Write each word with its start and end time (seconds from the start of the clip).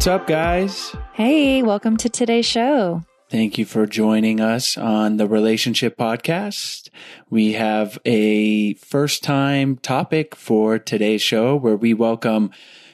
What's 0.00 0.06
up, 0.06 0.26
guys? 0.26 0.96
Hey, 1.12 1.62
welcome 1.62 1.98
to 1.98 2.08
today's 2.08 2.46
show. 2.46 3.02
Thank 3.28 3.58
you 3.58 3.66
for 3.66 3.84
joining 3.84 4.40
us 4.40 4.78
on 4.78 5.18
the 5.18 5.28
Relationship 5.28 5.98
Podcast. 5.98 6.88
We 7.28 7.52
have 7.52 7.98
a 8.06 8.72
first 8.76 9.22
time 9.22 9.76
topic 9.76 10.34
for 10.34 10.78
today's 10.78 11.20
show 11.20 11.54
where 11.54 11.76
we 11.76 11.92
welcome 11.92 12.50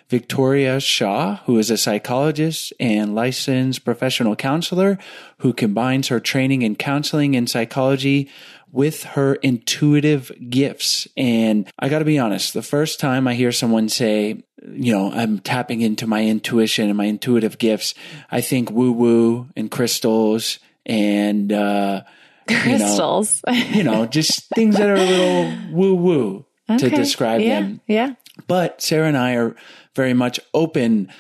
Victoria 0.09 0.81
Shaw, 0.81 1.37
who 1.47 1.59
is 1.61 1.71
a 1.71 1.77
psychologist 1.77 2.73
and 2.81 3.15
licensed 3.15 3.85
professional 3.85 4.35
counselor 4.35 4.99
who 5.39 5.53
combines 5.53 6.09
her 6.09 6.19
training 6.19 6.63
in 6.63 6.75
counseling 6.75 7.37
and 7.37 7.49
psychology 7.49 8.29
with 8.77 9.05
her 9.05 9.37
intuitive 9.37 10.31
gifts. 10.51 11.09
And 11.17 11.67
I 11.79 11.89
got 11.89 12.01
to 12.01 12.05
be 12.05 12.19
honest, 12.19 12.53
the 12.53 12.61
first 12.61 13.01
time 13.01 13.27
I 13.27 13.33
hear 13.33 13.51
someone 13.51 13.89
say, 13.89 14.45
you 14.71 14.93
know, 14.93 15.11
I'm 15.11 15.39
tapping 15.39 15.81
into 15.81 16.07
my 16.07 16.23
intuition 16.23 16.89
and 16.89 16.97
my 16.97 17.07
intuitive 17.07 17.57
gifts, 17.57 17.95
I 18.31 18.43
think 18.43 18.71
woo 18.71 18.93
woo 18.93 19.49
and 19.57 19.71
crystals 19.71 20.59
and, 20.85 21.51
uh, 21.53 22.03
Crystals. 22.47 23.43
You 23.49 23.55
know, 23.55 23.71
you 23.71 23.83
know, 23.83 24.07
just 24.07 24.45
things 24.55 24.77
that 24.77 24.89
are 24.89 24.95
a 24.95 25.05
little 25.05 25.53
woo 25.73 25.95
woo 25.95 26.45
to 26.69 26.91
describe 26.91 27.41
yeah, 27.41 27.61
them. 27.61 27.81
Yeah. 27.87 28.15
But 28.47 28.83
Sarah 28.83 29.09
and 29.09 29.17
I 29.17 29.37
are 29.37 29.57
very 29.95 30.13
much 30.13 30.39
open 30.53 31.11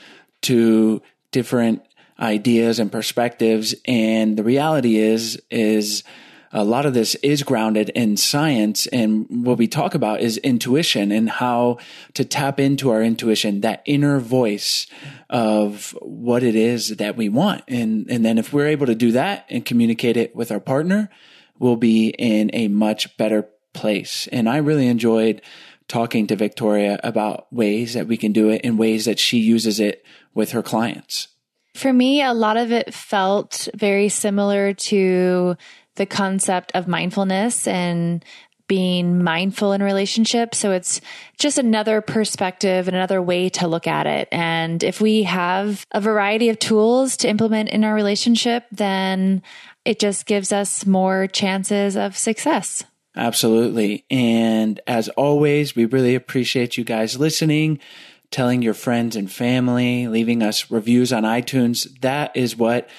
to 0.42 1.00
different 1.32 1.82
ideas 2.20 2.78
and 2.78 2.92
perspectives. 2.92 3.74
And 3.86 4.36
the 4.36 4.44
reality 4.44 4.98
is, 4.98 5.40
is 5.50 6.04
a 6.56 6.64
lot 6.64 6.86
of 6.86 6.94
this 6.94 7.14
is 7.16 7.42
grounded 7.42 7.90
in 7.90 8.16
science. 8.16 8.86
And 8.86 9.26
what 9.44 9.58
we 9.58 9.68
talk 9.68 9.94
about 9.94 10.20
is 10.20 10.38
intuition 10.38 11.12
and 11.12 11.28
how 11.28 11.76
to 12.14 12.24
tap 12.24 12.58
into 12.58 12.90
our 12.90 13.02
intuition, 13.02 13.60
that 13.60 13.82
inner 13.84 14.18
voice 14.18 14.86
of 15.28 15.90
what 16.00 16.42
it 16.42 16.54
is 16.54 16.96
that 16.96 17.14
we 17.14 17.28
want. 17.28 17.62
And, 17.68 18.10
and 18.10 18.24
then 18.24 18.38
if 18.38 18.54
we're 18.54 18.68
able 18.68 18.86
to 18.86 18.94
do 18.94 19.12
that 19.12 19.44
and 19.50 19.66
communicate 19.66 20.16
it 20.16 20.34
with 20.34 20.50
our 20.50 20.58
partner, 20.58 21.10
we'll 21.58 21.76
be 21.76 22.08
in 22.08 22.50
a 22.54 22.68
much 22.68 23.14
better 23.18 23.48
place. 23.74 24.26
And 24.32 24.48
I 24.48 24.56
really 24.56 24.88
enjoyed 24.88 25.42
talking 25.88 26.26
to 26.28 26.36
Victoria 26.36 26.98
about 27.04 27.52
ways 27.52 27.92
that 27.92 28.06
we 28.06 28.16
can 28.16 28.32
do 28.32 28.48
it 28.48 28.62
and 28.64 28.78
ways 28.78 29.04
that 29.04 29.18
she 29.18 29.36
uses 29.36 29.78
it 29.78 30.02
with 30.32 30.52
her 30.52 30.62
clients. 30.62 31.28
For 31.74 31.92
me, 31.92 32.22
a 32.22 32.32
lot 32.32 32.56
of 32.56 32.72
it 32.72 32.94
felt 32.94 33.68
very 33.74 34.08
similar 34.08 34.72
to 34.72 35.58
the 35.96 36.06
concept 36.06 36.72
of 36.74 36.88
mindfulness 36.88 37.66
and 37.66 38.24
being 38.68 39.22
mindful 39.22 39.72
in 39.72 39.82
relationships. 39.82 40.58
So 40.58 40.72
it's 40.72 41.00
just 41.38 41.58
another 41.58 42.00
perspective 42.00 42.88
and 42.88 42.96
another 42.96 43.22
way 43.22 43.48
to 43.50 43.68
look 43.68 43.86
at 43.86 44.06
it. 44.06 44.28
And 44.32 44.82
if 44.82 45.00
we 45.00 45.22
have 45.24 45.86
a 45.92 46.00
variety 46.00 46.48
of 46.48 46.58
tools 46.58 47.16
to 47.18 47.28
implement 47.28 47.68
in 47.68 47.84
our 47.84 47.94
relationship, 47.94 48.64
then 48.72 49.42
it 49.84 50.00
just 50.00 50.26
gives 50.26 50.52
us 50.52 50.84
more 50.84 51.28
chances 51.28 51.96
of 51.96 52.16
success. 52.16 52.84
Absolutely. 53.14 54.04
And 54.10 54.80
as 54.86 55.08
always, 55.10 55.74
we 55.74 55.86
really 55.86 56.14
appreciate 56.14 56.76
you 56.76 56.84
guys 56.84 57.18
listening, 57.18 57.78
telling 58.30 58.62
your 58.62 58.74
friends 58.74 59.16
and 59.16 59.30
family, 59.30 60.08
leaving 60.08 60.42
us 60.42 60.70
reviews 60.70 61.12
on 61.12 61.22
iTunes. 61.22 61.88
That 62.00 62.36
is 62.36 62.56
what 62.56 62.90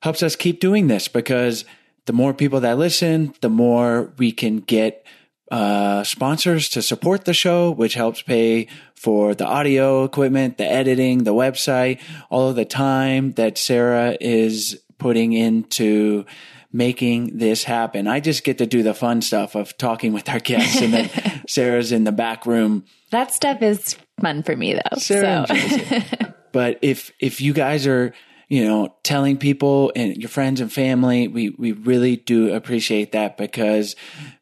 helps 0.00 0.22
us 0.22 0.34
keep 0.36 0.60
doing 0.60 0.88
this 0.88 1.06
because 1.06 1.64
the 2.06 2.12
more 2.12 2.34
people 2.34 2.60
that 2.60 2.78
listen, 2.78 3.34
the 3.40 3.48
more 3.48 4.12
we 4.18 4.32
can 4.32 4.58
get 4.58 5.06
uh, 5.50 6.02
sponsors 6.02 6.68
to 6.70 6.82
support 6.82 7.24
the 7.24 7.34
show, 7.34 7.70
which 7.70 7.94
helps 7.94 8.22
pay 8.22 8.68
for 8.94 9.34
the 9.34 9.44
audio 9.44 10.04
equipment, 10.04 10.58
the 10.58 10.64
editing, 10.64 11.24
the 11.24 11.34
website, 11.34 12.00
all 12.30 12.48
of 12.48 12.56
the 12.56 12.64
time 12.64 13.32
that 13.32 13.58
Sarah 13.58 14.16
is 14.20 14.80
putting 14.98 15.32
into 15.32 16.24
making 16.72 17.36
this 17.36 17.64
happen. 17.64 18.08
I 18.08 18.20
just 18.20 18.44
get 18.44 18.58
to 18.58 18.66
do 18.66 18.82
the 18.82 18.94
fun 18.94 19.20
stuff 19.20 19.54
of 19.54 19.76
talking 19.76 20.12
with 20.12 20.28
our 20.28 20.38
guests 20.38 20.80
and 20.80 20.94
then 20.94 21.42
Sarah's 21.48 21.92
in 21.92 22.04
the 22.04 22.12
back 22.12 22.46
room. 22.46 22.84
That 23.10 23.34
stuff 23.34 23.60
is 23.60 23.96
fun 24.20 24.42
for 24.42 24.56
me 24.56 24.74
though. 24.74 24.98
Sarah 24.98 25.46
so. 25.46 25.98
But 26.52 26.78
if 26.82 27.10
if 27.18 27.40
you 27.40 27.54
guys 27.54 27.86
are, 27.86 28.12
you 28.52 28.66
know, 28.66 28.94
telling 29.02 29.38
people 29.38 29.90
and 29.96 30.14
your 30.18 30.28
friends 30.28 30.60
and 30.60 30.70
family, 30.70 31.26
we 31.26 31.48
we 31.56 31.72
really 31.72 32.16
do 32.16 32.52
appreciate 32.52 33.12
that 33.12 33.38
because 33.38 33.96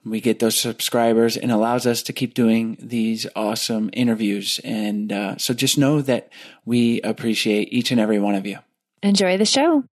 we 0.05 0.21
get 0.21 0.41
those 0.41 0.59
subscribers 0.59 1.37
and 1.37 1.53
allows 1.53 1.87
us 1.87 2.03
to 2.03 2.13
keep 2.13 2.35
doing 2.35 2.77
these 2.81 3.25
awesome 3.37 3.89
interviews. 3.93 4.59
And 4.65 5.13
uh, 5.13 5.37
so 5.37 5.55
just 5.55 5.79
know 5.79 6.03
that 6.03 6.29
we 6.65 7.01
appreciate 7.03 7.73
each 7.73 7.93
and 7.93 8.01
every 8.01 8.19
one 8.19 8.35
of 8.35 8.45
you. 8.49 8.59
Enjoy 9.01 9.39
the 9.39 9.45
show. 9.45 9.85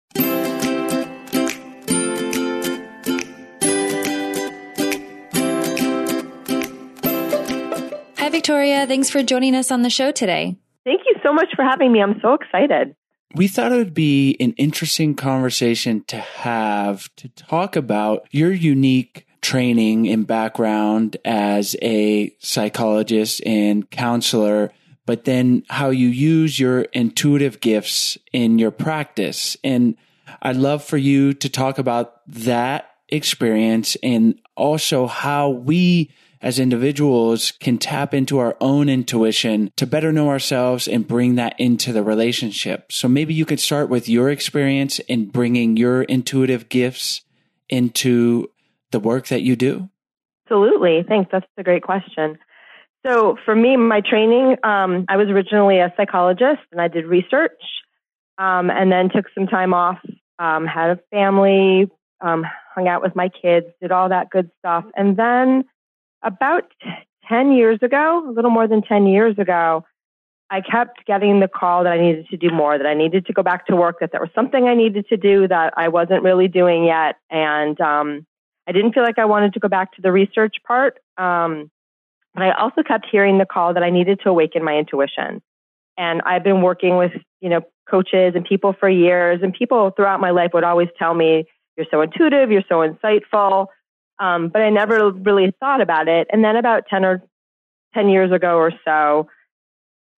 Hi, 8.16 8.30
Victoria. 8.30 8.86
Thanks 8.86 9.10
for 9.10 9.22
joining 9.22 9.54
us 9.54 9.70
on 9.70 9.82
the 9.82 9.90
show 9.90 10.10
today. 10.10 10.56
Thank 10.86 11.02
you 11.04 11.16
so 11.22 11.34
much 11.34 11.48
for 11.54 11.62
having 11.62 11.92
me. 11.92 12.00
I'm 12.00 12.18
so 12.22 12.32
excited. 12.32 12.96
We 13.34 13.48
thought 13.48 13.72
it 13.72 13.76
would 13.76 13.94
be 13.94 14.36
an 14.40 14.52
interesting 14.52 15.14
conversation 15.14 16.04
to 16.04 16.16
have 16.16 17.14
to 17.16 17.28
talk 17.30 17.76
about 17.76 18.26
your 18.30 18.52
unique 18.52 19.26
training 19.42 20.08
and 20.08 20.26
background 20.26 21.16
as 21.24 21.76
a 21.82 22.34
psychologist 22.38 23.42
and 23.44 23.90
counselor, 23.90 24.72
but 25.04 25.24
then 25.24 25.64
how 25.68 25.90
you 25.90 26.08
use 26.08 26.58
your 26.58 26.82
intuitive 26.92 27.60
gifts 27.60 28.16
in 28.32 28.58
your 28.58 28.70
practice. 28.70 29.56
And 29.62 29.96
I'd 30.42 30.56
love 30.56 30.82
for 30.82 30.96
you 30.96 31.32
to 31.34 31.48
talk 31.48 31.78
about 31.78 32.22
that 32.28 32.90
experience 33.08 33.96
and 34.02 34.40
also 34.56 35.06
how 35.06 35.50
we 35.50 36.10
as 36.40 36.58
individuals 36.58 37.52
can 37.60 37.78
tap 37.78 38.14
into 38.14 38.38
our 38.38 38.56
own 38.60 38.88
intuition 38.88 39.70
to 39.76 39.86
better 39.86 40.12
know 40.12 40.28
ourselves 40.28 40.86
and 40.86 41.08
bring 41.08 41.34
that 41.36 41.58
into 41.58 41.92
the 41.92 42.02
relationship. 42.02 42.92
So 42.92 43.08
maybe 43.08 43.34
you 43.34 43.44
could 43.44 43.60
start 43.60 43.88
with 43.88 44.08
your 44.08 44.30
experience 44.30 44.98
in 45.00 45.26
bringing 45.26 45.76
your 45.76 46.02
intuitive 46.02 46.68
gifts 46.68 47.22
into 47.68 48.50
the 48.90 49.00
work 49.00 49.28
that 49.28 49.42
you 49.42 49.56
do. 49.56 49.88
Absolutely. 50.46 51.04
Thanks. 51.06 51.30
That's 51.32 51.46
a 51.58 51.62
great 51.62 51.82
question. 51.82 52.38
So, 53.04 53.36
for 53.44 53.54
me, 53.54 53.76
my 53.76 54.00
training, 54.00 54.56
um, 54.64 55.04
I 55.08 55.16
was 55.16 55.28
originally 55.28 55.78
a 55.78 55.92
psychologist 55.96 56.62
and 56.72 56.80
I 56.80 56.88
did 56.88 57.06
research 57.06 57.62
um, 58.38 58.68
and 58.70 58.90
then 58.90 59.10
took 59.10 59.26
some 59.34 59.46
time 59.46 59.74
off, 59.74 59.98
um, 60.38 60.66
had 60.66 60.90
a 60.90 61.00
family, 61.10 61.88
um, 62.20 62.44
hung 62.74 62.88
out 62.88 63.02
with 63.02 63.14
my 63.14 63.28
kids, 63.28 63.66
did 63.80 63.92
all 63.92 64.08
that 64.08 64.30
good 64.30 64.50
stuff. 64.58 64.84
And 64.96 65.16
then 65.16 65.64
about 66.22 66.64
10 67.28 67.52
years 67.52 67.78
ago, 67.82 68.24
a 68.28 68.30
little 68.30 68.50
more 68.50 68.68
than 68.68 68.82
10 68.82 69.06
years 69.06 69.38
ago, 69.38 69.84
I 70.48 70.60
kept 70.60 71.04
getting 71.06 71.40
the 71.40 71.48
call 71.48 71.84
that 71.84 71.92
I 71.92 72.00
needed 72.00 72.28
to 72.28 72.36
do 72.36 72.50
more, 72.50 72.78
that 72.78 72.86
I 72.86 72.94
needed 72.94 73.26
to 73.26 73.32
go 73.32 73.42
back 73.42 73.66
to 73.66 73.76
work, 73.76 73.96
that 74.00 74.12
there 74.12 74.20
was 74.20 74.30
something 74.34 74.68
I 74.68 74.74
needed 74.74 75.08
to 75.08 75.16
do 75.16 75.48
that 75.48 75.74
I 75.76 75.88
wasn't 75.88 76.22
really 76.22 76.46
doing 76.46 76.84
yet. 76.84 77.16
And 77.30 77.80
um, 77.80 78.26
I 78.68 78.72
didn't 78.72 78.92
feel 78.92 79.02
like 79.02 79.18
I 79.18 79.24
wanted 79.24 79.54
to 79.54 79.60
go 79.60 79.68
back 79.68 79.92
to 79.96 80.02
the 80.02 80.12
research 80.12 80.56
part. 80.64 80.98
Um, 81.18 81.70
but 82.34 82.44
I 82.44 82.52
also 82.52 82.82
kept 82.82 83.06
hearing 83.10 83.38
the 83.38 83.46
call 83.46 83.74
that 83.74 83.82
I 83.82 83.90
needed 83.90 84.20
to 84.22 84.28
awaken 84.28 84.62
my 84.62 84.76
intuition. 84.76 85.42
And 85.98 86.22
I've 86.22 86.44
been 86.44 86.62
working 86.62 86.96
with, 86.96 87.12
you 87.40 87.48
know, 87.48 87.62
coaches 87.90 88.34
and 88.34 88.44
people 88.44 88.74
for 88.78 88.88
years, 88.88 89.40
and 89.42 89.54
people 89.54 89.90
throughout 89.90 90.20
my 90.20 90.30
life 90.30 90.50
would 90.52 90.64
always 90.64 90.88
tell 90.98 91.14
me, 91.14 91.44
you're 91.76 91.86
so 91.90 92.02
intuitive, 92.02 92.50
you're 92.50 92.64
so 92.68 92.86
insightful. 92.86 93.66
Um, 94.18 94.48
but 94.48 94.62
I 94.62 94.70
never 94.70 95.10
really 95.10 95.52
thought 95.60 95.80
about 95.80 96.08
it. 96.08 96.28
And 96.32 96.42
then 96.42 96.56
about 96.56 96.84
10 96.88 97.04
or 97.04 97.22
10 97.94 98.08
years 98.08 98.32
ago 98.32 98.56
or 98.56 98.72
so, 98.84 99.28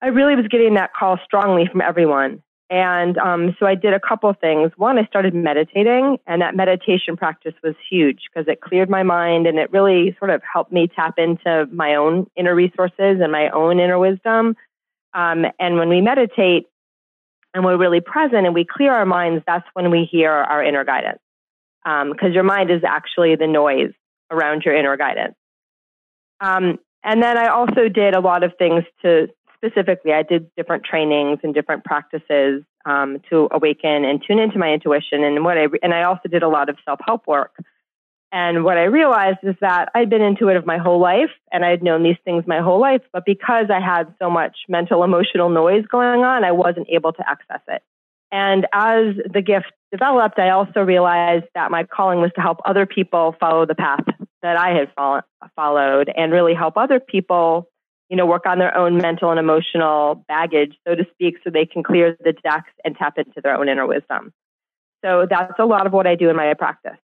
I 0.00 0.08
really 0.08 0.36
was 0.36 0.46
getting 0.48 0.74
that 0.74 0.92
call 0.94 1.18
strongly 1.24 1.66
from 1.70 1.80
everyone. 1.80 2.42
And 2.70 3.16
um, 3.16 3.56
so 3.58 3.66
I 3.66 3.74
did 3.74 3.94
a 3.94 4.00
couple 4.00 4.32
things. 4.34 4.72
One, 4.76 4.98
I 4.98 5.06
started 5.06 5.34
meditating, 5.34 6.18
and 6.26 6.42
that 6.42 6.54
meditation 6.54 7.16
practice 7.16 7.54
was 7.62 7.74
huge 7.90 8.24
because 8.28 8.46
it 8.46 8.60
cleared 8.60 8.90
my 8.90 9.02
mind 9.02 9.46
and 9.46 9.58
it 9.58 9.72
really 9.72 10.14
sort 10.18 10.30
of 10.30 10.42
helped 10.50 10.70
me 10.70 10.86
tap 10.94 11.14
into 11.16 11.66
my 11.72 11.94
own 11.94 12.30
inner 12.36 12.54
resources 12.54 13.20
and 13.22 13.32
my 13.32 13.48
own 13.48 13.80
inner 13.80 13.98
wisdom. 13.98 14.54
Um, 15.14 15.46
and 15.58 15.76
when 15.76 15.88
we 15.88 16.02
meditate 16.02 16.66
and 17.54 17.64
we're 17.64 17.78
really 17.78 18.00
present 18.00 18.44
and 18.44 18.54
we 18.54 18.66
clear 18.66 18.92
our 18.92 19.06
minds, 19.06 19.42
that's 19.46 19.66
when 19.72 19.90
we 19.90 20.04
hear 20.04 20.30
our 20.30 20.62
inner 20.62 20.84
guidance. 20.84 21.20
Because 22.12 22.34
your 22.34 22.44
mind 22.44 22.70
is 22.70 22.82
actually 22.86 23.36
the 23.36 23.46
noise 23.46 23.92
around 24.30 24.62
your 24.64 24.74
inner 24.74 24.96
guidance. 24.96 25.36
Um, 26.40 26.78
and 27.02 27.22
then 27.22 27.38
I 27.38 27.48
also 27.48 27.88
did 27.88 28.14
a 28.14 28.20
lot 28.20 28.42
of 28.42 28.52
things 28.58 28.84
to 29.02 29.28
specifically, 29.56 30.12
I 30.12 30.22
did 30.22 30.50
different 30.56 30.84
trainings 30.84 31.40
and 31.42 31.54
different 31.54 31.84
practices 31.84 32.62
um, 32.84 33.20
to 33.30 33.48
awaken 33.50 34.04
and 34.04 34.22
tune 34.24 34.38
into 34.38 34.58
my 34.58 34.72
intuition. 34.72 35.24
And 35.24 35.44
what 35.44 35.58
I 35.58 35.66
and 35.82 35.92
I 35.92 36.04
also 36.04 36.28
did 36.28 36.42
a 36.42 36.48
lot 36.48 36.68
of 36.68 36.76
self 36.84 37.00
help 37.04 37.26
work. 37.26 37.52
And 38.30 38.62
what 38.62 38.76
I 38.76 38.84
realized 38.84 39.38
is 39.42 39.54
that 39.62 39.88
I'd 39.94 40.10
been 40.10 40.20
intuitive 40.20 40.66
my 40.66 40.76
whole 40.76 41.00
life 41.00 41.30
and 41.50 41.64
I'd 41.64 41.82
known 41.82 42.02
these 42.02 42.18
things 42.24 42.44
my 42.46 42.60
whole 42.60 42.78
life, 42.78 43.00
but 43.10 43.24
because 43.24 43.66
I 43.70 43.80
had 43.80 44.14
so 44.18 44.28
much 44.28 44.54
mental 44.68 45.02
emotional 45.02 45.48
noise 45.48 45.86
going 45.90 46.24
on, 46.24 46.44
I 46.44 46.52
wasn't 46.52 46.88
able 46.90 47.12
to 47.14 47.24
access 47.26 47.62
it. 47.68 47.82
And 48.30 48.66
as 48.72 49.14
the 49.32 49.42
gift 49.42 49.72
developed, 49.90 50.38
I 50.38 50.50
also 50.50 50.80
realized 50.80 51.46
that 51.54 51.70
my 51.70 51.84
calling 51.84 52.20
was 52.20 52.30
to 52.34 52.40
help 52.40 52.58
other 52.64 52.86
people 52.86 53.34
follow 53.40 53.64
the 53.66 53.74
path 53.74 54.04
that 54.42 54.56
I 54.56 54.76
had 54.76 54.92
follow, 54.94 55.22
followed 55.56 56.10
and 56.14 56.32
really 56.32 56.54
help 56.54 56.76
other 56.76 57.00
people, 57.00 57.68
you 58.08 58.16
know, 58.16 58.26
work 58.26 58.46
on 58.46 58.58
their 58.58 58.76
own 58.76 58.98
mental 58.98 59.30
and 59.30 59.40
emotional 59.40 60.24
baggage, 60.28 60.76
so 60.86 60.94
to 60.94 61.04
speak, 61.12 61.36
so 61.42 61.50
they 61.50 61.66
can 61.66 61.82
clear 61.82 62.16
the 62.20 62.32
decks 62.32 62.70
and 62.84 62.96
tap 62.96 63.18
into 63.18 63.40
their 63.42 63.56
own 63.56 63.68
inner 63.68 63.86
wisdom. 63.86 64.32
So 65.04 65.26
that's 65.28 65.58
a 65.58 65.64
lot 65.64 65.86
of 65.86 65.92
what 65.92 66.06
I 66.06 66.14
do 66.14 66.28
in 66.28 66.36
my 66.36 66.52
practice. 66.54 66.98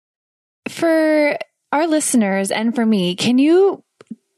For 0.67 1.37
our 1.71 1.87
listeners 1.87 2.51
and 2.51 2.75
for 2.75 2.85
me, 2.85 3.15
can 3.15 3.37
you 3.37 3.83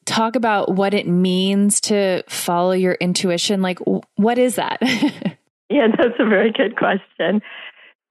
talk 0.06 0.36
about 0.36 0.74
what 0.74 0.94
it 0.94 1.08
means 1.08 1.82
to 1.82 2.24
follow 2.28 2.72
your 2.72 2.94
intuition? 2.94 3.62
Like, 3.62 3.80
what 4.16 4.38
is 4.38 4.56
that? 4.56 4.82
yeah, 5.70 5.88
that's 5.98 6.20
a 6.20 6.26
very 6.26 6.52
good 6.52 6.78
question. 6.78 7.42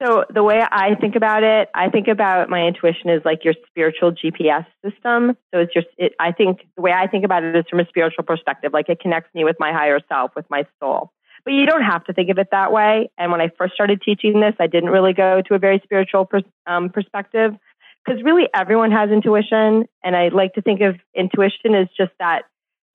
So 0.03 0.25
the 0.29 0.43
way 0.43 0.61
I 0.61 0.95
think 0.95 1.15
about 1.15 1.43
it, 1.43 1.69
I 1.73 1.89
think 1.89 2.09
about 2.09 2.49
my 2.49 2.67
intuition 2.67 3.09
as 3.09 3.21
like 3.23 3.45
your 3.45 3.53
spiritual 3.67 4.11
GPS 4.11 4.65
system. 4.83 5.37
So 5.53 5.61
it's 5.61 5.73
your, 5.73 5.85
it, 5.97 6.13
I 6.19 6.33
think 6.33 6.67
the 6.75 6.81
way 6.81 6.91
I 6.91 7.07
think 7.07 7.23
about 7.23 7.43
it 7.43 7.55
is 7.55 7.63
from 7.69 7.79
a 7.79 7.87
spiritual 7.87 8.25
perspective, 8.25 8.73
like 8.73 8.89
it 8.89 8.99
connects 8.99 9.33
me 9.33 9.45
with 9.45 9.55
my 9.57 9.71
higher 9.71 10.01
self, 10.09 10.31
with 10.35 10.45
my 10.49 10.65
soul. 10.81 11.11
But 11.45 11.53
you 11.53 11.65
don't 11.65 11.83
have 11.83 12.03
to 12.05 12.13
think 12.13 12.29
of 12.29 12.37
it 12.39 12.47
that 12.51 12.73
way. 12.73 13.09
And 13.17 13.31
when 13.31 13.39
I 13.39 13.49
first 13.57 13.73
started 13.73 14.01
teaching 14.01 14.41
this, 14.41 14.55
I 14.59 14.67
didn't 14.67 14.89
really 14.89 15.13
go 15.13 15.41
to 15.47 15.53
a 15.53 15.59
very 15.59 15.79
spiritual 15.83 16.25
pers- 16.25 16.43
um, 16.67 16.89
perspective 16.89 17.53
because 18.03 18.21
really 18.21 18.49
everyone 18.53 18.91
has 18.91 19.11
intuition. 19.11 19.85
And 20.03 20.15
I 20.15 20.27
like 20.27 20.53
to 20.53 20.61
think 20.61 20.81
of 20.81 20.95
intuition 21.15 21.73
as 21.73 21.87
just 21.95 22.11
that, 22.19 22.43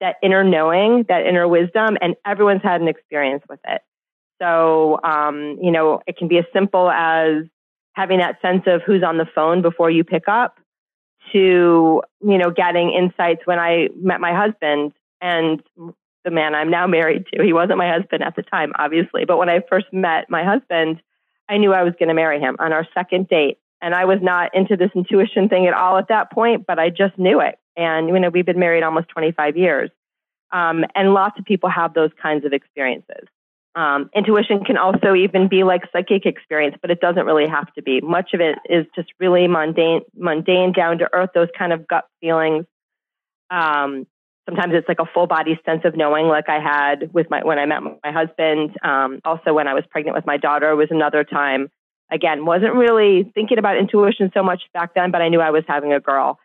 that 0.01 0.17
inner 0.21 0.43
knowing, 0.43 1.05
that 1.07 1.25
inner 1.25 1.47
wisdom, 1.47 1.97
and 1.99 2.15
everyone's 2.25 2.61
had 2.61 2.81
an 2.81 2.87
experience 2.87 3.43
with 3.49 3.59
it. 3.67 3.81
So, 4.41 4.99
um, 5.03 5.59
you 5.61 5.71
know, 5.71 6.01
it 6.07 6.17
can 6.17 6.27
be 6.27 6.39
as 6.39 6.45
simple 6.51 6.89
as 6.89 7.43
having 7.93 8.19
that 8.19 8.41
sense 8.41 8.63
of 8.65 8.81
who's 8.81 9.03
on 9.03 9.17
the 9.17 9.27
phone 9.35 9.61
before 9.61 9.91
you 9.91 10.03
pick 10.03 10.27
up 10.27 10.57
to, 11.31 12.01
you 12.21 12.37
know, 12.37 12.49
getting 12.49 12.91
insights 12.91 13.41
when 13.45 13.59
I 13.59 13.89
met 13.95 14.19
my 14.19 14.33
husband 14.33 14.93
and 15.21 15.61
the 16.23 16.31
man 16.31 16.55
I'm 16.55 16.71
now 16.71 16.87
married 16.87 17.25
to. 17.33 17.43
He 17.43 17.53
wasn't 17.53 17.77
my 17.77 17.89
husband 17.89 18.23
at 18.23 18.35
the 18.35 18.41
time, 18.41 18.71
obviously, 18.77 19.25
but 19.25 19.37
when 19.37 19.49
I 19.49 19.61
first 19.69 19.87
met 19.91 20.29
my 20.29 20.43
husband, 20.43 21.01
I 21.47 21.57
knew 21.57 21.73
I 21.73 21.83
was 21.83 21.93
going 21.99 22.09
to 22.09 22.15
marry 22.15 22.39
him 22.39 22.55
on 22.59 22.73
our 22.73 22.87
second 22.93 23.27
date. 23.27 23.59
And 23.81 23.93
I 23.93 24.05
was 24.05 24.19
not 24.21 24.55
into 24.55 24.77
this 24.77 24.91
intuition 24.95 25.49
thing 25.49 25.67
at 25.67 25.73
all 25.73 25.97
at 25.97 26.07
that 26.09 26.31
point, 26.31 26.65
but 26.67 26.79
I 26.79 26.89
just 26.89 27.17
knew 27.17 27.41
it. 27.41 27.57
And, 27.75 28.09
you 28.09 28.19
know, 28.19 28.29
we've 28.29 28.45
been 28.45 28.59
married 28.59 28.83
almost 28.83 29.09
25 29.09 29.57
years. 29.57 29.89
Um, 30.51 30.85
and 30.95 31.13
lots 31.13 31.39
of 31.39 31.45
people 31.45 31.69
have 31.69 31.93
those 31.93 32.11
kinds 32.21 32.45
of 32.45 32.53
experiences. 32.53 33.27
Um, 33.73 34.09
intuition 34.13 34.65
can 34.65 34.77
also 34.77 35.15
even 35.15 35.47
be 35.47 35.63
like 35.63 35.83
psychic 35.93 36.25
experience, 36.25 36.75
but 36.81 36.91
it 36.91 36.99
doesn't 36.99 37.25
really 37.25 37.47
have 37.47 37.73
to 37.73 37.81
be. 37.81 38.01
Much 38.01 38.33
of 38.33 38.41
it 38.41 38.57
is 38.69 38.85
just 38.95 39.09
really 39.19 39.47
mundane, 39.47 40.01
mundane, 40.15 40.73
down 40.73 40.97
to 40.97 41.09
earth, 41.13 41.29
those 41.33 41.47
kind 41.57 41.71
of 41.71 41.87
gut 41.87 42.05
feelings. 42.19 42.65
Um, 43.49 44.07
sometimes 44.45 44.73
it's 44.75 44.87
like 44.87 44.99
a 44.99 45.05
full 45.13 45.27
body 45.27 45.59
sense 45.65 45.81
of 45.85 45.95
knowing, 45.95 46.27
like 46.27 46.49
I 46.49 46.59
had 46.59 47.13
with 47.13 47.29
my 47.29 47.43
when 47.43 47.59
I 47.59 47.65
met 47.65 47.81
my 47.81 48.11
husband. 48.11 48.75
Um, 48.83 49.21
also, 49.23 49.53
when 49.53 49.67
I 49.67 49.73
was 49.73 49.83
pregnant 49.89 50.15
with 50.15 50.25
my 50.25 50.37
daughter, 50.37 50.75
was 50.75 50.89
another 50.91 51.23
time. 51.23 51.69
Again, 52.11 52.45
wasn't 52.45 52.73
really 52.73 53.31
thinking 53.33 53.57
about 53.57 53.77
intuition 53.77 54.31
so 54.33 54.43
much 54.43 54.63
back 54.73 54.93
then, 54.95 55.11
but 55.11 55.21
I 55.21 55.29
knew 55.29 55.39
I 55.39 55.51
was 55.51 55.63
having 55.65 55.93
a 55.93 56.01
girl, 56.01 56.39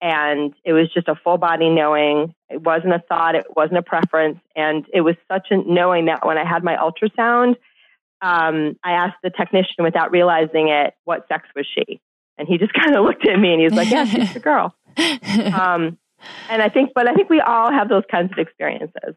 and 0.00 0.54
it 0.64 0.72
was 0.72 0.92
just 0.92 1.08
a 1.08 1.14
full 1.14 1.38
body 1.38 1.68
knowing. 1.68 2.34
It 2.48 2.62
wasn't 2.62 2.94
a 2.94 3.02
thought, 3.08 3.34
it 3.34 3.46
wasn't 3.54 3.78
a 3.78 3.82
preference. 3.82 4.38
And 4.56 4.86
it 4.92 5.02
was 5.02 5.16
such 5.30 5.48
a 5.50 5.56
knowing 5.56 6.06
that 6.06 6.26
when 6.26 6.38
I 6.38 6.44
had 6.44 6.64
my 6.64 6.76
ultrasound, 6.76 7.56
um, 8.22 8.76
I 8.82 8.92
asked 8.92 9.18
the 9.22 9.30
technician 9.30 9.84
without 9.84 10.10
realizing 10.10 10.68
it, 10.68 10.94
what 11.04 11.26
sex 11.28 11.48
was 11.54 11.66
she? 11.66 12.00
And 12.38 12.48
he 12.48 12.58
just 12.58 12.72
kind 12.80 12.96
of 12.96 13.04
looked 13.04 13.26
at 13.26 13.38
me 13.38 13.52
and 13.52 13.60
he 13.60 13.64
was 13.64 13.74
like, 13.74 13.90
yeah, 13.90 14.04
she's 14.04 14.36
a 14.36 14.40
girl. 14.40 14.74
Um, 15.54 15.96
and 16.50 16.60
I 16.60 16.68
think, 16.68 16.90
but 16.94 17.08
I 17.08 17.14
think 17.14 17.30
we 17.30 17.40
all 17.40 17.72
have 17.72 17.88
those 17.88 18.02
kinds 18.10 18.30
of 18.32 18.38
experiences. 18.38 19.14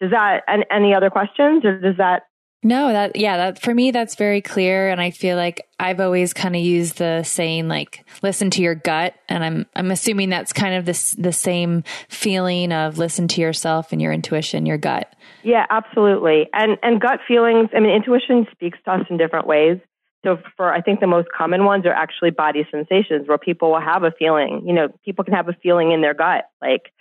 Does 0.00 0.12
that, 0.12 0.44
and 0.46 0.64
any 0.70 0.94
other 0.94 1.10
questions 1.10 1.64
or 1.64 1.78
does 1.78 1.96
that 1.98 2.22
no, 2.62 2.88
that, 2.88 3.16
yeah, 3.16 3.36
that 3.36 3.62
for 3.62 3.72
me, 3.72 3.92
that's 3.92 4.16
very 4.16 4.40
clear. 4.40 4.88
And 4.88 5.00
I 5.00 5.10
feel 5.10 5.36
like 5.36 5.66
I've 5.78 6.00
always 6.00 6.32
kind 6.32 6.56
of 6.56 6.62
used 6.62 6.98
the 6.98 7.22
saying, 7.22 7.68
like, 7.68 8.04
listen 8.22 8.50
to 8.50 8.62
your 8.62 8.74
gut. 8.74 9.14
And 9.28 9.44
I'm, 9.44 9.66
I'm 9.76 9.90
assuming 9.90 10.30
that's 10.30 10.52
kind 10.52 10.74
of 10.74 10.84
this, 10.84 11.12
the 11.12 11.32
same 11.32 11.84
feeling 12.08 12.72
of 12.72 12.98
listen 12.98 13.28
to 13.28 13.40
yourself 13.40 13.92
and 13.92 14.02
your 14.02 14.12
intuition, 14.12 14.66
your 14.66 14.78
gut. 14.78 15.14
Yeah, 15.44 15.66
absolutely. 15.70 16.48
And, 16.52 16.78
and 16.82 17.00
gut 17.00 17.20
feelings, 17.28 17.68
I 17.74 17.80
mean, 17.80 17.94
intuition 17.94 18.46
speaks 18.50 18.78
to 18.86 18.92
us 18.92 19.06
in 19.08 19.18
different 19.18 19.46
ways. 19.46 19.78
So 20.24 20.38
for, 20.56 20.72
I 20.72 20.80
think 20.80 20.98
the 20.98 21.06
most 21.06 21.28
common 21.36 21.64
ones 21.64 21.86
are 21.86 21.92
actually 21.92 22.30
body 22.30 22.66
sensations 22.72 23.28
where 23.28 23.38
people 23.38 23.70
will 23.70 23.80
have 23.80 24.02
a 24.02 24.10
feeling, 24.10 24.64
you 24.66 24.74
know, 24.74 24.88
people 25.04 25.24
can 25.24 25.34
have 25.34 25.48
a 25.48 25.56
feeling 25.62 25.92
in 25.92 26.00
their 26.00 26.12
gut, 26.12 26.50
like, 26.60 26.92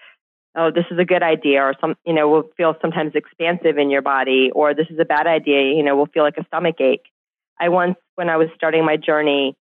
oh, 0.56 0.72
this 0.72 0.86
is 0.90 0.98
a 1.00 1.06
good 1.06 1.24
idea, 1.24 1.62
or 1.62 1.74
some, 1.80 1.96
you 2.06 2.14
know, 2.14 2.28
will 2.28 2.50
feel 2.58 2.76
sometimes 2.82 3.14
expansive 3.16 3.78
in 3.78 3.90
your 3.90 4.02
body, 4.02 4.50
or 4.54 4.74
this 4.74 4.88
is 4.90 5.00
a 5.00 5.06
bad 5.06 5.28
idea, 5.28 5.74
you 5.76 5.84
know, 5.84 5.96
will 5.96 6.08
feel 6.08 6.24
like 6.24 6.38
a 6.38 6.46
stomach 6.46 6.80
ache. 6.80 7.06
I 7.60 7.70
once, 7.70 7.96
when 8.16 8.30
I 8.30 8.38
was 8.38 8.50
starting 8.56 8.86
my 8.86 8.98
journey, 8.98 9.56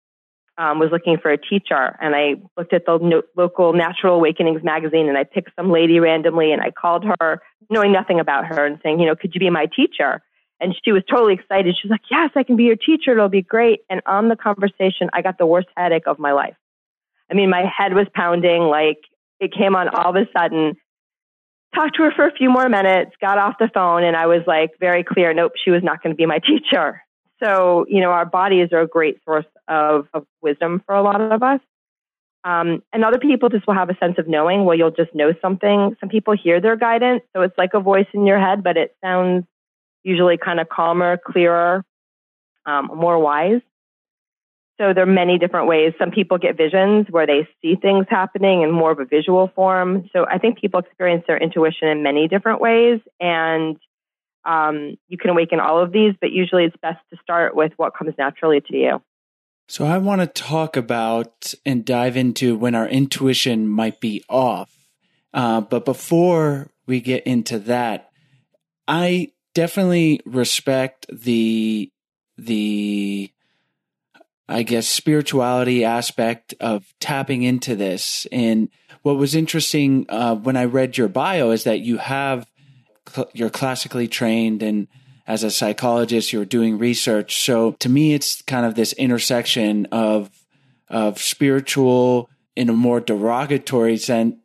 um, 0.58 0.78
was 0.78 0.90
looking 0.90 1.18
for 1.18 1.30
a 1.30 1.36
teacher, 1.36 1.96
and 2.00 2.14
I 2.14 2.36
looked 2.56 2.72
at 2.72 2.86
the 2.86 2.98
no- 2.98 3.22
local 3.36 3.74
Natural 3.74 4.14
Awakenings 4.14 4.62
magazine, 4.64 5.08
and 5.08 5.18
I 5.18 5.24
picked 5.24 5.50
some 5.54 5.70
lady 5.70 6.00
randomly, 6.00 6.52
and 6.52 6.62
I 6.62 6.70
called 6.70 7.04
her, 7.20 7.42
knowing 7.68 7.92
nothing 7.92 8.20
about 8.20 8.46
her, 8.46 8.64
and 8.64 8.78
saying, 8.82 9.00
you 9.00 9.06
know, 9.06 9.16
could 9.16 9.34
you 9.34 9.40
be 9.40 9.50
my 9.50 9.66
teacher? 9.66 10.22
And 10.58 10.74
she 10.82 10.92
was 10.92 11.02
totally 11.10 11.34
excited. 11.34 11.76
She 11.76 11.86
was 11.86 11.90
like, 11.90 12.10
yes, 12.10 12.30
I 12.34 12.42
can 12.42 12.56
be 12.56 12.64
your 12.64 12.76
teacher. 12.76 13.12
It'll 13.12 13.28
be 13.28 13.42
great. 13.42 13.80
And 13.90 14.00
on 14.06 14.28
the 14.28 14.36
conversation, 14.36 15.10
I 15.12 15.20
got 15.20 15.36
the 15.36 15.44
worst 15.44 15.68
headache 15.76 16.06
of 16.06 16.18
my 16.18 16.32
life. 16.32 16.56
I 17.30 17.34
mean, 17.34 17.50
my 17.50 17.64
head 17.66 17.92
was 17.92 18.06
pounding 18.14 18.62
like 18.62 19.00
it 19.40 19.52
came 19.52 19.76
on 19.76 19.88
all 19.88 20.10
of 20.10 20.16
a 20.16 20.26
sudden 20.36 20.76
talked 21.74 21.96
to 21.96 22.02
her 22.04 22.12
for 22.12 22.26
a 22.26 22.32
few 22.32 22.50
more 22.50 22.68
minutes, 22.68 23.12
got 23.20 23.38
off 23.38 23.56
the 23.58 23.70
phone, 23.72 24.02
and 24.02 24.16
I 24.16 24.26
was 24.26 24.42
like 24.46 24.72
very 24.80 25.04
clear 25.04 25.34
nope, 25.34 25.52
she 25.62 25.70
was 25.70 25.82
not 25.82 26.02
going 26.02 26.14
to 26.14 26.16
be 26.16 26.26
my 26.26 26.38
teacher. 26.46 27.02
So, 27.42 27.84
you 27.88 28.00
know, 28.00 28.10
our 28.10 28.24
bodies 28.24 28.70
are 28.72 28.80
a 28.80 28.86
great 28.86 29.18
source 29.24 29.44
of, 29.68 30.08
of 30.14 30.26
wisdom 30.40 30.82
for 30.86 30.94
a 30.94 31.02
lot 31.02 31.20
of 31.20 31.42
us. 31.42 31.60
Um, 32.44 32.82
and 32.92 33.04
other 33.04 33.18
people 33.18 33.48
just 33.48 33.66
will 33.66 33.74
have 33.74 33.90
a 33.90 33.96
sense 33.98 34.18
of 34.18 34.28
knowing 34.28 34.64
well, 34.64 34.76
you'll 34.76 34.90
just 34.92 35.14
know 35.14 35.34
something. 35.42 35.96
Some 36.00 36.08
people 36.08 36.34
hear 36.34 36.60
their 36.60 36.76
guidance, 36.76 37.22
so 37.34 37.42
it's 37.42 37.56
like 37.58 37.74
a 37.74 37.80
voice 37.80 38.06
in 38.14 38.24
your 38.24 38.38
head, 38.38 38.62
but 38.62 38.76
it 38.76 38.96
sounds 39.04 39.44
usually 40.04 40.38
kind 40.38 40.60
of 40.60 40.68
calmer, 40.68 41.18
clearer, 41.18 41.84
um, 42.64 42.90
more 42.94 43.18
wise. 43.18 43.60
So 44.78 44.92
there 44.92 45.04
are 45.04 45.06
many 45.06 45.38
different 45.38 45.68
ways. 45.68 45.94
Some 45.98 46.10
people 46.10 46.36
get 46.36 46.56
visions 46.56 47.06
where 47.08 47.26
they 47.26 47.48
see 47.62 47.76
things 47.76 48.06
happening 48.10 48.62
in 48.62 48.70
more 48.70 48.90
of 48.90 49.00
a 49.00 49.06
visual 49.06 49.50
form. 49.54 50.10
So 50.12 50.26
I 50.30 50.38
think 50.38 50.60
people 50.60 50.80
experience 50.80 51.24
their 51.26 51.38
intuition 51.38 51.88
in 51.88 52.02
many 52.02 52.28
different 52.28 52.60
ways, 52.60 53.00
and 53.18 53.78
um, 54.44 54.96
you 55.08 55.16
can 55.16 55.30
awaken 55.30 55.60
all 55.60 55.82
of 55.82 55.92
these. 55.92 56.12
But 56.20 56.30
usually, 56.30 56.64
it's 56.64 56.76
best 56.82 57.00
to 57.10 57.16
start 57.22 57.56
with 57.56 57.72
what 57.76 57.96
comes 57.96 58.14
naturally 58.18 58.60
to 58.60 58.76
you. 58.76 59.02
So 59.68 59.84
I 59.84 59.98
want 59.98 60.20
to 60.20 60.26
talk 60.26 60.76
about 60.76 61.54
and 61.64 61.84
dive 61.84 62.16
into 62.16 62.56
when 62.56 62.74
our 62.74 62.86
intuition 62.86 63.66
might 63.66 64.00
be 64.00 64.22
off. 64.28 64.70
Uh, 65.34 65.60
but 65.60 65.84
before 65.84 66.70
we 66.86 67.00
get 67.00 67.26
into 67.26 67.58
that, 67.60 68.10
I 68.86 69.32
definitely 69.54 70.20
respect 70.24 71.06
the 71.10 71.90
the 72.38 73.30
I 74.48 74.62
guess, 74.62 74.88
spirituality 74.88 75.84
aspect 75.84 76.54
of 76.60 76.84
tapping 77.00 77.42
into 77.42 77.74
this. 77.74 78.26
And 78.30 78.68
what 79.02 79.16
was 79.16 79.34
interesting 79.34 80.06
uh, 80.08 80.36
when 80.36 80.56
I 80.56 80.64
read 80.64 80.96
your 80.96 81.08
bio 81.08 81.50
is 81.50 81.64
that 81.64 81.80
you 81.80 81.98
have, 81.98 82.46
cl- 83.08 83.30
you're 83.32 83.50
classically 83.50 84.08
trained 84.08 84.62
and 84.62 84.88
as 85.26 85.42
a 85.42 85.50
psychologist, 85.50 86.32
you're 86.32 86.44
doing 86.44 86.78
research. 86.78 87.42
So 87.42 87.72
to 87.72 87.88
me, 87.88 88.14
it's 88.14 88.42
kind 88.42 88.64
of 88.64 88.76
this 88.76 88.92
intersection 88.92 89.86
of, 89.86 90.30
of 90.88 91.18
spiritual 91.18 92.30
in 92.54 92.68
a 92.68 92.72
more 92.72 93.00
derogatory 93.00 93.96
sense 93.96 94.36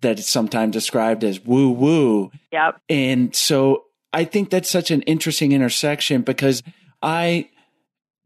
that 0.00 0.18
is 0.18 0.26
sometimes 0.26 0.72
described 0.72 1.24
as 1.24 1.40
woo 1.40 1.70
woo. 1.70 2.30
Yep. 2.52 2.80
And 2.88 3.34
so 3.34 3.84
I 4.12 4.24
think 4.24 4.50
that's 4.50 4.70
such 4.70 4.90
an 4.90 5.02
interesting 5.02 5.52
intersection 5.52 6.22
because 6.22 6.62
I 7.02 7.48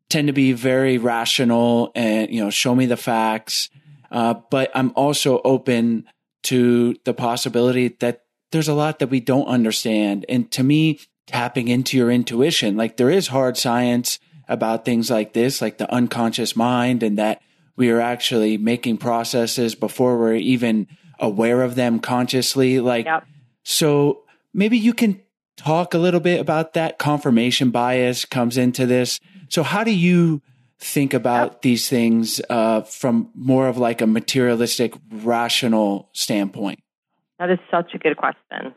tend 0.09 0.29
to 0.29 0.33
be 0.33 0.53
very 0.53 0.99
rational 0.99 1.93
and, 1.95 2.31
you 2.31 2.43
know, 2.43 2.50
show 2.50 2.75
me 2.75 2.87
the 2.87 2.97
facts. 2.97 3.69
Uh, 4.11 4.35
but 4.50 4.71
I'm 4.75 4.93
also 4.97 5.41
open 5.45 6.05
to 6.45 6.97
the 7.05 7.15
possibility 7.15 7.88
that 8.00 8.23
there's 8.53 8.69
a 8.69 8.75
lot 8.75 9.00
that 9.00 9.11
we 9.11 9.21
don't 9.21 9.47
understand. 9.47 10.25
And 10.29 10.50
to 10.53 10.62
me, 10.62 11.00
tapping 11.29 11.69
into 11.69 11.97
your 11.97 12.11
intuition. 12.11 12.77
Like 12.77 12.97
there 12.97 13.11
is 13.11 13.29
hard 13.29 13.57
science 13.57 14.19
about 14.49 14.85
things 14.85 15.11
like 15.11 15.35
this, 15.35 15.61
like 15.61 15.77
the 15.77 15.93
unconscious 15.93 16.57
mind 16.57 17.03
and 17.03 17.19
that 17.19 17.43
we 17.77 17.91
are 17.91 18.00
actually 18.00 18.57
making 18.57 18.97
processes 18.97 19.75
before 19.75 20.19
we're 20.19 20.35
even 20.35 20.88
aware 21.21 21.62
of 21.62 21.75
them 21.75 22.00
consciously. 22.00 22.81
Like, 22.81 23.05
Yep. 23.05 23.25
so 23.62 24.23
maybe 24.55 24.79
you 24.79 24.95
can 24.95 25.21
talk 25.57 25.93
a 25.93 25.99
little 25.99 26.21
bit 26.21 26.41
about 26.41 26.73
that 26.73 26.99
confirmation 26.99 27.71
bias 27.71 28.25
comes 28.25 28.57
into 28.57 28.87
this. 28.87 29.21
So 29.49 29.62
how 29.62 29.85
do 29.85 29.90
you 29.90 30.43
think 30.78 31.12
about 31.12 31.62
these 31.62 31.88
things 31.88 32.40
uh, 32.49 32.83
from 32.83 33.31
more 33.35 33.69
of 33.69 33.78
like 33.78 34.00
a 34.00 34.07
materialistic, 34.07 34.95
rational 35.11 36.09
standpoint? 36.12 36.81
That 37.38 37.50
is 37.50 37.59
such 37.71 37.95
a 37.95 37.99
good 37.99 38.17
question, 38.17 38.75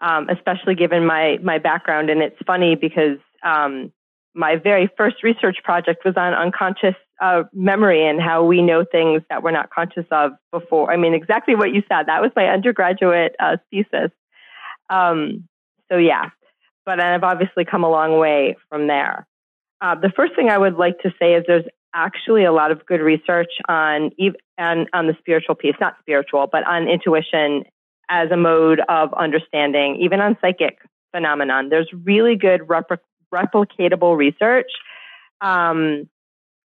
um, 0.00 0.28
especially 0.28 0.74
given 0.74 1.06
my 1.06 1.38
my 1.42 1.58
background. 1.58 2.10
And 2.10 2.22
it's 2.22 2.36
funny 2.46 2.74
because 2.74 3.18
um, 3.42 3.92
my 4.34 4.56
very 4.56 4.90
first 4.96 5.22
research 5.22 5.58
project 5.64 6.04
was 6.04 6.14
on 6.16 6.34
unconscious 6.34 6.94
uh, 7.20 7.44
memory 7.52 8.06
and 8.06 8.20
how 8.20 8.44
we 8.44 8.62
know 8.62 8.84
things 8.84 9.22
that 9.30 9.42
we're 9.42 9.50
not 9.50 9.70
conscious 9.70 10.06
of 10.10 10.32
before. 10.50 10.92
I 10.92 10.96
mean, 10.96 11.14
exactly 11.14 11.54
what 11.54 11.72
you 11.72 11.82
said. 11.88 12.04
That 12.06 12.20
was 12.20 12.32
my 12.34 12.46
undergraduate 12.46 13.34
uh, 13.38 13.56
thesis. 13.70 14.10
Um, 14.90 15.48
so 15.90 15.98
yeah, 15.98 16.30
but 16.84 17.00
I've 17.00 17.24
obviously 17.24 17.64
come 17.64 17.84
a 17.84 17.90
long 17.90 18.18
way 18.18 18.56
from 18.68 18.86
there. 18.88 19.26
Uh, 19.82 19.96
the 19.96 20.12
first 20.14 20.34
thing 20.36 20.48
I 20.48 20.56
would 20.56 20.76
like 20.76 21.00
to 21.00 21.12
say 21.18 21.34
is 21.34 21.44
there's 21.46 21.64
actually 21.92 22.44
a 22.44 22.52
lot 22.52 22.70
of 22.70 22.86
good 22.86 23.00
research 23.00 23.50
on 23.68 24.12
ev- 24.18 24.36
on, 24.58 24.86
the 25.08 25.16
spiritual 25.18 25.56
piece, 25.56 25.74
not 25.80 25.96
spiritual, 26.00 26.48
but 26.50 26.64
on 26.66 26.88
intuition 26.88 27.64
as 28.08 28.30
a 28.30 28.36
mode 28.36 28.80
of 28.88 29.12
understanding, 29.14 29.96
even 30.00 30.20
on 30.20 30.38
psychic 30.40 30.78
phenomenon. 31.10 31.68
There's 31.68 31.90
really 32.04 32.36
good 32.36 32.60
repl- 32.60 32.98
replicatable 33.34 34.16
research. 34.16 34.70
Um, 35.40 36.08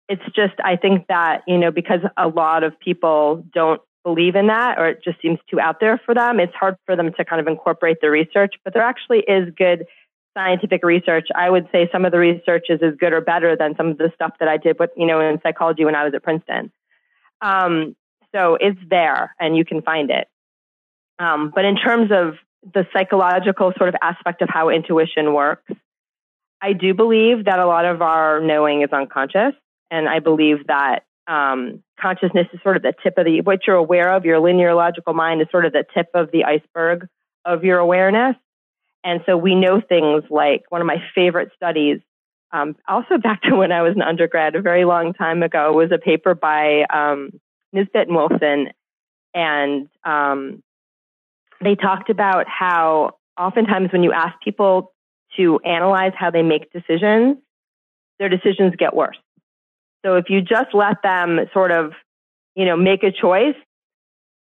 it's 0.10 0.24
just, 0.36 0.54
I 0.64 0.76
think 0.76 1.08
that, 1.08 1.44
you 1.48 1.58
know, 1.58 1.72
because 1.72 2.02
a 2.18 2.28
lot 2.28 2.64
of 2.64 2.78
people 2.80 3.46
don't 3.54 3.82
believe 4.04 4.36
in 4.36 4.48
that 4.48 4.80
or 4.80 4.88
it 4.88 5.04
just 5.04 5.22
seems 5.22 5.40
too 5.50 5.60
out 5.60 5.80
there 5.80 6.00
for 6.06 6.14
them, 6.14 6.40
it's 6.40 6.54
hard 6.54 6.76
for 6.86 6.96
them 6.96 7.12
to 7.14 7.26
kind 7.26 7.40
of 7.40 7.48
incorporate 7.48 7.98
the 8.02 8.10
research. 8.10 8.56
But 8.64 8.74
there 8.74 8.84
actually 8.84 9.20
is 9.20 9.54
good 9.58 9.86
scientific 10.38 10.84
research. 10.84 11.28
I 11.36 11.50
would 11.50 11.68
say 11.72 11.90
some 11.92 12.06
of 12.06 12.12
the 12.12 12.20
research 12.20 12.66
is 12.70 12.80
as 12.84 12.94
good 13.00 13.12
or 13.12 13.22
better 13.22 13.56
than 13.56 13.76
some 13.76 13.88
of 13.88 13.98
the 13.98 14.12
stuff 14.14 14.34
that 14.40 14.48
I 14.48 14.58
did 14.58 14.78
with, 14.78 14.92
you 14.96 15.08
know, 15.08 15.20
in 15.20 15.42
psychology 15.42 15.84
when 15.84 15.96
I 15.96 16.04
was 16.04 16.14
at 16.14 16.22
Princeton. 16.22 16.72
Um, 17.42 17.96
so 18.36 18.56
it's 18.60 18.80
there 18.88 19.36
and 19.40 19.58
you 19.58 19.66
can 19.66 19.82
find 19.82 20.12
it. 20.12 20.28
Um, 21.18 21.52
but 21.54 21.66
in 21.66 21.76
terms 21.76 22.12
of 22.12 22.36
the 22.74 22.86
psychological 22.94 23.74
sort 23.78 23.90
of 23.90 23.96
aspect 24.02 24.44
of 24.44 24.50
how 24.50 24.70
intuition 24.70 25.34
works, 25.34 25.72
I 26.62 26.74
do 26.74 26.94
believe 26.94 27.46
that 27.46 27.60
a 27.60 27.66
lot 27.66 27.86
of 27.86 28.02
our 28.02 28.40
knowing 28.40 28.84
is 28.84 28.90
unconscious. 28.92 29.54
And 29.90 30.08
I 30.08 30.20
believe 30.20 30.68
that 30.68 31.06
um, 31.28 31.84
consciousness 32.00 32.48
is 32.54 32.60
sort 32.62 32.78
of 32.78 32.84
the 32.84 32.94
tip 33.02 33.18
of 33.18 33.26
the, 33.26 33.42
what 33.42 33.66
you're 33.66 33.76
aware 33.76 34.14
of, 34.14 34.26
your 34.26 34.40
linear 34.40 34.76
logical 34.76 35.14
mind 35.14 35.42
is 35.42 35.48
sort 35.50 35.66
of 35.66 35.74
the 35.74 35.86
tip 35.94 36.10
of 36.14 36.30
the 36.32 36.44
iceberg 36.44 37.08
of 37.46 37.64
your 37.64 37.80
awareness. 37.80 38.36
And 39.04 39.22
so 39.26 39.38
we 39.38 39.56
know 39.56 39.82
things 39.82 40.24
like 40.30 40.66
one 40.70 40.82
of 40.82 40.88
my 40.88 41.02
favorite 41.16 41.52
studies, 41.56 42.00
um, 42.52 42.76
also 42.88 43.18
back 43.24 43.42
to 43.44 43.56
when 43.56 43.72
I 43.72 43.82
was 43.82 43.94
an 43.96 44.02
undergrad 44.02 44.56
a 44.56 44.62
very 44.62 44.86
long 44.86 45.14
time 45.14 45.44
ago, 45.44 45.74
was 45.74 45.92
a 45.92 45.98
paper 45.98 46.36
by 46.36 46.84
um, 46.84 47.32
Nisbett 47.76 48.08
and 48.08 48.16
Wilson. 48.16 48.68
And 49.34 49.90
um, 50.04 50.64
they 51.62 51.76
talked 51.76 52.10
about 52.10 52.46
how 52.48 53.18
oftentimes 53.38 53.92
when 53.92 54.04
you 54.04 54.12
ask 54.12 54.40
people 54.44 54.94
to 55.38 55.60
analyze 55.60 56.14
how 56.16 56.32
they 56.32 56.42
make 56.42 56.72
decisions, 56.72 57.38
their 58.20 58.30
decisions 58.30 58.74
get 58.78 58.96
worse. 58.96 59.18
So 60.06 60.16
if 60.16 60.26
you 60.30 60.42
just 60.42 60.74
let 60.74 61.02
them 61.04 61.40
sort 61.54 61.72
of, 61.72 61.92
you 62.56 62.66
know, 62.66 62.76
make 62.76 63.04
a 63.04 63.12
choice, 63.12 63.56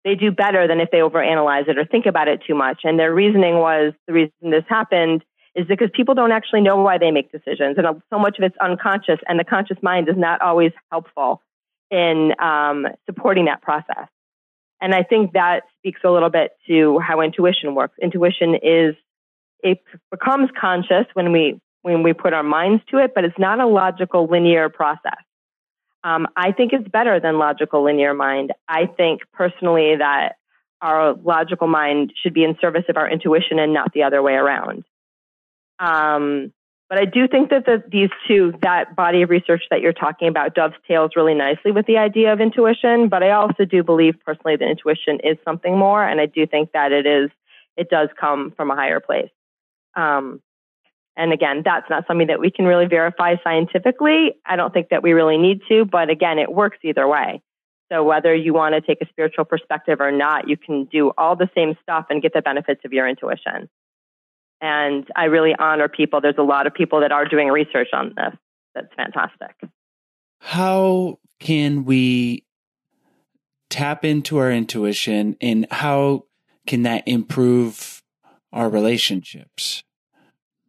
they 0.07 0.15
do 0.15 0.31
better 0.31 0.69
than 0.69 0.79
if 0.81 0.93
they 0.93 0.99
overanalyze 0.99 1.69
it 1.69 1.77
or 1.77 1.85
think 1.85 2.07
about 2.07 2.29
it 2.29 2.41
too 2.47 2.55
much. 2.55 2.83
And 2.85 2.97
their 2.97 3.13
reasoning 3.13 3.57
was 3.57 3.93
the 4.07 4.13
reason 4.13 4.33
this 4.51 4.63
happened 4.69 5.25
is 5.57 5.67
because 5.67 5.91
people 5.93 6.15
don't 6.15 6.31
actually 6.31 6.61
know 6.61 6.77
why 6.77 6.97
they 6.97 7.11
make 7.11 7.33
decisions, 7.33 7.77
and 7.77 7.87
so 8.09 8.19
much 8.19 8.39
of 8.39 8.45
it's 8.45 8.57
unconscious, 8.61 9.19
and 9.27 9.41
the 9.41 9.45
conscious 9.45 9.79
mind 9.83 10.09
is 10.09 10.15
not 10.17 10.41
always 10.43 10.71
helpful 10.93 11.43
in 11.91 12.33
um, 12.39 12.87
supporting 13.07 13.47
that 13.47 13.63
process. 13.63 14.07
And 14.81 14.95
I 14.95 15.03
think 15.03 15.33
that 15.33 15.65
speaks 15.79 16.03
a 16.05 16.11
little 16.11 16.31
bit 16.31 16.53
to 16.69 17.01
how 17.01 17.21
intuition 17.21 17.75
works. 17.75 17.95
Intuition 18.01 18.55
is 18.55 18.95
it 19.61 19.83
becomes 20.13 20.51
conscious 20.59 21.07
when 21.15 21.33
we 21.33 21.59
when 21.83 22.03
we 22.05 22.13
put 22.13 22.33
our 22.33 22.43
minds 22.45 22.83
to 22.91 22.99
it, 22.99 23.13
but 23.15 23.25
it's 23.25 23.39
not 23.39 23.59
a 23.59 23.67
logical 23.67 24.27
linear 24.27 24.69
process. 24.69 25.19
Um, 26.07 26.29
I 26.37 26.53
think 26.53 26.73
it's 26.73 26.87
better 26.87 27.19
than 27.19 27.37
logical 27.37 27.83
linear 27.83 28.15
mind. 28.15 28.53
I 28.69 28.87
think 28.87 29.23
personally 29.33 29.97
that 29.97 30.37
our 30.81 31.15
logical 31.15 31.67
mind 31.67 32.13
should 32.23 32.33
be 32.33 32.45
in 32.45 32.57
service 32.61 32.85
of 32.89 32.97
our 32.97 33.11
intuition 33.11 33.59
and 33.59 33.75
not 33.75 33.93
the 33.93 34.05
other 34.05 34.23
way 34.23 34.35
around. 34.35 34.85
Um, 35.81 36.53
but 36.89 37.01
I 37.01 37.07
do 37.07 37.27
think 37.27 37.51
that 37.51 37.67
the, 37.67 37.83
these 37.91 38.11
two, 38.29 38.55
that 38.63 38.95
body 38.95 39.23
of 39.23 39.31
research 39.31 39.65
that 39.71 39.81
you're 39.81 39.93
talking 39.93 40.29
about, 40.29 40.55
dovetails 40.55 41.11
really 41.17 41.35
nicely 41.35 41.73
with 41.73 41.87
the 41.87 41.97
idea 41.97 42.33
of 42.33 42.41
intuition. 42.41 43.09
But 43.09 43.25
I 43.25 43.33
also 43.33 43.65
do 43.65 43.83
believe 43.83 44.15
personally 44.25 44.55
that 44.55 44.69
intuition 44.69 45.19
is 45.25 45.39
something 45.45 45.77
more, 45.77 46.07
and 46.07 46.21
I 46.21 46.27
do 46.27 46.47
think 46.47 46.71
that 46.71 46.93
it 46.93 47.07
is, 47.07 47.31
it 47.77 47.91
does 47.91 48.11
come 48.17 48.53
from 48.57 48.71
a 48.71 48.77
higher 48.77 49.01
place. 49.01 49.31
Um, 49.97 50.41
and 51.17 51.33
again, 51.33 51.63
that's 51.65 51.89
not 51.89 52.07
something 52.07 52.27
that 52.27 52.41
we 52.41 52.51
can 52.51 52.67
really 52.67 52.87
verify 52.87 53.37
scientifically. 53.43 54.37
I 54.45 54.57
don't 54.57 54.73
think 54.73 54.91
that 54.91 55.03
we 55.03 55.13
really 55.13 55.39
need 55.39 55.63
to, 55.69 55.85
but 55.85 56.11
again, 56.11 56.39
it 56.39 56.53
works 56.53 56.79
either 56.85 57.09
way. 57.09 57.43
So 57.91 58.03
whether 58.03 58.35
you 58.35 58.53
want 58.53 58.75
to 58.75 58.81
take 58.81 59.01
a 59.01 59.09
spiritual 59.09 59.45
perspective 59.45 60.01
or 60.01 60.13
not, 60.13 60.49
you 60.49 60.57
can 60.57 60.85
do 60.87 61.13
all 61.17 61.37
the 61.37 61.49
same 61.55 61.77
stuff 61.83 62.07
and 62.11 62.21
get 62.21 62.35
the 62.35 62.43
benefits 62.43 62.83
of 62.85 62.93
your 62.93 63.09
intuition. 63.09 63.71
And 64.61 65.07
I 65.15 65.25
really 65.25 65.55
honor 65.59 65.89
people. 65.89 66.21
There's 66.21 66.39
a 66.39 66.43
lot 66.43 66.67
of 66.67 66.75
people 66.75 67.01
that 67.01 67.13
are 67.13 67.27
doing 67.27 67.49
research 67.49 67.89
on 67.93 68.15
this. 68.17 68.35
That's 68.75 68.93
fantastic. 68.97 69.55
How 70.41 71.19
can 71.39 71.85
we 71.85 72.45
tap 73.71 74.05
into 74.05 74.39
our 74.39 74.51
intuition 74.51 75.37
and 75.41 75.67
how 75.71 76.25
can 76.67 76.83
that 76.83 77.07
improve 77.07 78.03
our 78.53 78.69
relationships? 78.69 79.83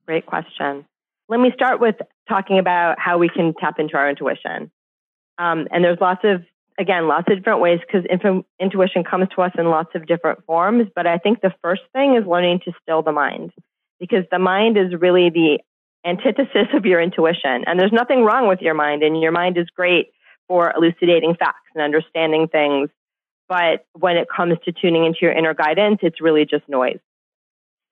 Great 0.08 0.26
question. 0.26 0.86
Let 1.30 1.40
me 1.40 1.52
start 1.54 1.82
with 1.82 1.96
talking 2.30 2.60
about 2.60 2.98
how 2.98 3.18
we 3.18 3.28
can 3.28 3.54
tap 3.54 3.80
into 3.80 3.98
our 3.98 4.10
intuition. 4.10 4.72
Um, 5.38 5.68
and 5.72 5.84
there's 5.84 6.00
lots 6.00 6.22
of, 6.24 6.44
again, 6.80 7.08
lots 7.08 7.28
of 7.30 7.38
different 7.38 7.60
ways 7.60 7.80
because 7.86 8.06
inf- 8.10 8.46
intuition 8.60 9.04
comes 9.04 9.28
to 9.36 9.42
us 9.42 9.52
in 9.58 9.70
lots 9.70 9.90
of 9.96 10.08
different 10.08 10.46
forms. 10.46 10.88
But 10.96 11.06
I 11.08 11.18
think 11.18 11.42
the 11.42 11.54
first 11.62 11.82
thing 11.92 12.16
is 12.16 12.26
learning 12.26 12.62
to 12.66 12.72
still 12.82 13.02
the 13.04 13.12
mind 13.12 13.52
because 14.00 14.24
the 14.32 14.40
mind 14.40 14.78
is 14.78 14.94
really 14.98 15.30
the 15.30 15.60
antithesis 16.06 16.68
of 16.74 16.86
your 16.86 17.02
intuition. 17.02 17.66
And 17.66 17.78
there's 17.78 17.92
nothing 17.92 18.24
wrong 18.24 18.48
with 18.48 18.62
your 18.62 18.76
mind, 18.76 19.04
and 19.04 19.20
your 19.22 19.32
mind 19.32 19.58
is 19.58 19.68
great 19.76 20.12
for 20.48 20.72
elucidating 20.76 21.36
facts 21.36 21.68
and 21.76 21.84
understanding 21.84 22.48
things. 22.48 22.90
But 23.50 23.86
when 23.94 24.16
it 24.16 24.28
comes 24.34 24.56
to 24.64 24.72
tuning 24.72 25.06
into 25.06 25.20
your 25.22 25.32
inner 25.34 25.54
guidance, 25.54 26.00
it's 26.02 26.22
really 26.22 26.46
just 26.46 26.68
noise. 26.70 27.00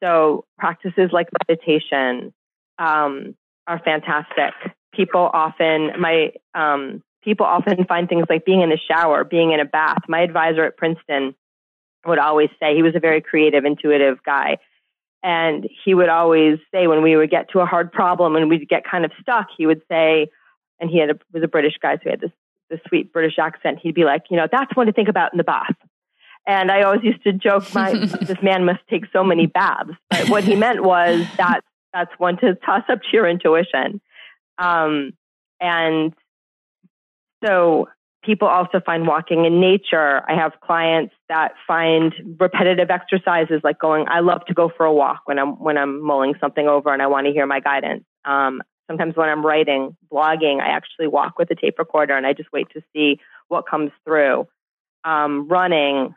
So 0.06 0.46
practices 0.60 1.10
like 1.12 1.30
meditation 1.48 2.32
um, 2.78 3.36
are 3.66 3.80
fantastic. 3.84 4.54
People 4.94 5.30
often, 5.34 6.00
my 6.00 6.32
um, 6.54 7.02
people 7.24 7.48
often 7.48 7.86
find 7.86 8.08
things 8.08 8.26
like 8.30 8.46
being 8.46 8.62
in 8.62 8.70
the 8.70 8.78
shower, 8.78 9.24
being 9.24 9.52
in 9.52 9.60
a 9.60 9.66
bath. 9.66 10.04
My 10.08 10.22
advisor 10.22 10.64
at 10.64 10.78
Princeton 10.78 11.34
would 12.06 12.20
always 12.20 12.50
say 12.60 12.76
he 12.76 12.84
was 12.84 12.96
a 12.96 13.00
very 13.00 13.20
creative, 13.20 13.66
intuitive 13.66 14.20
guy. 14.24 14.58
And 15.24 15.68
he 15.84 15.96
would 15.96 16.10
always 16.10 16.60
say 16.72 16.86
when 16.86 17.02
we 17.02 17.16
would 17.16 17.32
get 17.32 17.50
to 17.54 17.62
a 17.62 17.66
hard 17.66 17.92
problem 17.92 18.36
and 18.36 18.48
we'd 18.48 18.70
get 18.70 18.84
kind 18.86 19.06
of 19.06 19.12
stuck, 19.20 19.48
he 19.58 19.66
would 19.66 19.82
say, 19.90 20.28
and 20.80 20.88
he 20.88 21.00
had 21.00 21.10
a, 21.10 21.20
was 21.34 21.42
a 21.42 21.48
British 21.48 21.74
guy, 21.82 21.96
so 21.96 22.02
he 22.04 22.10
had 22.12 22.20
this, 22.20 22.32
this 22.70 22.80
sweet 22.88 23.12
British 23.12 23.40
accent. 23.40 23.80
He'd 23.82 23.96
be 23.96 24.06
like, 24.06 24.26
you 24.30 24.38
know, 24.38 24.48
that's 24.52 24.76
one 24.76 24.86
to 24.86 24.94
think 24.94 25.10
about 25.10 25.34
in 25.34 25.38
the 25.38 25.44
bath. 25.44 25.76
And 26.48 26.72
I 26.72 26.84
always 26.84 27.04
used 27.04 27.24
to 27.24 27.34
joke, 27.34 27.74
my, 27.74 27.94
this 28.22 28.42
man 28.42 28.66
must 28.66 28.82
take 28.90 29.06
so 29.12 29.24
many 29.24 29.48
baths. 29.48 29.92
But 30.10 30.30
what 30.30 30.44
he 30.44 30.56
meant 30.56 30.84
was 30.84 31.26
that 31.38 31.62
that's 31.94 32.12
one 32.18 32.38
to 32.38 32.56
toss 32.56 32.84
up 32.90 33.00
to 33.02 33.08
your 33.14 33.28
intuition. 33.28 34.02
Um, 34.58 35.14
and 35.60 36.14
so 37.44 37.88
people 38.24 38.48
also 38.48 38.82
find 38.86 39.08
walking 39.08 39.46
in 39.46 39.62
nature. 39.62 40.22
I 40.30 40.36
have 40.36 40.54
clients 40.62 41.14
that 41.30 41.54
find 41.68 42.14
repetitive 42.40 42.90
exercises 42.90 43.62
like 43.64 43.80
going, 43.80 44.06
I 44.10 44.20
love 44.20 44.46
to 44.48 44.54
go 44.54 44.70
for 44.76 44.86
a 44.86 44.94
walk 44.94 45.22
when 45.26 45.40
I'm, 45.40 45.60
when 45.60 45.78
I'm 45.78 46.02
mulling 46.02 46.34
something 46.40 46.68
over 46.68 46.92
and 46.92 47.02
I 47.02 47.08
want 47.08 47.28
to 47.28 47.34
hear 47.34 47.46
my 47.46 47.60
guidance. 47.60 48.04
Um, 48.26 48.62
sometimes 48.88 49.16
when 49.16 49.30
I'm 49.30 49.46
writing, 49.46 49.96
blogging, 50.12 50.60
I 50.60 50.70
actually 50.70 51.08
walk 51.08 51.38
with 51.38 51.50
a 51.52 51.56
tape 51.56 51.80
recorder 51.80 52.16
and 52.16 52.26
I 52.26 52.34
just 52.34 52.52
wait 52.52 52.68
to 52.74 52.82
see 52.94 53.20
what 53.48 53.68
comes 53.70 53.92
through. 54.04 54.48
Um, 55.04 55.48
running, 55.48 56.16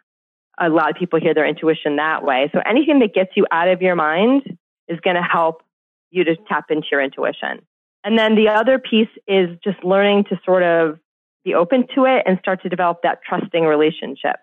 a 0.61 0.69
lot 0.69 0.91
of 0.91 0.97
people 0.97 1.21
hear 1.21 1.35
their 1.35 1.47
intuition 1.47 1.97
that 1.97 2.25
way. 2.25 2.51
So 2.53 2.61
anything 2.67 2.99
that 3.01 3.15
gets 3.15 3.31
you 3.37 3.47
out 3.51 3.69
of 3.69 3.83
your 3.83 3.95
mind 3.95 4.59
is 4.89 4.99
going 5.01 5.17
to 5.17 5.23
help 5.23 5.63
you 6.11 6.25
to 6.25 6.37
tap 6.49 6.67
into 6.71 6.87
your 6.91 7.03
intuition. 7.03 7.61
And 8.05 8.19
then 8.19 8.35
the 8.35 8.49
other 8.49 8.79
piece 8.79 9.09
is 9.27 9.51
just 9.63 9.83
learning 9.85 10.25
to 10.31 10.41
sort 10.45 10.63
of 10.63 10.99
be 11.45 11.55
open 11.55 11.87
to 11.95 12.05
it 12.05 12.23
and 12.27 12.39
start 12.39 12.63
to 12.63 12.69
develop 12.69 13.03
that 13.03 13.21
trusting 13.27 13.65
relationship. 13.65 14.37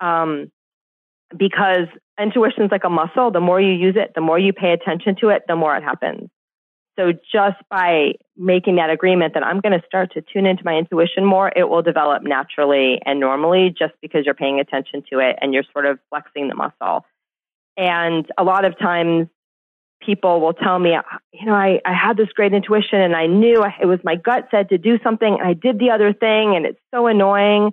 Um, 0.00 0.50
because 1.36 1.86
intuition 2.20 2.64
is 2.64 2.70
like 2.70 2.84
a 2.84 2.90
muscle. 2.90 3.30
The 3.30 3.40
more 3.40 3.60
you 3.60 3.72
use 3.72 3.96
it, 3.96 4.12
the 4.14 4.20
more 4.20 4.38
you 4.38 4.52
pay 4.52 4.72
attention 4.72 5.16
to 5.20 5.28
it, 5.30 5.42
the 5.48 5.56
more 5.56 5.76
it 5.76 5.82
happens. 5.82 6.28
So 6.98 7.12
just 7.12 7.56
by 7.70 8.14
making 8.36 8.76
that 8.76 8.90
agreement 8.90 9.34
that 9.34 9.44
I'm 9.44 9.60
going 9.60 9.78
to 9.78 9.86
start 9.86 10.12
to 10.12 10.22
tune 10.22 10.44
into 10.46 10.62
my 10.64 10.74
intuition 10.74 11.24
more, 11.24 11.50
it 11.54 11.68
will 11.68 11.82
develop 11.82 12.22
naturally 12.22 13.00
and 13.06 13.18
normally 13.18 13.74
just 13.76 13.94
because 14.02 14.24
you're 14.26 14.34
paying 14.34 14.60
attention 14.60 15.02
to 15.10 15.18
it 15.18 15.36
and 15.40 15.54
you're 15.54 15.64
sort 15.72 15.86
of 15.86 15.98
flexing 16.10 16.48
the 16.48 16.54
muscle. 16.54 17.06
And 17.76 18.26
a 18.36 18.44
lot 18.44 18.66
of 18.66 18.78
times 18.78 19.28
people 20.04 20.40
will 20.40 20.52
tell 20.52 20.78
me, 20.78 20.96
you 21.32 21.46
know, 21.46 21.54
I, 21.54 21.80
I 21.86 21.94
had 21.94 22.16
this 22.16 22.28
great 22.34 22.52
intuition 22.52 23.00
and 23.00 23.16
I 23.16 23.26
knew 23.26 23.64
it 23.80 23.86
was 23.86 24.00
my 24.04 24.16
gut 24.16 24.48
said 24.50 24.68
to 24.70 24.78
do 24.78 24.98
something 25.02 25.38
and 25.38 25.48
I 25.48 25.54
did 25.54 25.78
the 25.78 25.90
other 25.90 26.12
thing 26.12 26.56
and 26.56 26.66
it's 26.66 26.80
so 26.92 27.06
annoying. 27.06 27.70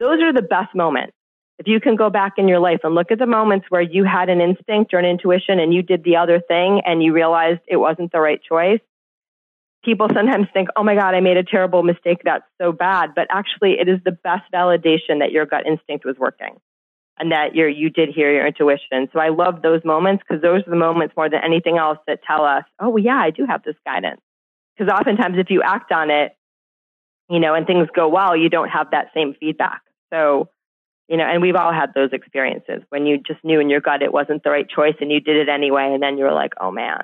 Those 0.00 0.22
are 0.22 0.32
the 0.32 0.42
best 0.42 0.74
moments. 0.74 1.14
If 1.58 1.68
you 1.68 1.80
can 1.80 1.94
go 1.94 2.10
back 2.10 2.34
in 2.36 2.48
your 2.48 2.58
life 2.58 2.80
and 2.82 2.94
look 2.94 3.12
at 3.12 3.18
the 3.18 3.26
moments 3.26 3.66
where 3.68 3.80
you 3.80 4.04
had 4.04 4.28
an 4.28 4.40
instinct 4.40 4.92
or 4.92 4.98
an 4.98 5.04
intuition 5.04 5.60
and 5.60 5.72
you 5.72 5.82
did 5.82 6.02
the 6.02 6.16
other 6.16 6.40
thing 6.40 6.82
and 6.84 7.02
you 7.02 7.12
realized 7.12 7.60
it 7.68 7.76
wasn't 7.76 8.10
the 8.10 8.18
right 8.18 8.40
choice, 8.42 8.80
people 9.84 10.08
sometimes 10.12 10.48
think, 10.52 10.68
oh 10.76 10.82
my 10.82 10.94
God, 10.94 11.14
I 11.14 11.20
made 11.20 11.36
a 11.36 11.44
terrible 11.44 11.82
mistake. 11.82 12.22
That's 12.24 12.44
so 12.60 12.72
bad. 12.72 13.14
But 13.14 13.28
actually, 13.30 13.78
it 13.78 13.88
is 13.88 14.00
the 14.04 14.12
best 14.12 14.50
validation 14.52 15.20
that 15.20 15.30
your 15.30 15.46
gut 15.46 15.66
instinct 15.66 16.04
was 16.04 16.16
working 16.18 16.60
and 17.18 17.30
that 17.30 17.54
you 17.54 17.66
you 17.66 17.90
did 17.90 18.08
hear 18.08 18.32
your 18.32 18.46
intuition. 18.46 19.08
So 19.12 19.20
I 19.20 19.28
love 19.28 19.62
those 19.62 19.84
moments 19.84 20.24
because 20.26 20.42
those 20.42 20.62
are 20.66 20.70
the 20.70 20.76
moments 20.76 21.14
more 21.16 21.28
than 21.28 21.40
anything 21.44 21.78
else 21.78 21.98
that 22.06 22.20
tell 22.26 22.44
us, 22.44 22.64
oh, 22.80 22.88
well, 22.88 23.02
yeah, 23.02 23.18
I 23.18 23.30
do 23.30 23.46
have 23.46 23.62
this 23.62 23.76
guidance. 23.84 24.20
Because 24.76 24.92
oftentimes, 24.92 25.38
if 25.38 25.50
you 25.50 25.62
act 25.62 25.92
on 25.92 26.10
it, 26.10 26.36
you 27.28 27.38
know, 27.38 27.54
and 27.54 27.66
things 27.66 27.88
go 27.94 28.08
well, 28.08 28.36
you 28.36 28.48
don't 28.48 28.68
have 28.68 28.90
that 28.90 29.10
same 29.14 29.34
feedback. 29.38 29.82
So 30.12 30.48
you 31.08 31.16
know, 31.16 31.24
and 31.24 31.42
we've 31.42 31.56
all 31.56 31.72
had 31.72 31.92
those 31.94 32.10
experiences 32.12 32.82
when 32.88 33.06
you 33.06 33.18
just 33.18 33.42
knew 33.44 33.60
in 33.60 33.68
your 33.68 33.80
gut 33.80 34.02
it 34.02 34.12
wasn't 34.12 34.42
the 34.42 34.50
right 34.50 34.68
choice 34.68 34.94
and 35.00 35.10
you 35.12 35.20
did 35.20 35.36
it 35.36 35.48
anyway, 35.48 35.90
and 35.92 36.02
then 36.02 36.18
you 36.18 36.24
were 36.24 36.32
like, 36.32 36.52
oh 36.60 36.70
man. 36.70 37.02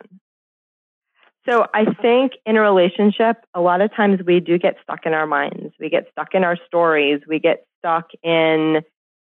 So 1.49 1.67
I 1.73 1.87
think 2.01 2.33
in 2.45 2.57
a 2.57 2.61
relationship, 2.61 3.39
a 3.55 3.61
lot 3.61 3.81
of 3.81 3.95
times 3.95 4.21
we 4.27 4.41
do 4.41 4.59
get 4.59 4.77
stuck 4.83 5.07
in 5.07 5.15
our 5.15 5.27
minds. 5.27 5.75
We 5.81 5.89
get 5.89 6.07
stuck 6.13 6.35
in 6.35 6.45
our 6.45 6.57
stories. 6.67 7.23
We 7.27 7.39
get 7.39 7.65
stuck 7.81 8.11
in 8.23 8.83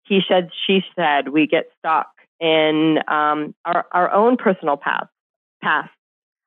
he 0.04 0.20
said, 0.28 0.50
she 0.66 0.82
said. 0.96 1.28
We 1.28 1.46
get 1.46 1.66
stuck 1.78 2.08
in 2.40 2.98
um, 3.08 3.54
our, 3.64 3.86
our 3.92 4.12
own 4.12 4.36
personal 4.36 4.76
path. 4.76 5.06
Past. 5.62 5.90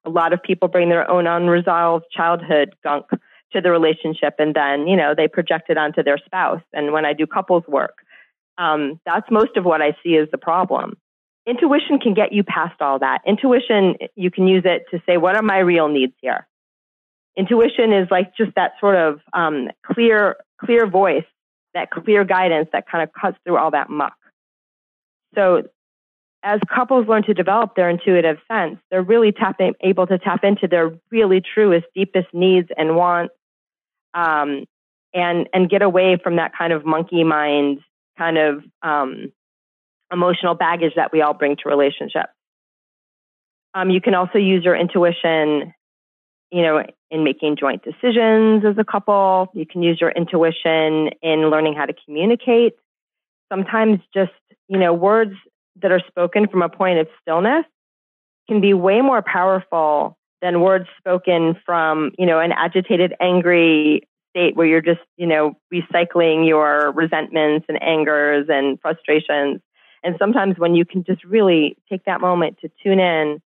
A 0.04 0.10
lot 0.10 0.34
of 0.34 0.44
people 0.44 0.68
bring 0.68 0.90
their 0.90 1.10
own 1.10 1.26
unresolved 1.26 2.06
childhood 2.12 2.76
gunk 2.84 3.06
to 3.54 3.62
the 3.62 3.72
relationship 3.72 4.36
and 4.38 4.54
then, 4.54 4.88
you 4.88 4.96
know, 4.96 5.16
they 5.16 5.28
project 5.28 5.70
it 5.70 5.78
onto 5.78 6.04
their 6.04 6.18
spouse. 6.18 6.62
And 6.74 6.92
when 6.92 7.06
I 7.06 7.14
do 7.14 7.26
couples 7.26 7.64
work, 7.68 8.00
um, 8.58 9.00
that's 9.06 9.30
most 9.30 9.58
of 9.58 9.66
what 9.66 9.82
I 9.82 9.96
see 10.04 10.18
as 10.18 10.30
the 10.32 10.38
problem. 10.38 10.98
Intuition 11.48 12.00
can 12.00 12.14
get 12.14 12.34
you 12.34 12.44
past 12.44 12.82
all 12.82 13.00
that. 13.00 13.20
Intuition, 13.26 13.96
you 14.16 14.32
can 14.32 14.48
use 14.48 14.64
it 14.66 14.86
to 14.92 15.02
say, 15.06 15.18
what 15.18 15.36
are 15.36 15.44
my 15.44 15.60
real 15.60 15.88
needs 15.88 16.14
here? 16.22 16.48
Intuition 17.38 17.94
is 17.94 18.08
like 18.10 18.36
just 18.36 18.56
that 18.56 18.74
sort 18.80 18.96
of 18.96 19.20
um, 19.34 19.70
clear, 19.86 20.38
clear 20.60 20.88
voice, 20.88 21.26
that 21.74 21.92
clear 21.92 22.24
guidance 22.24 22.70
that 22.72 22.88
kind 22.90 23.04
of 23.04 23.10
cuts 23.14 23.38
through 23.44 23.58
all 23.58 23.72
that 23.72 23.90
muck. 23.90 24.16
So, 25.36 25.64
as 26.42 26.60
couples 26.74 27.08
learn 27.08 27.24
to 27.24 27.34
develop 27.34 27.76
their 27.76 27.90
intuitive 27.90 28.38
sense, 28.48 28.78
they're 28.90 29.02
really 29.02 29.32
tapping, 29.32 29.74
able 29.82 30.06
to 30.08 30.20
tap 30.20 30.44
into 30.44 30.68
their 30.68 30.92
really 31.10 31.42
truest, 31.42 31.88
deepest 31.96 32.28
needs 32.34 32.70
and 32.78 32.96
wants, 32.96 33.34
um, 34.14 34.66
and 35.14 35.50
and 35.54 35.70
get 35.70 35.82
away 35.82 36.18
from 36.24 36.36
that 36.36 36.52
kind 36.56 36.72
of 36.72 36.86
monkey 36.86 37.24
mind 37.24 37.80
kind 38.18 38.38
of 38.38 38.64
um, 38.82 39.32
emotional 40.12 40.56
baggage 40.56 40.94
that 40.96 41.12
we 41.12 41.22
all 41.22 41.34
bring 41.34 41.56
to 41.58 41.70
relationships. 41.70 42.32
Um, 43.74 43.90
you 43.90 44.00
can 44.00 44.16
also 44.16 44.38
use 44.38 44.64
your 44.64 44.76
intuition, 44.76 45.74
you 46.52 46.62
know, 46.62 46.84
in 47.12 47.24
making 47.24 47.58
joint 47.58 47.84
decisions 47.84 48.64
as 48.66 48.78
a 48.78 48.86
couple. 48.86 49.50
You 49.54 49.66
can 49.66 49.84
use 49.84 50.00
your 50.00 50.12
intuition 50.12 51.10
in 51.22 51.50
learning 51.50 51.76
how 51.76 51.86
to 51.86 51.94
communicate. 52.06 52.76
Sometimes 53.52 54.00
just, 54.14 54.32
you 54.68 54.80
know, 54.80 54.94
words 54.94 55.34
that 55.82 55.92
are 55.92 56.02
spoken 56.08 56.48
from 56.48 56.62
a 56.62 56.70
point 56.70 57.00
of 57.00 57.08
stillness 57.22 57.66
can 58.48 58.62
be 58.62 58.74
way 58.74 59.02
more 59.02 59.22
powerful 59.22 60.18
than 60.42 60.62
words 60.62 60.88
spoken 60.98 61.58
from, 61.66 62.12
you 62.18 62.26
know, 62.26 62.40
an 62.40 62.52
agitated, 62.52 63.14
angry 63.20 64.08
state 64.36 64.56
where 64.56 64.68
you're 64.68 64.82
just, 64.82 65.00
you 65.16 65.26
know, 65.26 65.54
recycling 65.74 66.48
your 66.48 66.92
resentments 66.92 67.66
and 67.70 67.82
angers 67.82 68.48
and 68.50 68.80
frustrations. 68.82 69.62
And 70.04 70.16
sometimes 70.20 70.58
when 70.58 70.76
you 70.76 70.86
can 70.86 71.04
just 71.04 71.24
really 71.24 71.78
take 71.90 72.04
that 72.06 72.20
moment 72.20 72.58
to 72.62 72.70
tune 72.84 73.00
in, 73.00 73.42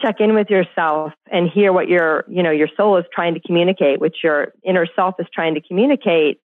check 0.00 0.20
in 0.20 0.34
with 0.34 0.48
yourself 0.48 1.12
and 1.30 1.48
hear 1.48 1.72
what 1.72 1.88
your, 1.88 2.24
you 2.28 2.42
know, 2.42 2.50
your 2.50 2.68
soul 2.76 2.96
is 2.96 3.04
trying 3.12 3.34
to 3.34 3.40
communicate, 3.40 4.00
which 4.00 4.16
your 4.24 4.52
inner 4.64 4.86
self 4.96 5.16
is 5.18 5.26
trying 5.32 5.54
to 5.54 5.60
communicate, 5.60 6.40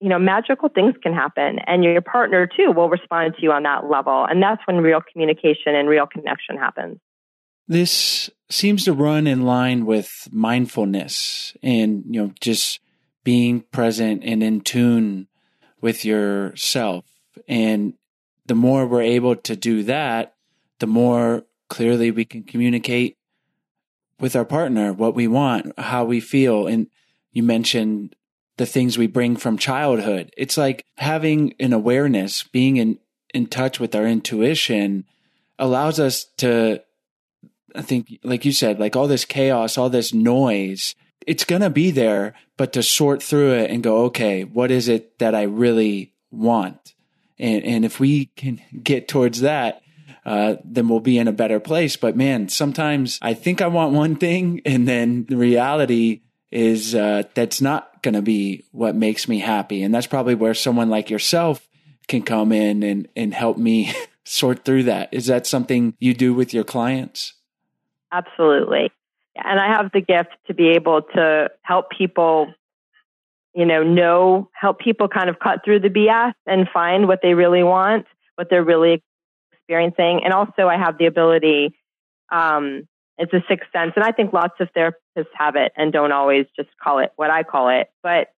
you 0.00 0.08
know, 0.08 0.18
magical 0.18 0.68
things 0.68 0.94
can 1.02 1.14
happen. 1.14 1.58
And 1.60 1.82
your 1.82 2.02
partner 2.02 2.46
too 2.46 2.70
will 2.70 2.88
respond 2.88 3.34
to 3.36 3.42
you 3.42 3.50
on 3.50 3.62
that 3.62 3.88
level. 3.88 4.26
And 4.28 4.42
that's 4.42 4.62
when 4.66 4.78
real 4.78 5.00
communication 5.00 5.74
and 5.74 5.88
real 5.88 6.06
connection 6.06 6.56
happens. 6.56 6.98
This 7.68 8.30
seems 8.50 8.84
to 8.84 8.92
run 8.92 9.26
in 9.26 9.42
line 9.42 9.86
with 9.86 10.28
mindfulness 10.30 11.56
and, 11.62 12.04
you 12.08 12.20
know, 12.20 12.32
just 12.40 12.80
being 13.24 13.60
present 13.72 14.22
and 14.24 14.42
in 14.42 14.60
tune 14.60 15.28
with 15.80 16.04
yourself. 16.04 17.04
And 17.48 17.94
the 18.46 18.54
more 18.54 18.86
we're 18.86 19.02
able 19.02 19.36
to 19.36 19.56
do 19.56 19.82
that, 19.84 20.34
the 20.80 20.86
more 20.86 21.44
clearly 21.68 22.10
we 22.10 22.24
can 22.24 22.42
communicate 22.42 23.16
with 24.20 24.36
our 24.36 24.44
partner 24.44 24.92
what 24.92 25.14
we 25.14 25.26
want, 25.26 25.78
how 25.78 26.04
we 26.04 26.20
feel. 26.20 26.66
And 26.66 26.88
you 27.32 27.42
mentioned 27.42 28.14
the 28.56 28.66
things 28.66 28.98
we 28.98 29.06
bring 29.06 29.36
from 29.36 29.56
childhood. 29.56 30.30
It's 30.36 30.56
like 30.56 30.84
having 30.98 31.54
an 31.58 31.72
awareness, 31.72 32.42
being 32.42 32.76
in, 32.76 32.98
in 33.32 33.46
touch 33.46 33.80
with 33.80 33.94
our 33.94 34.06
intuition 34.06 35.04
allows 35.58 35.98
us 35.98 36.26
to 36.38 36.82
I 37.74 37.82
think, 37.82 38.18
like 38.22 38.44
you 38.44 38.52
said, 38.52 38.78
like 38.78 38.96
all 38.96 39.06
this 39.06 39.24
chaos, 39.24 39.78
all 39.78 39.90
this 39.90 40.12
noise, 40.12 40.94
it's 41.26 41.44
going 41.44 41.62
to 41.62 41.70
be 41.70 41.90
there, 41.90 42.34
but 42.56 42.72
to 42.74 42.82
sort 42.82 43.22
through 43.22 43.52
it 43.54 43.70
and 43.70 43.82
go, 43.82 44.04
okay, 44.04 44.44
what 44.44 44.70
is 44.70 44.88
it 44.88 45.18
that 45.18 45.34
I 45.34 45.42
really 45.42 46.14
want? 46.30 46.94
And, 47.38 47.64
and 47.64 47.84
if 47.84 48.00
we 48.00 48.26
can 48.36 48.60
get 48.82 49.08
towards 49.08 49.40
that, 49.40 49.82
uh, 50.24 50.56
then 50.64 50.88
we'll 50.88 51.00
be 51.00 51.18
in 51.18 51.28
a 51.28 51.32
better 51.32 51.58
place. 51.58 51.96
But 51.96 52.16
man, 52.16 52.48
sometimes 52.48 53.18
I 53.22 53.34
think 53.34 53.60
I 53.60 53.66
want 53.66 53.92
one 53.92 54.16
thing 54.16 54.62
and 54.64 54.86
then 54.86 55.26
the 55.28 55.36
reality 55.36 56.22
is, 56.50 56.94
uh, 56.94 57.24
that's 57.34 57.60
not 57.60 58.02
going 58.02 58.14
to 58.14 58.22
be 58.22 58.64
what 58.72 58.94
makes 58.94 59.26
me 59.26 59.38
happy. 59.38 59.82
And 59.82 59.94
that's 59.94 60.06
probably 60.06 60.34
where 60.34 60.54
someone 60.54 60.90
like 60.90 61.10
yourself 61.10 61.66
can 62.08 62.22
come 62.22 62.52
in 62.52 62.82
and, 62.82 63.08
and 63.16 63.32
help 63.32 63.56
me 63.56 63.92
sort 64.24 64.64
through 64.64 64.84
that. 64.84 65.08
Is 65.12 65.26
that 65.26 65.46
something 65.46 65.94
you 65.98 66.14
do 66.14 66.34
with 66.34 66.52
your 66.52 66.64
clients? 66.64 67.34
Absolutely. 68.12 68.92
And 69.34 69.58
I 69.58 69.68
have 69.68 69.90
the 69.92 70.02
gift 70.02 70.30
to 70.46 70.54
be 70.54 70.68
able 70.70 71.02
to 71.14 71.50
help 71.62 71.90
people, 71.90 72.52
you 73.54 73.64
know, 73.64 73.82
know, 73.82 74.50
help 74.52 74.78
people 74.78 75.08
kind 75.08 75.30
of 75.30 75.38
cut 75.38 75.64
through 75.64 75.80
the 75.80 75.88
BS 75.88 76.34
and 76.46 76.68
find 76.72 77.08
what 77.08 77.20
they 77.22 77.32
really 77.32 77.62
want, 77.62 78.06
what 78.36 78.50
they're 78.50 78.62
really 78.62 79.02
experiencing. 79.52 80.20
And 80.22 80.34
also, 80.34 80.68
I 80.68 80.76
have 80.76 80.98
the 80.98 81.06
ability, 81.06 81.74
um, 82.30 82.86
it's 83.16 83.32
a 83.32 83.42
sixth 83.48 83.70
sense. 83.72 83.92
And 83.96 84.04
I 84.04 84.12
think 84.12 84.34
lots 84.34 84.54
of 84.60 84.68
therapists 84.76 85.26
have 85.34 85.56
it 85.56 85.72
and 85.76 85.92
don't 85.92 86.12
always 86.12 86.46
just 86.54 86.68
call 86.82 86.98
it 86.98 87.12
what 87.16 87.30
I 87.30 87.42
call 87.42 87.70
it. 87.70 87.90
But 88.02 88.28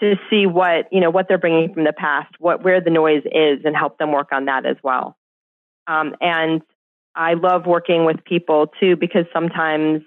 to 0.00 0.16
see 0.30 0.46
what, 0.46 0.90
you 0.90 1.00
know, 1.00 1.10
what 1.10 1.28
they're 1.28 1.38
bringing 1.38 1.74
from 1.74 1.84
the 1.84 1.92
past, 1.92 2.34
what, 2.38 2.64
where 2.64 2.80
the 2.80 2.90
noise 2.90 3.22
is 3.26 3.64
and 3.64 3.76
help 3.76 3.98
them 3.98 4.12
work 4.12 4.32
on 4.32 4.46
that 4.46 4.64
as 4.64 4.76
well. 4.82 5.16
Um, 5.86 6.16
and 6.20 6.62
I 7.14 7.34
love 7.34 7.66
working 7.66 8.04
with 8.04 8.24
people 8.24 8.68
too 8.80 8.96
because 8.96 9.26
sometimes 9.32 10.02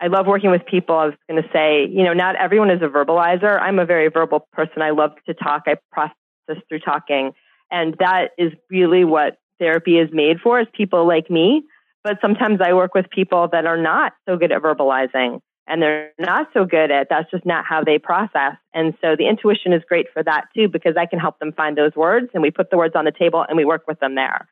I 0.00 0.06
love 0.06 0.26
working 0.26 0.50
with 0.50 0.64
people. 0.64 0.96
I 0.96 1.06
was 1.06 1.14
going 1.28 1.42
to 1.42 1.48
say, 1.52 1.86
you 1.86 2.04
know, 2.04 2.14
not 2.14 2.36
everyone 2.36 2.70
is 2.70 2.80
a 2.80 2.86
verbalizer. 2.88 3.60
I'm 3.60 3.78
a 3.78 3.84
very 3.84 4.08
verbal 4.08 4.48
person. 4.52 4.80
I 4.80 4.90
love 4.90 5.10
to 5.26 5.34
talk. 5.34 5.64
I 5.66 5.76
process 5.92 6.62
through 6.68 6.80
talking. 6.80 7.32
And 7.70 7.94
that 7.98 8.30
is 8.38 8.52
really 8.70 9.04
what 9.04 9.38
therapy 9.58 9.98
is 9.98 10.08
made 10.12 10.40
for 10.40 10.60
is 10.60 10.66
people 10.74 11.06
like 11.06 11.30
me. 11.30 11.64
But 12.02 12.16
sometimes 12.22 12.60
I 12.64 12.72
work 12.72 12.94
with 12.94 13.10
people 13.10 13.48
that 13.52 13.66
are 13.66 13.76
not 13.76 14.14
so 14.26 14.38
good 14.38 14.52
at 14.52 14.62
verbalizing 14.62 15.40
and 15.66 15.82
they're 15.82 16.12
not 16.18 16.48
so 16.54 16.64
good 16.64 16.90
at 16.90 17.08
that's 17.10 17.30
just 17.30 17.44
not 17.44 17.66
how 17.66 17.84
they 17.84 17.98
process. 17.98 18.56
And 18.72 18.94
so 19.02 19.16
the 19.16 19.28
intuition 19.28 19.74
is 19.74 19.82
great 19.86 20.06
for 20.12 20.22
that 20.22 20.46
too 20.56 20.68
because 20.68 20.96
I 20.96 21.04
can 21.04 21.18
help 21.18 21.38
them 21.38 21.52
find 21.52 21.76
those 21.76 21.94
words 21.94 22.30
and 22.32 22.42
we 22.42 22.50
put 22.50 22.70
the 22.70 22.78
words 22.78 22.94
on 22.96 23.04
the 23.04 23.12
table 23.12 23.44
and 23.46 23.56
we 23.56 23.66
work 23.66 23.84
with 23.86 24.00
them 24.00 24.14
there. 24.14 24.48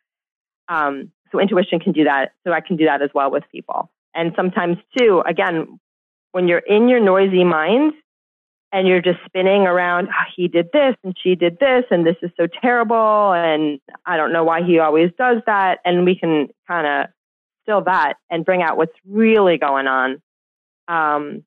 Um, 0.69 1.13
So 1.31 1.41
intuition 1.41 1.79
can 1.81 1.93
do 1.93 2.05
that. 2.05 2.33
So 2.45 2.53
I 2.53 2.61
can 2.61 2.77
do 2.77 2.87
that 2.87 3.03
as 3.03 3.11
well 3.15 3.31
with 3.31 3.45
people. 3.53 3.91
And 4.15 4.33
sometimes 4.35 4.79
too, 4.99 5.23
again, 5.27 5.79
when 6.33 6.49
you're 6.49 6.59
in 6.59 6.89
your 6.89 7.01
noisy 7.01 7.45
mind 7.45 7.93
and 8.73 8.87
you're 8.89 9.03
just 9.03 9.19
spinning 9.27 9.63
around, 9.63 10.09
oh, 10.09 10.31
he 10.35 10.49
did 10.49 10.71
this 10.73 10.95
and 11.05 11.15
she 11.23 11.35
did 11.35 11.59
this 11.59 11.85
and 11.91 12.07
this 12.07 12.17
is 12.23 12.31
so 12.37 12.47
terrible 12.47 13.33
and 13.33 13.81
I 14.07 14.17
don't 14.17 14.33
know 14.33 14.45
why 14.45 14.63
he 14.63 14.79
always 14.79 15.11
does 15.19 15.43
that. 15.47 15.79
And 15.85 16.05
we 16.05 16.17
can 16.19 16.49
kind 16.67 16.87
of 16.87 17.11
still 17.63 17.83
that 17.83 18.15
and 18.31 18.45
bring 18.45 18.63
out 18.63 18.77
what's 18.77 18.97
really 19.07 19.59
going 19.59 19.87
on. 19.87 20.23
Um, 20.89 21.45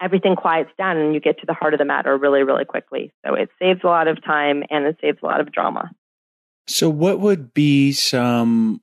everything 0.00 0.36
quiets 0.36 0.70
down 0.78 0.96
and 0.98 1.14
you 1.14 1.20
get 1.20 1.40
to 1.40 1.46
the 1.46 1.54
heart 1.54 1.74
of 1.74 1.78
the 1.78 1.84
matter 1.84 2.16
really, 2.16 2.42
really 2.42 2.64
quickly. 2.64 3.12
So 3.24 3.34
it 3.34 3.50
saves 3.60 3.80
a 3.82 3.88
lot 3.88 4.08
of 4.08 4.22
time 4.22 4.62
and 4.70 4.86
it 4.86 4.98
saves 5.00 5.18
a 5.22 5.26
lot 5.26 5.40
of 5.40 5.50
drama. 5.50 5.90
So, 6.66 6.90
what 6.90 7.20
would 7.20 7.54
be 7.54 7.92
some 7.92 8.80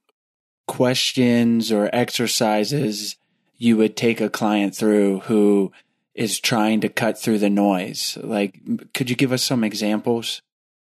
questions 0.67 1.71
or 1.71 1.89
exercises 1.93 3.17
you 3.57 3.77
would 3.77 3.97
take 3.97 4.21
a 4.21 4.29
client 4.29 4.75
through 4.75 5.19
who 5.21 5.71
is 6.15 6.39
trying 6.39 6.81
to 6.81 6.89
cut 6.89 7.19
through 7.19 7.39
the 7.39 7.49
noise? 7.49 8.17
Like, 8.21 8.59
could 8.93 9.09
you 9.09 9.15
give 9.15 9.31
us 9.31 9.43
some 9.43 9.63
examples? 9.63 10.41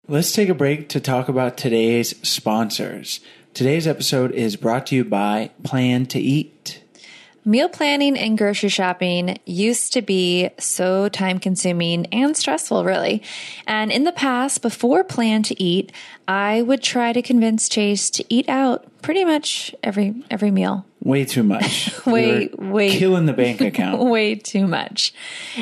Let's 0.07 0.31
take 0.31 0.49
a 0.49 0.53
break 0.53 0.89
to 0.89 0.99
talk 0.99 1.29
about 1.29 1.57
today's 1.57 2.15
sponsors. 2.27 3.19
Today's 3.53 3.87
episode 3.87 4.31
is 4.31 4.55
brought 4.55 4.87
to 4.87 4.95
you 4.95 5.05
by 5.05 5.51
Plan 5.63 6.05
to 6.07 6.19
Eat. 6.19 6.80
Meal 7.43 7.69
planning 7.69 8.17
and 8.17 8.37
grocery 8.37 8.69
shopping 8.69 9.39
used 9.47 9.93
to 9.93 10.03
be 10.03 10.51
so 10.59 11.09
time 11.09 11.39
consuming 11.39 12.05
and 12.07 12.37
stressful, 12.37 12.83
really. 12.83 13.23
And 13.65 13.91
in 13.91 14.03
the 14.03 14.11
past, 14.11 14.61
before 14.61 15.03
Plan 15.03 15.41
to 15.43 15.61
Eat, 15.61 15.91
I 16.27 16.61
would 16.61 16.83
try 16.83 17.13
to 17.13 17.21
convince 17.23 17.67
Chase 17.67 18.11
to 18.11 18.25
eat 18.29 18.47
out 18.47 18.85
pretty 19.01 19.25
much 19.25 19.73
every 19.81 20.23
every 20.29 20.51
meal. 20.51 20.85
Way 21.03 21.25
too 21.25 21.41
much. 21.41 21.91
way, 22.05 22.49
You're 22.59 22.71
wait. 22.71 22.91
Killing 22.99 23.25
the 23.25 23.33
bank 23.33 23.59
account. 23.59 24.03
Way 24.09 24.35
too 24.35 24.67
much. 24.67 25.11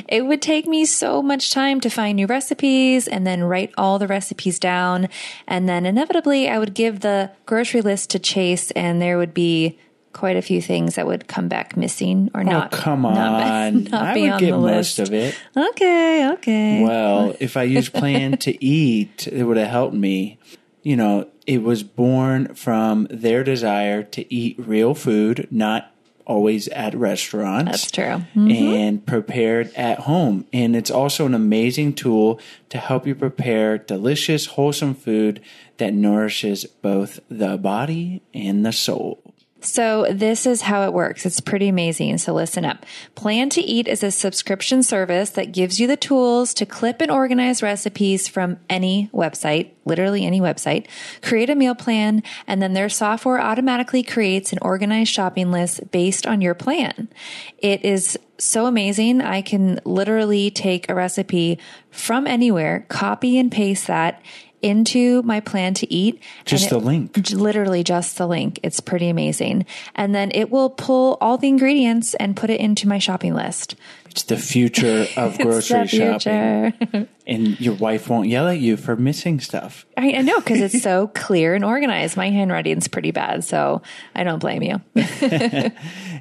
It 0.09 0.25
would 0.25 0.41
take 0.41 0.67
me 0.67 0.83
so 0.83 1.21
much 1.21 1.51
time 1.51 1.79
to 1.79 1.89
find 1.89 2.17
new 2.17 2.25
recipes 2.25 3.07
and 3.07 3.25
then 3.25 3.43
write 3.43 3.71
all 3.77 3.99
the 3.99 4.07
recipes 4.07 4.59
down. 4.59 5.07
And 5.47 5.69
then 5.69 5.85
inevitably 5.85 6.49
I 6.49 6.59
would 6.59 6.73
give 6.73 6.99
the 6.99 7.31
grocery 7.45 7.79
list 7.79 8.09
to 8.09 8.19
Chase 8.19 8.71
and 8.71 9.01
there 9.01 9.17
would 9.17 9.33
be 9.33 9.79
quite 10.13 10.37
a 10.37 10.41
few 10.41 10.61
things 10.61 10.95
that 10.95 11.05
would 11.05 11.27
come 11.27 11.47
back 11.47 11.77
missing 11.77 12.31
or 12.33 12.41
oh, 12.41 12.43
not. 12.43 12.73
oh, 12.73 12.77
come 12.77 13.01
not- 13.03 13.17
on. 13.17 13.83
not 13.91 14.03
I 14.03 14.13
be 14.13 14.21
would 14.21 14.31
on 14.31 14.39
get 14.39 14.51
the 14.51 14.57
most 14.57 14.99
of 14.99 15.13
it. 15.13 15.37
Okay, 15.55 16.29
okay. 16.33 16.83
Well, 16.83 17.35
if 17.39 17.57
I 17.57 17.63
used 17.63 17.93
plan 17.93 18.37
to 18.37 18.63
eat, 18.65 19.27
it 19.27 19.43
would 19.43 19.57
have 19.57 19.69
helped 19.69 19.95
me. 19.95 20.39
You 20.81 20.95
know, 20.95 21.27
it 21.45 21.61
was 21.61 21.83
born 21.83 22.55
from 22.55 23.07
their 23.09 23.43
desire 23.43 24.03
to 24.03 24.33
eat 24.33 24.55
real 24.59 24.95
food, 24.95 25.47
not 25.51 25.91
always 26.29 26.67
at 26.69 26.93
restaurants. 26.93 27.71
That's 27.71 27.91
true. 27.91 28.03
Mm-hmm. 28.35 28.51
And 28.51 29.05
prepared 29.05 29.73
at 29.73 30.01
home. 30.01 30.45
And 30.53 30.75
it's 30.75 30.91
also 30.91 31.25
an 31.25 31.33
amazing 31.33 31.95
tool 31.95 32.39
to 32.69 32.77
help 32.77 33.07
you 33.07 33.15
prepare 33.15 33.79
delicious, 33.79 34.45
wholesome 34.45 34.93
food 34.93 35.41
that 35.77 35.93
nourishes 35.93 36.65
both 36.65 37.19
the 37.29 37.57
body 37.57 38.21
and 38.33 38.63
the 38.63 38.71
soul. 38.71 39.28
So 39.61 40.07
this 40.09 40.45
is 40.45 40.61
how 40.61 40.83
it 40.83 40.93
works. 40.93 41.25
It's 41.25 41.41
pretty 41.41 41.67
amazing. 41.67 42.17
So 42.19 42.33
listen 42.33 42.63
up. 42.63 42.85
Plan 43.15 43.49
to 43.49 43.61
Eat 43.61 43.87
is 43.87 44.03
a 44.03 44.11
subscription 44.11 44.83
service 44.83 45.31
that 45.31 45.51
gives 45.51 45.79
you 45.79 45.87
the 45.87 45.97
tools 45.97 46.53
to 46.55 46.65
clip 46.65 47.01
and 47.01 47.11
organize 47.11 47.61
recipes 47.61 48.27
from 48.27 48.57
any 48.69 49.09
website, 49.13 49.71
literally 49.85 50.25
any 50.25 50.39
website, 50.39 50.87
create 51.21 51.49
a 51.49 51.55
meal 51.55 51.75
plan, 51.75 52.23
and 52.47 52.61
then 52.61 52.73
their 52.73 52.89
software 52.89 53.41
automatically 53.41 54.03
creates 54.03 54.53
an 54.53 54.59
organized 54.61 55.11
shopping 55.11 55.51
list 55.51 55.91
based 55.91 56.25
on 56.25 56.41
your 56.41 56.53
plan. 56.53 57.09
It 57.57 57.83
is 57.83 58.17
so 58.37 58.65
amazing. 58.65 59.21
I 59.21 59.41
can 59.41 59.81
literally 59.83 60.49
take 60.49 60.89
a 60.89 60.95
recipe 60.95 61.59
from 61.91 62.25
anywhere, 62.25 62.85
copy 62.87 63.37
and 63.37 63.51
paste 63.51 63.87
that 63.87 64.21
into 64.61 65.21
my 65.23 65.39
plan 65.39 65.73
to 65.75 65.93
eat. 65.93 66.21
Just 66.45 66.71
and 66.71 66.81
the 66.81 66.85
link. 66.85 67.31
Literally 67.31 67.83
just 67.83 68.17
the 68.17 68.27
link. 68.27 68.59
It's 68.63 68.79
pretty 68.79 69.09
amazing. 69.09 69.65
And 69.95 70.13
then 70.13 70.31
it 70.33 70.51
will 70.51 70.69
pull 70.69 71.17
all 71.21 71.37
the 71.37 71.47
ingredients 71.47 72.13
and 72.15 72.35
put 72.35 72.49
it 72.49 72.59
into 72.59 72.87
my 72.87 72.99
shopping 72.99 73.33
list. 73.33 73.75
It's 74.09 74.23
the 74.23 74.37
future 74.37 75.07
of 75.17 75.37
grocery 75.37 75.81
the 75.81 75.87
shopping. 76.19 77.07
And 77.29 77.61
your 77.61 77.75
wife 77.75 78.09
won't 78.09 78.27
yell 78.27 78.47
at 78.47 78.57
you 78.57 78.75
for 78.75 78.95
missing 78.95 79.39
stuff. 79.39 79.85
I, 79.95 80.13
I 80.13 80.21
know 80.21 80.39
because 80.39 80.61
it's 80.61 80.81
so 80.83 81.09
clear 81.09 81.53
and 81.53 81.63
organized. 81.63 82.17
My 82.17 82.31
handwriting's 82.31 82.87
pretty 82.87 83.11
bad, 83.11 83.43
so 83.43 83.83
I 84.15 84.23
don't 84.23 84.39
blame 84.39 84.63
you. 84.63 84.81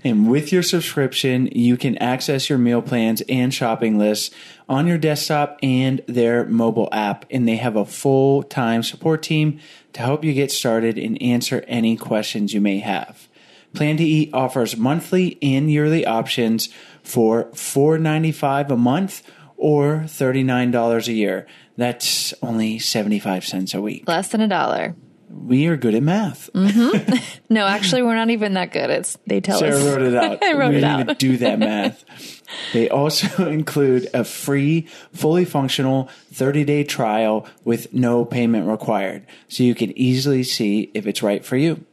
And 0.05 0.31
with 0.31 0.53
your 0.53 0.63
subscription, 0.63 1.49
you 1.53 1.77
can 1.77 1.97
access 1.99 2.49
your 2.49 2.59
meal 2.59 2.83
plans 2.83 3.23
and 3.29 3.53
shopping 3.53 3.99
lists 3.99 4.35
on 4.69 4.87
your 4.87 4.99
desktop 4.99 5.59
and 5.63 6.03
their 6.07 6.45
mobile 6.47 6.89
app. 6.93 7.25
And 7.31 7.49
they 7.49 7.57
have 7.57 7.77
a 7.77 7.85
full 7.85 8.43
time 8.43 8.83
support 8.83 9.23
team 9.23 9.61
to 9.95 10.01
help 10.01 10.25
you 10.25 10.33
get 10.33 10.51
started 10.51 10.99
and 10.99 11.21
answer 11.23 11.65
any 11.67 11.97
questions 11.97 12.53
you 12.53 12.61
may 12.61 12.79
have. 12.79 13.29
Plan 13.75 13.97
to 13.99 14.05
Eat 14.05 14.31
offers 14.33 14.77
monthly 14.77 15.39
and 15.43 15.71
yearly 15.71 16.07
options 16.07 16.69
for 17.09 17.45
$4.95 17.47 18.71
a 18.71 18.77
month 18.77 19.23
or 19.57 20.03
$39 20.07 21.09
a 21.09 21.13
year. 21.13 21.47
That's 21.77 22.35
only 22.43 22.79
75 22.79 23.47
cents 23.47 23.75
a 23.75 23.81
week. 23.81 24.07
Less 24.07 24.29
than 24.29 24.41
a 24.41 24.49
dollar. 24.49 24.95
We 25.31 25.67
are 25.67 25.77
good 25.77 25.95
at 25.95 26.03
math. 26.03 26.51
Mm-hmm. 26.53 27.15
No, 27.51 27.67
actually, 27.67 28.03
we're 28.03 28.15
not 28.15 28.29
even 28.29 28.53
that 28.55 28.73
good. 28.73 28.91
It's 28.91 29.17
they 29.27 29.41
tell 29.41 29.59
Sarah 29.59 29.75
us. 29.77 29.83
wrote 29.83 30.03
it 30.03 30.15
out. 30.15 30.43
I 30.45 30.53
wrote 30.53 30.69
we 30.69 30.77
it 30.77 30.81
didn't 30.81 31.01
even 31.01 31.11
out. 31.11 31.19
do 31.19 31.37
that 31.39 31.59
math. 31.59 32.05
They 32.73 32.89
also 32.91 33.47
include 33.49 34.09
a 34.15 34.25
free, 34.25 34.87
fully 35.15 35.45
functional 35.47 36.09
30 36.33 36.65
day 36.65 36.85
trial 36.85 37.47
with 37.65 37.93
no 37.95 38.25
payment 38.27 38.67
required. 38.69 39.27
So 39.49 39.63
you 39.63 39.75
can 39.75 39.97
easily 39.99 40.43
see 40.43 40.91
if 40.95 41.07
it's 41.07 41.23
right 41.23 41.43
for 41.45 41.57
you. 41.57 41.85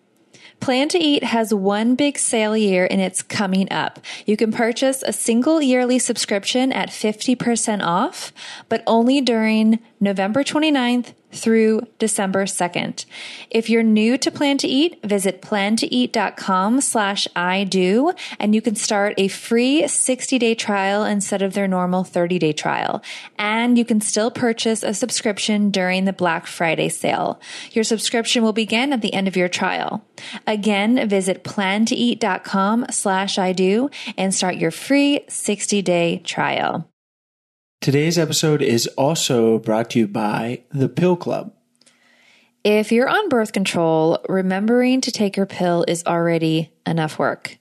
Plan 0.60 0.90
to 0.90 0.98
Eat 0.98 1.24
has 1.24 1.54
one 1.54 1.96
big 1.96 2.18
sale 2.18 2.54
a 2.54 2.58
year 2.58 2.88
and 2.90 3.00
it's 3.00 3.22
coming 3.22 3.72
up. 3.72 4.00
You 4.26 4.36
can 4.36 4.52
purchase 4.52 5.04
a 5.04 5.14
single 5.14 5.62
yearly 5.62 6.00
subscription 6.00 6.72
at 6.72 6.90
50% 6.90 7.84
off, 7.84 8.34
but 8.68 8.84
only 8.88 9.22
during 9.22 9.80
November 10.00 10.44
29th 10.44 11.14
through 11.36 11.88
December 12.00 12.46
2nd. 12.46 13.06
If 13.50 13.70
you're 13.70 13.84
new 13.84 14.18
to 14.18 14.32
Plan 14.32 14.58
to 14.60 14.68
Eat, 14.68 15.04
visit 15.04 15.42
plantoeat.com 15.42 16.82
slash 16.82 17.28
I 17.36 17.64
do 17.64 18.14
and 18.40 18.56
you 18.56 18.62
can 18.62 18.76
start 18.76 19.14
a 19.18 19.28
free 19.28 19.88
60 19.88 20.40
day 20.40 20.56
trial 20.56 21.04
instead 21.04 21.42
of 21.42 21.54
their 21.54 21.68
normal 21.68 22.04
30 22.04 22.40
day 22.40 22.54
trial. 22.54 23.04
And 23.38 23.78
you 23.78 23.86
can 23.86 24.02
still 24.02 24.32
purchase 24.32 24.84
a 24.84 24.94
subscription 24.94 25.72
during 25.72 26.06
the 26.06 26.14
Black 26.14 26.48
Friday 26.48 26.90
sale. 26.90 27.40
Your 27.72 27.84
subscription 27.84 28.44
will 28.44 28.54
begin 28.54 28.94
at 28.94 29.02
the 29.02 29.14
end 29.14 29.28
of 29.28 29.36
your 29.36 29.50
trial. 29.50 30.06
Again, 30.48 31.08
visit 31.08 31.44
plantoeat.com 31.44 32.88
slash 32.90 33.38
I 33.38 33.52
do 33.54 33.90
and 34.18 34.34
start 34.34 34.56
your 34.56 34.72
free 34.72 35.26
60 35.28 35.82
day 35.82 36.20
trial. 36.20 36.90
Today's 37.86 38.18
episode 38.18 38.64
is 38.64 38.88
also 38.98 39.60
brought 39.60 39.92
to 39.92 40.00
you 40.00 40.08
by 40.08 40.64
the 40.72 40.90
Pill 40.90 41.16
Club. 41.16 41.54
If 42.64 42.92
you're 42.92 43.08
on 43.08 43.30
birth 43.30 43.54
control, 43.54 44.26
remembering 44.28 45.02
to 45.02 45.12
take 45.12 45.38
your 45.38 45.46
pill 45.46 45.86
is 45.88 46.04
already 46.08 46.72
enough 46.88 47.20
work. 47.20 47.60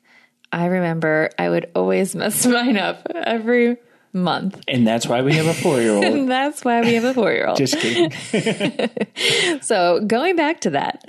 I 0.50 0.64
remember 0.64 1.28
I 1.38 1.50
would 1.50 1.70
always 1.74 2.14
mess 2.16 2.46
mine 2.46 2.78
up 2.78 3.06
every 3.14 3.76
month. 4.14 4.62
And 4.68 4.86
that's 4.86 5.06
why 5.06 5.20
we 5.22 5.34
have 5.34 5.46
a 5.46 5.54
four 5.54 5.80
year 5.80 5.92
old. 5.92 6.04
And 6.14 6.30
that's 6.30 6.64
why 6.64 6.80
we 6.80 6.94
have 6.94 7.04
a 7.04 7.12
four 7.12 7.32
year 7.32 7.48
old. 7.48 7.58
Just 7.58 7.76
kidding. 7.78 8.12
So 9.62 10.00
going 10.00 10.36
back 10.36 10.60
to 10.62 10.70
that, 10.70 11.04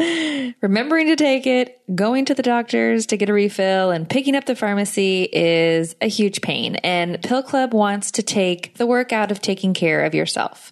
remembering 0.62 1.08
to 1.08 1.16
take 1.16 1.46
it, 1.46 1.82
going 1.94 2.26
to 2.26 2.34
the 2.34 2.44
doctors 2.44 3.06
to 3.08 3.18
get 3.18 3.30
a 3.30 3.34
refill 3.34 3.92
and 3.92 4.10
picking 4.10 4.36
up 4.36 4.46
the 4.46 4.56
pharmacy 4.56 5.30
is 5.32 5.96
a 6.02 6.08
huge 6.08 6.42
pain. 6.42 6.76
And 6.78 7.22
Pill 7.24 7.44
Club 7.44 7.74
wants 7.74 8.12
to 8.12 8.24
take 8.24 8.76
the 8.76 8.86
work 8.86 9.12
out 9.12 9.32
of 9.32 9.42
taking 9.42 9.74
care 9.74 10.04
of 10.06 10.16
yourself. 10.16 10.72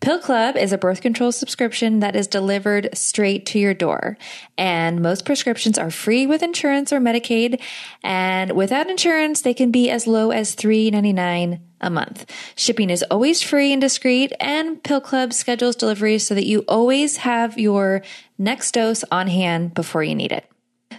Pill 0.00 0.20
Club 0.20 0.56
is 0.56 0.72
a 0.72 0.78
birth 0.78 1.00
control 1.00 1.32
subscription 1.32 2.00
that 2.00 2.14
is 2.14 2.28
delivered 2.28 2.90
straight 2.94 3.46
to 3.46 3.58
your 3.58 3.74
door. 3.74 4.16
And 4.56 5.02
most 5.02 5.24
prescriptions 5.24 5.76
are 5.76 5.90
free 5.90 6.26
with 6.26 6.42
insurance 6.42 6.92
or 6.92 7.00
Medicaid. 7.00 7.60
And 8.04 8.52
without 8.52 8.88
insurance, 8.88 9.40
they 9.42 9.54
can 9.54 9.70
be 9.72 9.90
as 9.90 10.06
low 10.06 10.30
as 10.30 10.54
$3.99 10.54 11.60
a 11.80 11.90
month. 11.90 12.30
Shipping 12.54 12.90
is 12.90 13.04
always 13.10 13.42
free 13.42 13.72
and 13.72 13.80
discreet, 13.80 14.32
and 14.40 14.82
Pill 14.82 15.00
Club 15.00 15.32
schedules 15.32 15.76
deliveries 15.76 16.26
so 16.26 16.34
that 16.34 16.46
you 16.46 16.64
always 16.68 17.18
have 17.18 17.58
your 17.58 18.02
next 18.36 18.72
dose 18.72 19.04
on 19.10 19.26
hand 19.28 19.74
before 19.74 20.02
you 20.02 20.14
need 20.14 20.32
it. 20.32 20.48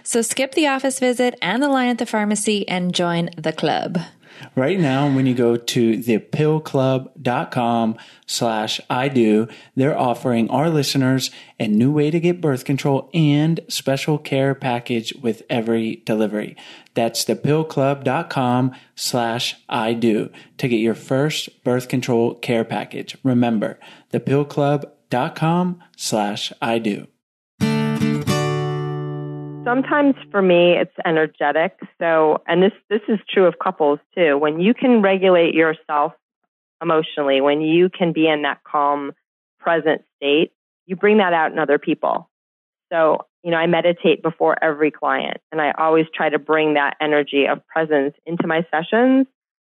So 0.02 0.22
skip 0.22 0.54
the 0.54 0.66
office 0.66 0.98
visit 0.98 1.38
and 1.42 1.62
the 1.62 1.68
line 1.68 1.88
at 1.88 1.98
the 1.98 2.06
pharmacy 2.06 2.66
and 2.68 2.94
join 2.94 3.30
the 3.36 3.52
club. 3.52 3.98
Right 4.54 4.78
now, 4.78 5.12
when 5.14 5.26
you 5.26 5.34
go 5.34 5.56
to 5.56 5.98
thepillclub.com 5.98 7.96
slash 8.26 8.80
I 8.88 9.08
do, 9.08 9.48
they're 9.76 9.98
offering 9.98 10.48
our 10.50 10.70
listeners 10.70 11.30
a 11.58 11.68
new 11.68 11.92
way 11.92 12.10
to 12.10 12.20
get 12.20 12.40
birth 12.40 12.64
control 12.64 13.10
and 13.12 13.60
special 13.68 14.18
care 14.18 14.54
package 14.54 15.14
with 15.22 15.42
every 15.50 16.02
delivery. 16.06 16.56
That's 16.94 17.24
thepillclub.com 17.24 18.72
slash 18.94 19.56
I 19.68 19.92
do 19.92 20.30
to 20.58 20.68
get 20.68 20.78
your 20.78 20.94
first 20.94 21.62
birth 21.64 21.88
control 21.88 22.34
care 22.34 22.64
package. 22.64 23.16
Remember, 23.22 23.78
thepillclub.com 24.12 25.82
slash 25.96 26.52
I 26.60 26.78
do. 26.78 27.06
Sometimes 29.64 30.14
for 30.30 30.40
me, 30.40 30.72
it's 30.72 30.94
energetic. 31.04 31.78
So, 31.98 32.42
and 32.46 32.62
this, 32.62 32.72
this 32.88 33.02
is 33.08 33.18
true 33.28 33.46
of 33.46 33.58
couples 33.58 33.98
too. 34.14 34.38
When 34.38 34.60
you 34.60 34.72
can 34.72 35.02
regulate 35.02 35.54
yourself 35.54 36.12
emotionally, 36.82 37.40
when 37.40 37.60
you 37.60 37.90
can 37.90 38.12
be 38.12 38.26
in 38.26 38.42
that 38.42 38.64
calm, 38.64 39.12
present 39.58 40.02
state, 40.16 40.52
you 40.86 40.96
bring 40.96 41.18
that 41.18 41.34
out 41.34 41.52
in 41.52 41.58
other 41.58 41.78
people. 41.78 42.30
So, 42.90 43.26
you 43.44 43.50
know, 43.50 43.58
I 43.58 43.66
meditate 43.66 44.22
before 44.22 44.56
every 44.62 44.90
client 44.90 45.38
and 45.52 45.60
I 45.60 45.72
always 45.72 46.06
try 46.14 46.30
to 46.30 46.38
bring 46.38 46.74
that 46.74 46.96
energy 47.00 47.46
of 47.46 47.64
presence 47.66 48.14
into 48.26 48.46
my 48.46 48.66
sessions 48.70 49.26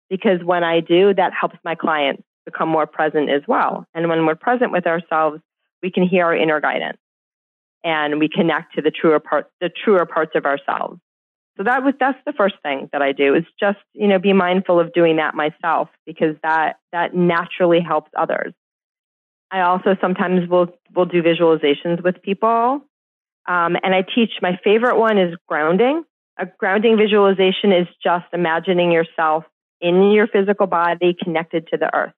because 0.10 0.44
when 0.44 0.64
I 0.64 0.80
do, 0.80 1.14
that 1.14 1.34
helps 1.40 1.58
my 1.64 1.76
clients 1.76 2.24
become 2.46 2.68
more 2.68 2.88
present 2.88 3.30
as 3.30 3.44
well. 3.48 3.86
And 3.94 4.10
when 4.10 4.26
we're 4.26 4.36
present 4.36 4.72
with 4.72 4.88
ourselves, 4.88 5.40
we 5.82 5.92
can 5.92 6.08
hear 6.08 6.26
our 6.26 6.36
inner 6.36 6.60
guidance 6.60 6.98
and 7.84 8.20
we 8.20 8.30
connect 8.30 8.76
to 8.76 8.82
the 8.82 8.92
truer 8.92 9.20
parts, 9.20 9.50
the 9.62 9.70
truer 9.70 10.06
parts 10.06 10.32
of 10.36 10.46
ourselves. 10.46 11.00
So 11.58 11.64
that 11.64 11.84
was 11.84 11.94
that's 12.00 12.18
the 12.26 12.34
first 12.34 12.56
thing 12.64 12.90
that 12.92 13.02
I 13.02 13.12
do 13.12 13.36
is 13.36 13.44
just 13.60 13.78
you 13.94 14.08
know 14.08 14.20
be 14.20 14.34
mindful 14.34 14.80
of 14.80 14.94
doing 14.94 15.18
that 15.18 15.36
myself 15.36 15.90
because 16.06 16.36
that 16.44 16.78
that 16.92 17.14
naturally 17.14 17.80
helps 17.80 18.12
others. 18.18 18.54
I 19.52 19.62
also 19.62 19.96
sometimes 20.02 20.50
will 20.50 20.68
will 20.96 21.06
do 21.06 21.22
visualizations 21.22 22.04
with 22.04 22.22
people, 22.24 22.82
um, 23.48 23.78
and 23.84 23.94
I 23.94 24.02
teach. 24.02 24.32
My 24.42 24.60
favorite 24.64 24.98
one 24.98 25.20
is 25.20 25.36
grounding. 25.48 26.04
A 26.40 26.48
grounding 26.58 26.98
visualization 26.98 27.72
is 27.72 27.88
just 28.04 28.26
imagining 28.34 28.92
yourself 28.92 29.44
in 29.80 30.12
your 30.12 30.26
physical 30.26 30.66
body 30.66 31.16
connected 31.24 31.68
to 31.68 31.78
the 31.78 31.94
earth 31.94 32.14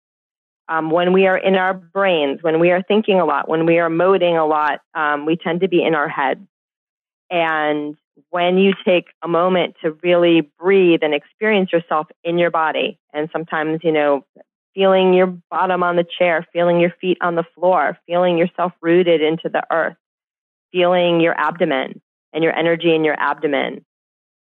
um, 0.68 0.90
when 0.90 1.14
we 1.14 1.28
are 1.28 1.38
in 1.38 1.56
our 1.56 1.74
brains, 1.74 2.42
when 2.42 2.60
we 2.60 2.72
are 2.72 2.82
thinking 2.82 3.20
a 3.20 3.26
lot, 3.26 3.48
when 3.48 3.66
we 3.66 3.80
are 3.80 3.90
moding 3.90 4.38
a 4.38 4.46
lot, 4.46 4.82
um, 4.94 5.26
we 5.26 5.36
tend 5.38 5.62
to 5.62 5.68
be 5.68 5.84
in 5.84 5.96
our 5.96 6.10
heads. 6.10 6.42
And 7.30 7.96
when 8.30 8.58
you 8.58 8.74
take 8.86 9.06
a 9.24 9.28
moment 9.28 9.76
to 9.84 9.92
really 10.04 10.42
breathe 10.60 11.02
and 11.04 11.14
experience 11.14 11.72
yourself 11.72 12.08
in 12.24 12.38
your 12.38 12.52
body, 12.52 13.00
and 13.14 13.30
sometimes, 13.32 13.82
you 13.84 13.92
know, 13.92 14.26
feeling 14.74 15.14
your 15.14 15.28
bottom 15.50 15.84
on 15.84 15.96
the 15.96 16.06
chair, 16.18 16.46
feeling 16.52 16.80
your 16.80 16.94
feet 17.02 17.18
on 17.22 17.36
the 17.36 17.46
floor, 17.56 17.98
feeling 18.06 18.38
yourself 18.38 18.74
rooted 18.82 19.22
into 19.22 19.50
the 19.50 19.64
earth, 19.72 19.96
feeling 20.72 21.22
your 21.22 21.34
abdomen 21.40 22.02
and 22.34 22.44
your 22.44 22.54
energy 22.54 22.94
in 22.94 23.04
your 23.04 23.16
abdomen, 23.18 23.86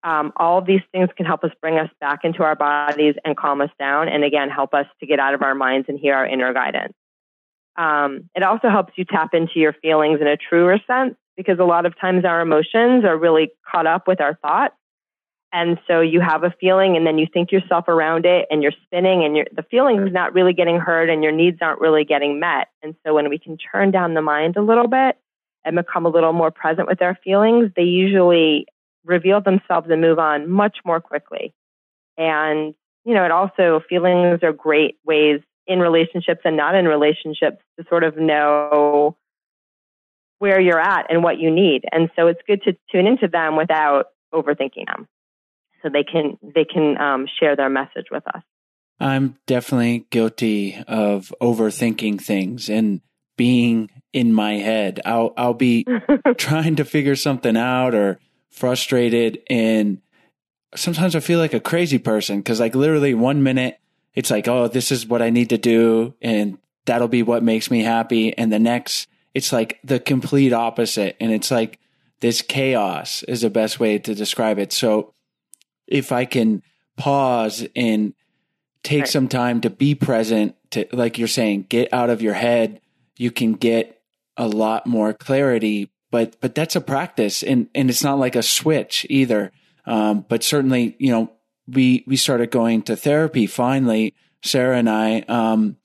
um, 0.02 0.32
all 0.36 0.58
of 0.58 0.66
these 0.66 0.80
things 0.92 1.10
can 1.16 1.26
help 1.26 1.44
us 1.44 1.50
bring 1.60 1.78
us 1.78 1.90
back 2.00 2.20
into 2.24 2.42
our 2.42 2.56
bodies 2.56 3.14
and 3.24 3.36
calm 3.36 3.60
us 3.60 3.70
down, 3.78 4.08
and 4.08 4.24
again, 4.24 4.48
help 4.48 4.72
us 4.72 4.86
to 5.00 5.06
get 5.06 5.18
out 5.18 5.34
of 5.34 5.42
our 5.42 5.54
minds 5.54 5.88
and 5.88 5.98
hear 5.98 6.14
our 6.14 6.26
inner 6.26 6.52
guidance. 6.54 6.94
Um, 7.76 8.28
it 8.34 8.42
also 8.42 8.68
helps 8.68 8.94
you 8.96 9.04
tap 9.04 9.34
into 9.34 9.58
your 9.58 9.72
feelings 9.72 10.20
in 10.20 10.26
a 10.26 10.36
truer 10.36 10.78
sense 10.86 11.16
because 11.36 11.58
a 11.58 11.64
lot 11.64 11.86
of 11.86 11.98
times 11.98 12.24
our 12.24 12.40
emotions 12.40 13.04
are 13.04 13.16
really 13.16 13.50
caught 13.70 13.86
up 13.86 14.06
with 14.06 14.20
our 14.20 14.34
thoughts. 14.34 14.74
And 15.52 15.78
so 15.88 16.00
you 16.00 16.20
have 16.20 16.44
a 16.44 16.54
feeling 16.60 16.96
and 16.96 17.06
then 17.06 17.18
you 17.18 17.26
think 17.32 17.50
yourself 17.50 17.88
around 17.88 18.24
it 18.24 18.46
and 18.50 18.62
you're 18.62 18.74
spinning 18.84 19.24
and 19.24 19.48
the 19.56 19.64
feeling 19.68 20.06
is 20.06 20.12
not 20.12 20.32
really 20.32 20.52
getting 20.52 20.78
heard 20.78 21.10
and 21.10 21.24
your 21.24 21.32
needs 21.32 21.58
aren't 21.60 21.80
really 21.80 22.04
getting 22.04 22.38
met. 22.38 22.68
And 22.82 22.94
so 23.04 23.14
when 23.14 23.28
we 23.28 23.38
can 23.38 23.56
turn 23.56 23.90
down 23.90 24.14
the 24.14 24.22
mind 24.22 24.56
a 24.56 24.62
little 24.62 24.86
bit 24.86 25.16
and 25.64 25.74
become 25.74 26.06
a 26.06 26.08
little 26.08 26.32
more 26.32 26.52
present 26.52 26.86
with 26.86 27.02
our 27.02 27.18
feelings, 27.24 27.70
they 27.74 27.82
usually 27.82 28.66
reveal 29.04 29.40
themselves 29.40 29.88
and 29.90 30.00
move 30.00 30.18
on 30.18 30.50
much 30.50 30.78
more 30.84 31.00
quickly. 31.00 31.54
And, 32.16 32.74
you 33.04 33.14
know, 33.14 33.24
it 33.24 33.30
also, 33.30 33.80
feelings 33.88 34.40
are 34.42 34.52
great 34.52 34.98
ways 35.04 35.40
in 35.66 35.78
relationships 35.78 36.40
and 36.44 36.56
not 36.56 36.74
in 36.74 36.86
relationships 36.86 37.58
to 37.78 37.86
sort 37.88 38.04
of 38.04 38.16
know 38.16 39.16
where 40.38 40.60
you're 40.60 40.80
at 40.80 41.06
and 41.10 41.22
what 41.22 41.38
you 41.38 41.50
need. 41.50 41.84
And 41.92 42.10
so 42.16 42.26
it's 42.26 42.40
good 42.46 42.62
to 42.64 42.76
tune 42.90 43.06
into 43.06 43.28
them 43.28 43.56
without 43.56 44.06
overthinking 44.34 44.86
them 44.86 45.06
so 45.82 45.88
they 45.88 46.04
can, 46.04 46.38
they 46.42 46.64
can 46.64 46.98
um, 47.00 47.26
share 47.38 47.56
their 47.56 47.70
message 47.70 48.06
with 48.10 48.26
us. 48.26 48.42
I'm 48.98 49.38
definitely 49.46 50.06
guilty 50.10 50.82
of 50.86 51.32
overthinking 51.40 52.20
things 52.20 52.68
and 52.68 53.00
being 53.36 53.88
in 54.12 54.34
my 54.34 54.54
head. 54.54 55.00
I'll 55.06 55.32
I'll 55.36 55.54
be 55.54 55.86
trying 56.36 56.76
to 56.76 56.84
figure 56.84 57.16
something 57.16 57.56
out 57.56 57.94
or 57.94 58.18
frustrated 58.50 59.42
and 59.48 60.00
sometimes 60.74 61.16
I 61.16 61.20
feel 61.20 61.38
like 61.38 61.54
a 61.54 61.60
crazy 61.60 61.98
person 61.98 62.38
because 62.38 62.60
like 62.60 62.74
literally 62.74 63.14
one 63.14 63.42
minute 63.42 63.78
it's 64.14 64.30
like, 64.30 64.48
oh, 64.48 64.68
this 64.68 64.90
is 64.90 65.06
what 65.06 65.22
I 65.22 65.30
need 65.30 65.50
to 65.50 65.58
do 65.58 66.14
and 66.20 66.58
that'll 66.84 67.08
be 67.08 67.22
what 67.22 67.42
makes 67.42 67.70
me 67.70 67.82
happy. 67.82 68.36
And 68.36 68.52
the 68.52 68.58
next 68.58 69.08
it's 69.34 69.52
like 69.52 69.78
the 69.84 70.00
complete 70.00 70.52
opposite. 70.52 71.16
And 71.20 71.32
it's 71.32 71.50
like 71.50 71.78
this 72.20 72.42
chaos 72.42 73.22
is 73.24 73.42
the 73.42 73.50
best 73.50 73.78
way 73.80 73.98
to 73.98 74.14
describe 74.14 74.58
it. 74.58 74.72
So 74.72 75.14
if 75.86 76.12
I 76.12 76.24
can 76.24 76.62
pause 76.96 77.66
and 77.74 78.14
take 78.82 79.02
right. 79.02 79.08
some 79.08 79.28
time 79.28 79.60
to 79.62 79.70
be 79.70 79.94
present 79.94 80.56
to, 80.72 80.86
like 80.92 81.18
you're 81.18 81.28
saying, 81.28 81.66
get 81.68 81.92
out 81.92 82.10
of 82.10 82.22
your 82.22 82.34
head, 82.34 82.80
you 83.16 83.30
can 83.30 83.52
get 83.54 84.02
a 84.36 84.48
lot 84.48 84.86
more 84.86 85.12
clarity 85.12 85.90
but 86.10 86.36
but 86.40 86.54
that's 86.54 86.76
a 86.76 86.80
practice, 86.80 87.42
and 87.42 87.68
and 87.74 87.88
it's 87.88 88.04
not 88.04 88.18
like 88.18 88.36
a 88.36 88.42
switch 88.42 89.06
either. 89.08 89.52
Um, 89.86 90.24
but 90.28 90.42
certainly, 90.42 90.96
you 90.98 91.10
know, 91.10 91.32
we 91.66 92.04
we 92.06 92.16
started 92.16 92.50
going 92.50 92.82
to 92.82 92.96
therapy 92.96 93.46
finally, 93.46 94.14
Sarah 94.42 94.78
and 94.78 94.90
I, 94.90 95.20
um, 95.20 95.76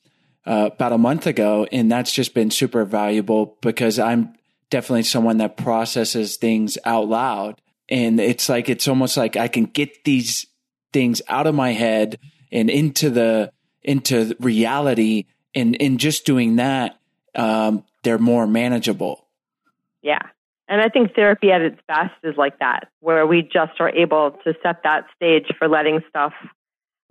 uh, 0.46 0.70
about 0.74 0.94
a 0.94 0.98
month 0.98 1.28
ago, 1.28 1.68
and 1.72 1.92
that's 1.92 2.12
just 2.12 2.34
been 2.34 2.52
super 2.52 2.86
valuable 2.86 3.58
because 3.62 4.00
I'm 4.00 4.34
definitely 4.70 5.04
someone 5.04 5.38
that 5.38 5.58
processes 5.58 6.38
things 6.38 6.78
out 6.86 7.08
loud, 7.08 7.62
and 7.90 8.20
it's 8.20 8.50
like 8.50 8.70
it's 8.70 8.88
almost 8.88 9.18
like 9.18 9.36
I 9.38 9.48
can 9.48 9.66
get 9.66 10.04
these 10.04 10.48
things 10.92 11.22
out 11.28 11.48
of 11.48 11.56
my 11.56 11.72
head 11.72 12.20
and 12.52 12.70
into 12.70 13.10
the 13.10 13.52
into 13.84 14.36
reality, 14.40 15.26
and 15.54 15.76
in 15.76 16.00
just 16.00 16.26
doing 16.26 16.56
that, 16.56 17.00
um, 17.36 17.84
they're 18.04 18.18
more 18.18 18.48
manageable. 18.48 19.25
Yeah. 20.06 20.22
And 20.68 20.82
I 20.82 20.89
think 20.89 21.15
therapy 21.15 21.52
at 21.52 21.62
its 21.62 21.80
best 21.88 22.13
is 22.24 22.36
like 22.38 22.60
that, 22.60 22.88
where 23.00 23.26
we 23.26 23.41
just 23.41 23.74
are 23.80 23.89
able 23.89 24.38
to 24.44 24.54
set 24.62 24.84
that 24.84 25.06
stage 25.15 25.48
for 25.58 25.68
letting 25.68 26.02
stuff 26.08 26.34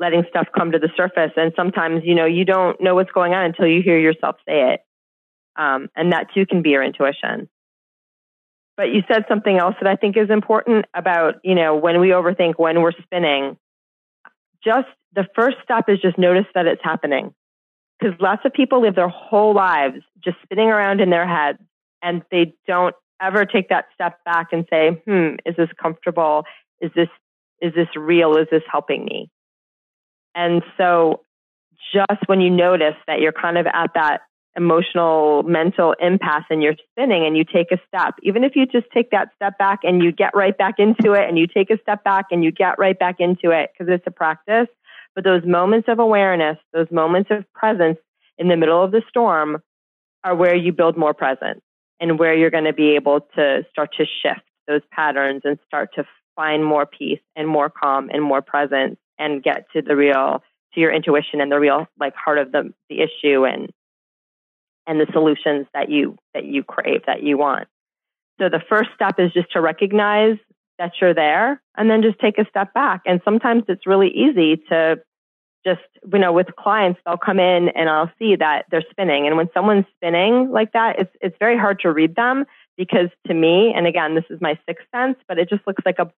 letting 0.00 0.24
stuff 0.28 0.48
come 0.56 0.72
to 0.72 0.78
the 0.78 0.88
surface. 0.96 1.30
And 1.36 1.52
sometimes, 1.54 2.02
you 2.04 2.16
know, 2.16 2.24
you 2.24 2.44
don't 2.44 2.80
know 2.80 2.96
what's 2.96 3.12
going 3.12 3.32
on 3.32 3.44
until 3.44 3.66
you 3.66 3.80
hear 3.80 3.96
yourself 3.96 4.36
say 4.46 4.74
it. 4.74 4.80
Um, 5.54 5.88
and 5.94 6.10
that 6.12 6.26
too 6.34 6.46
can 6.46 6.62
be 6.62 6.70
your 6.70 6.82
intuition. 6.82 7.48
But 8.76 8.92
you 8.92 9.02
said 9.06 9.24
something 9.28 9.56
else 9.56 9.76
that 9.80 9.88
I 9.88 9.94
think 9.94 10.16
is 10.16 10.30
important 10.30 10.86
about, 10.94 11.36
you 11.44 11.54
know, 11.54 11.76
when 11.76 12.00
we 12.00 12.08
overthink, 12.08 12.54
when 12.56 12.82
we're 12.82 12.92
spinning, 13.02 13.56
just 14.64 14.88
the 15.14 15.26
first 15.36 15.58
step 15.62 15.84
is 15.88 16.00
just 16.00 16.18
notice 16.18 16.46
that 16.56 16.66
it's 16.66 16.82
happening. 16.82 17.32
Because 18.00 18.20
lots 18.20 18.42
of 18.44 18.52
people 18.52 18.82
live 18.82 18.96
their 18.96 19.08
whole 19.08 19.54
lives 19.54 20.02
just 20.24 20.38
spinning 20.42 20.70
around 20.70 21.00
in 21.00 21.10
their 21.10 21.26
heads 21.26 21.60
and 22.04 22.22
they 22.30 22.54
don't 22.68 22.94
ever 23.20 23.46
take 23.46 23.70
that 23.70 23.86
step 23.94 24.22
back 24.24 24.48
and 24.52 24.66
say, 24.70 25.02
hmm, 25.06 25.36
is 25.46 25.56
this 25.56 25.70
comfortable? 25.82 26.44
Is 26.80 26.90
this, 26.94 27.08
is 27.60 27.72
this 27.74 27.88
real? 27.96 28.36
Is 28.36 28.46
this 28.50 28.62
helping 28.70 29.04
me? 29.04 29.30
And 30.34 30.62
so 30.76 31.22
just 31.92 32.20
when 32.26 32.40
you 32.40 32.50
notice 32.50 32.96
that 33.06 33.20
you're 33.20 33.32
kind 33.32 33.56
of 33.56 33.66
at 33.66 33.90
that 33.94 34.18
emotional, 34.56 35.42
mental 35.44 35.94
impasse 36.00 36.44
and 36.50 36.62
you're 36.62 36.76
spinning 36.90 37.24
and 37.26 37.36
you 37.36 37.44
take 37.44 37.72
a 37.72 37.78
step, 37.88 38.14
even 38.22 38.44
if 38.44 38.54
you 38.54 38.66
just 38.66 38.86
take 38.92 39.10
that 39.10 39.28
step 39.36 39.56
back 39.58 39.80
and 39.82 40.02
you 40.02 40.12
get 40.12 40.34
right 40.34 40.56
back 40.56 40.74
into 40.78 41.12
it 41.12 41.28
and 41.28 41.38
you 41.38 41.46
take 41.46 41.70
a 41.70 41.78
step 41.80 42.04
back 42.04 42.26
and 42.30 42.44
you 42.44 42.52
get 42.52 42.78
right 42.78 42.98
back 42.98 43.16
into 43.18 43.50
it 43.50 43.70
because 43.72 43.92
it's 43.92 44.06
a 44.06 44.10
practice. 44.10 44.68
But 45.14 45.24
those 45.24 45.44
moments 45.44 45.88
of 45.88 46.00
awareness, 46.00 46.58
those 46.72 46.90
moments 46.90 47.30
of 47.30 47.50
presence 47.54 47.98
in 48.36 48.48
the 48.48 48.56
middle 48.56 48.82
of 48.82 48.90
the 48.90 49.02
storm 49.08 49.62
are 50.22 50.34
where 50.34 50.54
you 50.54 50.72
build 50.72 50.96
more 50.96 51.14
presence 51.14 51.60
and 52.00 52.18
where 52.18 52.34
you're 52.34 52.50
going 52.50 52.64
to 52.64 52.72
be 52.72 52.94
able 52.96 53.20
to 53.36 53.64
start 53.70 53.90
to 53.96 54.04
shift 54.04 54.44
those 54.66 54.82
patterns 54.90 55.42
and 55.44 55.58
start 55.66 55.90
to 55.94 56.04
find 56.36 56.64
more 56.64 56.86
peace 56.86 57.20
and 57.36 57.46
more 57.46 57.70
calm 57.70 58.10
and 58.12 58.22
more 58.22 58.42
presence 58.42 58.96
and 59.18 59.42
get 59.42 59.66
to 59.72 59.82
the 59.82 59.94
real 59.94 60.42
to 60.74 60.80
your 60.80 60.92
intuition 60.92 61.40
and 61.40 61.52
the 61.52 61.58
real 61.58 61.86
like 61.98 62.14
heart 62.16 62.38
of 62.38 62.50
the 62.50 62.72
the 62.88 63.00
issue 63.00 63.44
and 63.44 63.70
and 64.86 65.00
the 65.00 65.06
solutions 65.12 65.66
that 65.72 65.88
you 65.88 66.16
that 66.34 66.44
you 66.44 66.64
crave 66.64 67.02
that 67.06 67.22
you 67.22 67.38
want 67.38 67.68
so 68.40 68.48
the 68.48 68.60
first 68.68 68.90
step 68.94 69.14
is 69.18 69.32
just 69.32 69.52
to 69.52 69.60
recognize 69.60 70.36
that 70.78 70.92
you're 71.00 71.14
there 71.14 71.62
and 71.76 71.90
then 71.90 72.02
just 72.02 72.18
take 72.18 72.38
a 72.38 72.46
step 72.48 72.74
back. 72.74 73.02
And 73.06 73.20
sometimes 73.24 73.64
it's 73.68 73.86
really 73.86 74.08
easy 74.08 74.56
to 74.68 74.96
just, 75.64 75.80
you 76.12 76.18
know, 76.18 76.32
with 76.32 76.54
clients, 76.56 77.00
they'll 77.04 77.16
come 77.16 77.40
in 77.40 77.68
and 77.70 77.88
I'll 77.88 78.10
see 78.18 78.36
that 78.36 78.66
they're 78.70 78.84
spinning. 78.90 79.26
And 79.26 79.36
when 79.36 79.48
someone's 79.54 79.86
spinning 79.96 80.50
like 80.50 80.72
that, 80.72 80.98
it's, 80.98 81.16
it's 81.20 81.36
very 81.38 81.58
hard 81.58 81.80
to 81.80 81.92
read 81.92 82.16
them 82.16 82.44
because 82.76 83.08
to 83.26 83.34
me, 83.34 83.72
and 83.74 83.86
again, 83.86 84.14
this 84.14 84.24
is 84.30 84.40
my 84.40 84.58
sixth 84.66 84.86
sense, 84.94 85.16
but 85.28 85.38
it 85.38 85.48
just 85.48 85.66
looks 85.66 85.82
like 85.86 85.98
a 85.98 86.10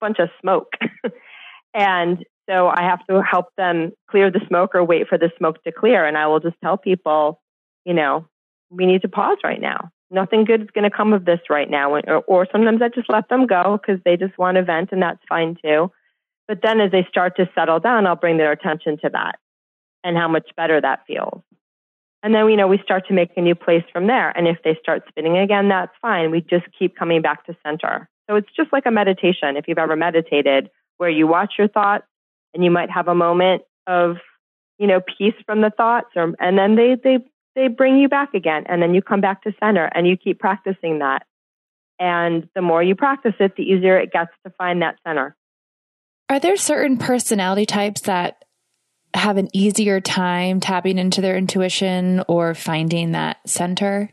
bunch 0.00 0.18
of 0.18 0.28
smoke. 0.40 0.72
and 1.74 2.24
so 2.48 2.68
I 2.68 2.82
have 2.82 3.06
to 3.06 3.22
help 3.22 3.46
them 3.56 3.92
clear 4.10 4.30
the 4.30 4.40
smoke 4.48 4.74
or 4.74 4.82
wait 4.82 5.08
for 5.08 5.18
the 5.18 5.30
smoke 5.36 5.62
to 5.64 5.72
clear. 5.72 6.04
And 6.04 6.16
I 6.16 6.26
will 6.26 6.40
just 6.40 6.56
tell 6.62 6.76
people, 6.76 7.40
you 7.84 7.94
know, 7.94 8.26
we 8.70 8.86
need 8.86 9.02
to 9.02 9.08
pause 9.08 9.38
right 9.44 9.60
now. 9.60 9.90
Nothing 10.10 10.44
good 10.44 10.62
is 10.62 10.70
going 10.74 10.90
to 10.90 10.96
come 10.96 11.12
of 11.12 11.26
this 11.26 11.40
right 11.50 11.68
now. 11.68 11.92
Or, 11.92 12.22
or 12.26 12.48
sometimes 12.50 12.80
I 12.80 12.88
just 12.88 13.10
let 13.10 13.28
them 13.28 13.46
go 13.46 13.78
because 13.78 14.00
they 14.04 14.16
just 14.16 14.38
want 14.38 14.56
to 14.56 14.62
vent, 14.62 14.90
and 14.92 15.02
that's 15.02 15.20
fine 15.28 15.56
too. 15.62 15.92
But 16.48 16.62
then 16.62 16.80
as 16.80 16.90
they 16.90 17.06
start 17.08 17.36
to 17.36 17.48
settle 17.54 17.78
down, 17.78 18.06
I'll 18.06 18.16
bring 18.16 18.38
their 18.38 18.50
attention 18.50 18.98
to 19.02 19.10
that 19.10 19.38
and 20.02 20.16
how 20.16 20.28
much 20.28 20.48
better 20.56 20.80
that 20.80 21.00
feels. 21.06 21.42
And 22.22 22.34
then, 22.34 22.48
you 22.48 22.56
know, 22.56 22.66
we 22.66 22.78
start 22.82 23.06
to 23.08 23.14
make 23.14 23.30
a 23.36 23.40
new 23.40 23.54
place 23.54 23.84
from 23.92 24.06
there. 24.08 24.36
And 24.36 24.48
if 24.48 24.58
they 24.64 24.76
start 24.82 25.04
spinning 25.08 25.38
again, 25.38 25.68
that's 25.68 25.92
fine. 26.02 26.30
We 26.30 26.40
just 26.40 26.66
keep 26.76 26.96
coming 26.96 27.22
back 27.22 27.46
to 27.46 27.56
center. 27.64 28.08
So 28.28 28.36
it's 28.36 28.48
just 28.56 28.72
like 28.72 28.86
a 28.86 28.90
meditation. 28.90 29.56
If 29.56 29.68
you've 29.68 29.78
ever 29.78 29.94
meditated, 29.94 30.70
where 30.96 31.10
you 31.10 31.26
watch 31.26 31.54
your 31.58 31.68
thoughts 31.68 32.06
and 32.54 32.64
you 32.64 32.70
might 32.70 32.90
have 32.90 33.06
a 33.06 33.14
moment 33.14 33.62
of, 33.86 34.16
you 34.78 34.86
know, 34.86 35.00
peace 35.00 35.34
from 35.46 35.60
the 35.60 35.70
thoughts, 35.70 36.08
or, 36.16 36.34
and 36.40 36.58
then 36.58 36.74
they, 36.74 36.96
they, 37.02 37.18
they 37.54 37.68
bring 37.68 37.98
you 37.98 38.08
back 38.08 38.34
again. 38.34 38.64
And 38.68 38.82
then 38.82 38.94
you 38.94 39.02
come 39.02 39.20
back 39.20 39.42
to 39.42 39.54
center 39.60 39.88
and 39.94 40.06
you 40.06 40.16
keep 40.16 40.40
practicing 40.40 40.98
that. 40.98 41.24
And 42.00 42.48
the 42.54 42.62
more 42.62 42.82
you 42.82 42.94
practice 42.94 43.34
it, 43.38 43.54
the 43.56 43.62
easier 43.62 43.96
it 43.96 44.12
gets 44.12 44.30
to 44.44 44.52
find 44.58 44.82
that 44.82 44.96
center. 45.06 45.36
Are 46.30 46.40
there 46.40 46.56
certain 46.56 46.98
personality 46.98 47.66
types 47.66 48.02
that 48.02 48.44
have 49.14 49.38
an 49.38 49.48
easier 49.54 50.00
time 50.00 50.60
tapping 50.60 50.98
into 50.98 51.20
their 51.20 51.36
intuition 51.36 52.22
or 52.28 52.54
finding 52.54 53.12
that 53.12 53.38
center? 53.46 54.10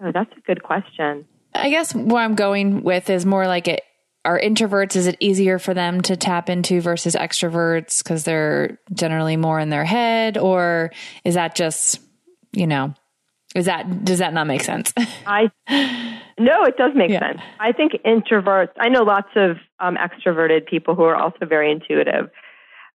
Oh, 0.00 0.12
that's 0.12 0.32
a 0.36 0.40
good 0.40 0.62
question. 0.62 1.26
I 1.54 1.70
guess 1.70 1.94
what 1.94 2.20
I'm 2.20 2.34
going 2.34 2.82
with 2.82 3.08
is 3.08 3.24
more 3.24 3.46
like 3.46 3.68
it 3.68 3.82
are 4.24 4.40
introverts 4.40 4.96
is 4.96 5.06
it 5.06 5.16
easier 5.20 5.58
for 5.58 5.74
them 5.74 6.00
to 6.00 6.16
tap 6.16 6.48
into 6.48 6.80
versus 6.80 7.14
extroverts 7.14 8.02
because 8.02 8.24
they're 8.24 8.78
generally 8.92 9.36
more 9.36 9.60
in 9.60 9.68
their 9.68 9.84
head 9.84 10.38
or 10.38 10.90
is 11.24 11.34
that 11.34 11.54
just 11.54 12.00
you 12.52 12.66
know 12.66 12.94
is 13.54 13.66
that 13.66 14.04
does 14.04 14.18
that 14.18 14.32
not 14.32 14.46
make 14.46 14.62
sense 14.62 14.92
i 15.26 15.50
no 16.38 16.64
it 16.64 16.76
does 16.76 16.92
make 16.94 17.10
yeah. 17.10 17.20
sense 17.20 17.40
i 17.60 17.72
think 17.72 17.92
introverts 18.04 18.72
i 18.78 18.88
know 18.88 19.02
lots 19.02 19.30
of 19.36 19.56
um, 19.80 19.96
extroverted 19.96 20.66
people 20.66 20.94
who 20.94 21.02
are 21.02 21.16
also 21.16 21.46
very 21.46 21.70
intuitive 21.70 22.30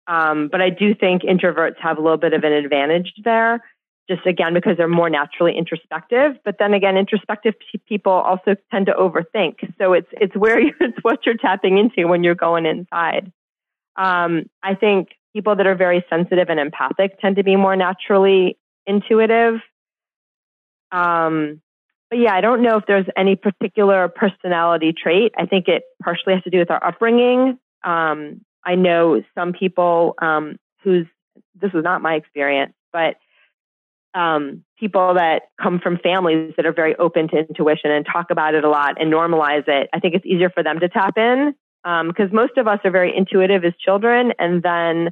um, 0.07 0.49
but 0.51 0.61
i 0.61 0.69
do 0.69 0.93
think 0.93 1.23
introverts 1.23 1.77
have 1.79 1.97
a 1.97 2.01
little 2.01 2.17
bit 2.17 2.33
of 2.33 2.43
an 2.43 2.53
advantage 2.53 3.13
there 3.23 3.61
just 4.09 4.25
again 4.25 4.53
because 4.53 4.75
they're 4.75 4.87
more 4.87 5.09
naturally 5.09 5.55
introspective. 5.55 6.33
But 6.43 6.55
then 6.57 6.73
again, 6.73 6.97
introspective 6.97 7.53
people 7.87 8.11
also 8.11 8.55
tend 8.71 8.87
to 8.87 8.93
overthink. 8.93 9.71
So 9.77 9.93
it's 9.93 10.07
it's 10.13 10.35
where 10.35 10.59
you, 10.59 10.73
it's 10.81 10.97
what 11.03 11.25
you're 11.25 11.37
tapping 11.37 11.77
into 11.77 12.09
when 12.09 12.23
you're 12.23 12.35
going 12.35 12.65
inside. 12.65 13.31
Um, 13.95 14.49
I 14.63 14.75
think 14.75 15.09
people 15.33 15.55
that 15.55 15.67
are 15.67 15.75
very 15.75 16.03
sensitive 16.09 16.49
and 16.49 16.59
empathic 16.59 17.19
tend 17.19 17.35
to 17.35 17.43
be 17.43 17.55
more 17.55 17.75
naturally 17.75 18.57
intuitive. 18.87 19.59
Um, 20.91 21.61
but 22.09 22.19
yeah, 22.19 22.33
I 22.33 22.41
don't 22.41 22.63
know 22.63 22.77
if 22.77 22.85
there's 22.87 23.05
any 23.15 23.35
particular 23.35 24.07
personality 24.07 24.93
trait. 24.93 25.33
I 25.37 25.45
think 25.45 25.67
it 25.67 25.83
partially 26.03 26.33
has 26.33 26.43
to 26.43 26.49
do 26.49 26.59
with 26.59 26.71
our 26.71 26.83
upbringing. 26.83 27.59
Um, 27.83 28.41
I 28.65 28.75
know 28.75 29.21
some 29.35 29.53
people 29.53 30.15
um, 30.21 30.57
whose 30.83 31.05
this 31.61 31.71
was 31.73 31.83
not 31.83 32.01
my 32.01 32.15
experience, 32.15 32.73
but 32.91 33.17
um, 34.13 34.63
people 34.79 35.13
that 35.15 35.43
come 35.61 35.79
from 35.79 35.97
families 35.97 36.53
that 36.57 36.65
are 36.65 36.73
very 36.73 36.95
open 36.95 37.27
to 37.29 37.37
intuition 37.37 37.91
and 37.91 38.05
talk 38.05 38.31
about 38.31 38.55
it 38.55 38.63
a 38.63 38.69
lot 38.69 38.99
and 38.99 39.13
normalize 39.13 39.67
it, 39.67 39.89
I 39.93 39.99
think 39.99 40.15
it's 40.15 40.25
easier 40.25 40.49
for 40.49 40.63
them 40.63 40.79
to 40.79 40.89
tap 40.89 41.17
in 41.17 41.53
because 41.83 42.29
um, 42.29 42.33
most 42.35 42.57
of 42.57 42.67
us 42.67 42.79
are 42.83 42.91
very 42.91 43.15
intuitive 43.15 43.63
as 43.63 43.73
children, 43.79 44.33
and 44.39 44.63
then 44.63 45.11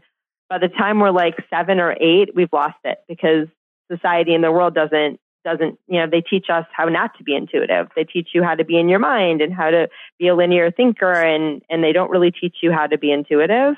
by 0.49 0.57
the 0.57 0.67
time 0.67 0.99
we're 0.99 1.11
like 1.11 1.35
seven 1.49 1.79
or 1.79 1.95
eight, 1.99 2.35
we've 2.35 2.51
lost 2.51 2.77
it 2.83 2.97
because 3.07 3.47
society 3.91 4.33
and 4.33 4.43
the 4.43 4.51
world 4.51 4.73
doesn't 4.73 5.19
doesn't 5.47 5.79
you 5.87 5.99
know 5.99 6.07
they 6.11 6.19
teach 6.19 6.47
us 6.51 6.65
how 6.75 6.85
not 6.85 7.17
to 7.17 7.23
be 7.23 7.33
intuitive. 7.33 7.87
They 7.95 8.03
teach 8.03 8.29
you 8.33 8.43
how 8.43 8.55
to 8.55 8.65
be 8.65 8.77
in 8.77 8.89
your 8.89 8.99
mind 8.99 9.41
and 9.41 9.53
how 9.53 9.69
to 9.69 9.87
be 10.19 10.27
a 10.27 10.35
linear 10.35 10.71
thinker, 10.71 11.13
and 11.13 11.61
and 11.69 11.81
they 11.81 11.93
don't 11.93 12.11
really 12.11 12.31
teach 12.31 12.57
you 12.61 12.73
how 12.73 12.87
to 12.87 12.97
be 12.97 13.11
intuitive. 13.11 13.75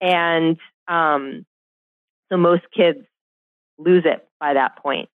And 0.00 0.56
um, 0.86 1.44
so 2.30 2.36
most 2.36 2.62
kids 2.76 3.00
lose 3.78 4.04
it 4.06 4.26
by 4.38 4.54
that 4.54 4.76
point. 4.76 5.08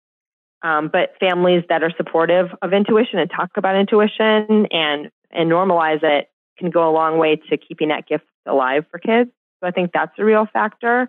Um, 0.62 0.89
but 0.91 1.13
families 1.21 1.63
that 1.69 1.84
are 1.84 1.93
supportive 1.95 2.47
of 2.62 2.73
intuition 2.73 3.19
and 3.19 3.32
talk 3.32 3.52
about 3.56 3.78
intuition 3.78 4.67
and 4.71 5.10
and 5.32 5.50
normalize 5.50 6.04
it 6.04 6.30
can 6.60 6.69
go 6.69 6.89
a 6.89 6.91
long 6.91 7.17
way 7.17 7.38
to 7.50 7.58
keeping 7.58 7.89
that 7.89 8.08
gift 8.08 8.26
alive 8.45 8.86
for 8.91 9.00
kids. 9.00 9.30
So 9.62 9.67
I 9.67 9.71
think 9.71 9.91
that's 9.93 10.12
a 10.19 10.26
real 10.26 10.47
factor. 10.52 11.08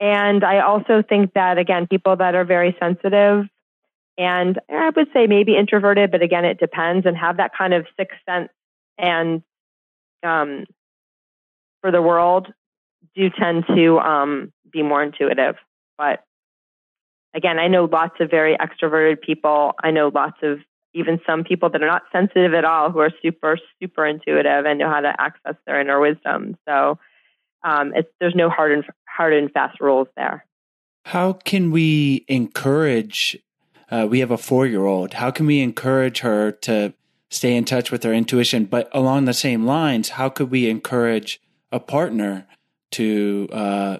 And 0.00 0.42
I 0.42 0.60
also 0.60 1.02
think 1.08 1.34
that 1.34 1.58
again, 1.58 1.86
people 1.86 2.16
that 2.16 2.34
are 2.34 2.44
very 2.44 2.76
sensitive 2.80 3.44
and 4.18 4.58
I 4.68 4.90
would 4.94 5.08
say 5.14 5.28
maybe 5.28 5.56
introverted, 5.56 6.10
but 6.10 6.22
again, 6.22 6.44
it 6.44 6.58
depends 6.58 7.06
and 7.06 7.16
have 7.16 7.36
that 7.36 7.52
kind 7.56 7.72
of 7.72 7.86
sixth 7.96 8.18
sense 8.28 8.50
and 8.98 9.42
um, 10.24 10.66
for 11.80 11.92
the 11.92 12.02
world 12.02 12.48
do 13.14 13.30
tend 13.30 13.64
to 13.68 13.98
um, 14.00 14.52
be 14.70 14.82
more 14.82 15.02
intuitive. 15.02 15.54
But 15.96 16.24
again, 17.32 17.60
I 17.60 17.68
know 17.68 17.84
lots 17.84 18.16
of 18.20 18.28
very 18.28 18.56
extroverted 18.56 19.20
people. 19.20 19.72
I 19.82 19.92
know 19.92 20.10
lots 20.12 20.38
of 20.42 20.58
even 20.94 21.20
some 21.24 21.44
people 21.44 21.70
that 21.70 21.82
are 21.82 21.86
not 21.86 22.02
sensitive 22.10 22.54
at 22.54 22.64
all 22.64 22.90
who 22.90 22.98
are 22.98 23.10
super, 23.22 23.58
super 23.80 24.04
intuitive 24.04 24.66
and 24.66 24.78
know 24.78 24.88
how 24.88 25.00
to 25.00 25.14
access 25.20 25.54
their 25.64 25.80
inner 25.80 26.00
wisdom. 26.00 26.56
So 26.68 26.98
um, 27.62 27.92
there's 28.20 28.34
no 28.34 28.50
hard 28.50 28.72
and 28.72 28.84
hard 29.06 29.34
and 29.34 29.52
fast 29.52 29.80
rules 29.80 30.08
there. 30.16 30.44
How 31.04 31.32
can 31.32 31.70
we 31.70 32.24
encourage? 32.28 33.38
Uh, 33.90 34.06
we 34.08 34.20
have 34.20 34.30
a 34.30 34.38
four 34.38 34.66
year 34.66 34.84
old. 34.84 35.14
How 35.14 35.30
can 35.30 35.46
we 35.46 35.60
encourage 35.60 36.20
her 36.20 36.50
to 36.50 36.92
stay 37.30 37.56
in 37.56 37.64
touch 37.64 37.90
with 37.90 38.02
her 38.02 38.12
intuition? 38.12 38.66
But 38.66 38.88
along 38.92 39.24
the 39.24 39.34
same 39.34 39.64
lines, 39.64 40.10
how 40.10 40.28
could 40.28 40.50
we 40.50 40.68
encourage 40.68 41.40
a 41.72 41.80
partner 41.80 42.46
to 42.92 43.48
uh, 43.52 43.98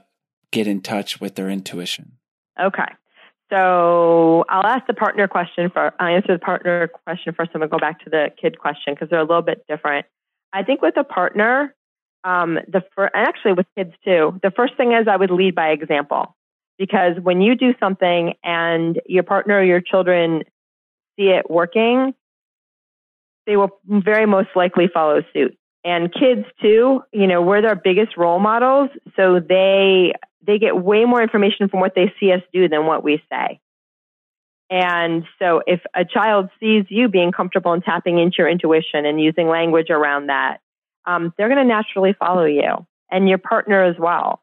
get 0.51 0.67
in 0.67 0.81
touch 0.81 1.21
with 1.21 1.35
their 1.37 1.49
intuition? 1.49 2.13
Okay. 2.61 2.93
So 3.51 4.45
I'll 4.49 4.67
ask 4.67 4.87
the 4.87 4.95
partner 4.95 5.27
question 5.27 5.71
for 5.71 5.95
I'll 5.99 6.15
answer 6.15 6.35
the 6.35 6.39
partner 6.39 6.89
question 6.89 7.33
first. 7.35 7.53
I'm 7.55 7.61
gonna 7.61 7.71
go 7.71 7.79
back 7.79 8.05
to 8.05 8.11
the 8.11 8.29
kid 8.41 8.59
question 8.59 8.95
because 8.95 9.09
they're 9.09 9.21
a 9.21 9.25
little 9.25 9.43
bit 9.43 9.65
different. 9.67 10.07
I 10.53 10.65
think 10.65 10.83
with 10.83 10.97
a 10.99 11.05
partner, 11.05 11.75
um, 12.25 12.59
the 12.69 12.83
fir- 12.95 13.11
and 13.15 13.27
actually 13.27 13.55
with 13.55 13.67
kids 13.75 13.95
too, 14.05 14.39
the 14.43 14.51
first 14.51 14.77
thing 14.77 14.93
is 14.93 15.09
I 15.09 15.17
would 15.17 15.31
lead 15.31 15.55
by 15.55 15.69
example 15.69 16.37
because 16.79 17.15
when 17.21 17.41
you 17.41 17.55
do 17.57 17.75
something 17.81 18.35
and 18.45 19.01
your 19.07 19.25
partner 19.25 19.59
or 19.59 19.65
your 19.65 19.81
children 19.81 20.45
see 21.19 21.29
it 21.29 21.51
working, 21.51 22.15
they 23.47 23.57
will 23.57 23.81
very 23.85 24.27
most 24.27 24.51
likely 24.55 24.89
follow 24.93 25.23
suit. 25.33 25.57
And 25.85 26.13
kids 26.13 26.45
too, 26.61 27.03
you 27.13 27.27
know, 27.27 27.43
we're 27.43 27.63
their 27.63 27.77
biggest 27.77 28.17
role 28.17 28.39
models, 28.39 28.91
so 29.17 29.41
they 29.41 30.13
they 30.47 30.59
get 30.59 30.77
way 30.77 31.05
more 31.05 31.23
information 31.23 31.69
from 31.69 31.81
what 31.81 31.95
they 31.95 32.13
see 32.19 32.33
us 32.33 32.43
do 32.53 32.69
than 32.69 32.87
what 32.87 33.03
we 33.03 33.23
say. 33.31 33.61
And 34.71 35.25
so 35.39 35.63
if 35.67 35.81
a 35.95 36.05
child 36.05 36.51
sees 36.61 36.85
you 36.89 37.09
being 37.09 37.33
comfortable 37.33 37.73
and 37.73 37.83
tapping 37.83 38.19
into 38.19 38.37
your 38.39 38.49
intuition 38.49 39.07
and 39.07 39.21
using 39.21 39.49
language 39.49 39.91
around 39.91 40.27
that, 40.29 40.59
um, 41.07 41.33
they're 41.37 41.49
going 41.49 41.59
to 41.59 41.65
naturally 41.65 42.15
follow 42.19 42.45
you 42.45 42.87
and 43.11 43.29
your 43.29 43.39
partner 43.39 43.83
as 43.83 43.97
well. 43.99 44.43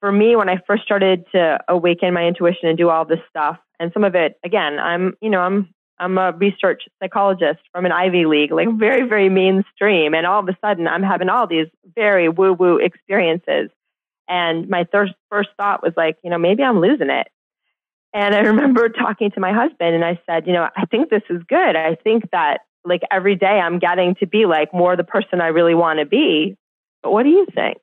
For 0.00 0.10
me, 0.10 0.34
when 0.36 0.48
I 0.48 0.58
first 0.66 0.82
started 0.82 1.24
to 1.32 1.58
awaken 1.68 2.14
my 2.14 2.26
intuition 2.26 2.68
and 2.68 2.78
do 2.78 2.88
all 2.88 3.04
this 3.04 3.20
stuff, 3.28 3.58
and 3.78 3.92
some 3.92 4.04
of 4.04 4.14
it, 4.14 4.38
again, 4.44 4.78
I'm, 4.78 5.16
you 5.20 5.30
know, 5.30 5.40
I'm, 5.40 5.68
I'm 5.98 6.16
a 6.16 6.32
research 6.32 6.84
psychologist 7.02 7.60
from 7.72 7.84
an 7.84 7.92
Ivy 7.92 8.24
League, 8.24 8.52
like 8.52 8.68
very, 8.78 9.06
very 9.06 9.28
mainstream. 9.28 10.14
And 10.14 10.26
all 10.26 10.40
of 10.40 10.48
a 10.48 10.56
sudden, 10.62 10.88
I'm 10.88 11.02
having 11.02 11.28
all 11.28 11.46
these 11.46 11.66
very 11.94 12.28
woo 12.28 12.54
woo 12.54 12.78
experiences 12.78 13.70
and 14.30 14.68
my 14.68 14.84
thir- 14.84 15.12
first 15.28 15.50
thought 15.58 15.82
was 15.82 15.92
like, 15.96 16.16
you 16.22 16.30
know, 16.30 16.38
maybe 16.38 16.62
I'm 16.62 16.80
losing 16.80 17.10
it. 17.10 17.26
And 18.14 18.34
I 18.34 18.38
remember 18.52 18.88
talking 18.88 19.32
to 19.32 19.40
my 19.40 19.52
husband 19.52 19.94
and 19.94 20.04
I 20.04 20.18
said, 20.24 20.46
you 20.46 20.52
know, 20.54 20.68
I 20.74 20.86
think 20.86 21.10
this 21.10 21.24
is 21.28 21.42
good. 21.48 21.76
I 21.76 21.96
think 21.96 22.30
that 22.30 22.60
like 22.84 23.02
every 23.10 23.34
day 23.34 23.60
I'm 23.60 23.78
getting 23.78 24.14
to 24.20 24.26
be 24.26 24.46
like 24.46 24.72
more 24.72 24.96
the 24.96 25.04
person 25.04 25.40
I 25.40 25.48
really 25.48 25.74
want 25.74 25.98
to 25.98 26.06
be. 26.06 26.56
But 27.02 27.12
what 27.12 27.24
do 27.24 27.30
you 27.30 27.46
think? 27.54 27.78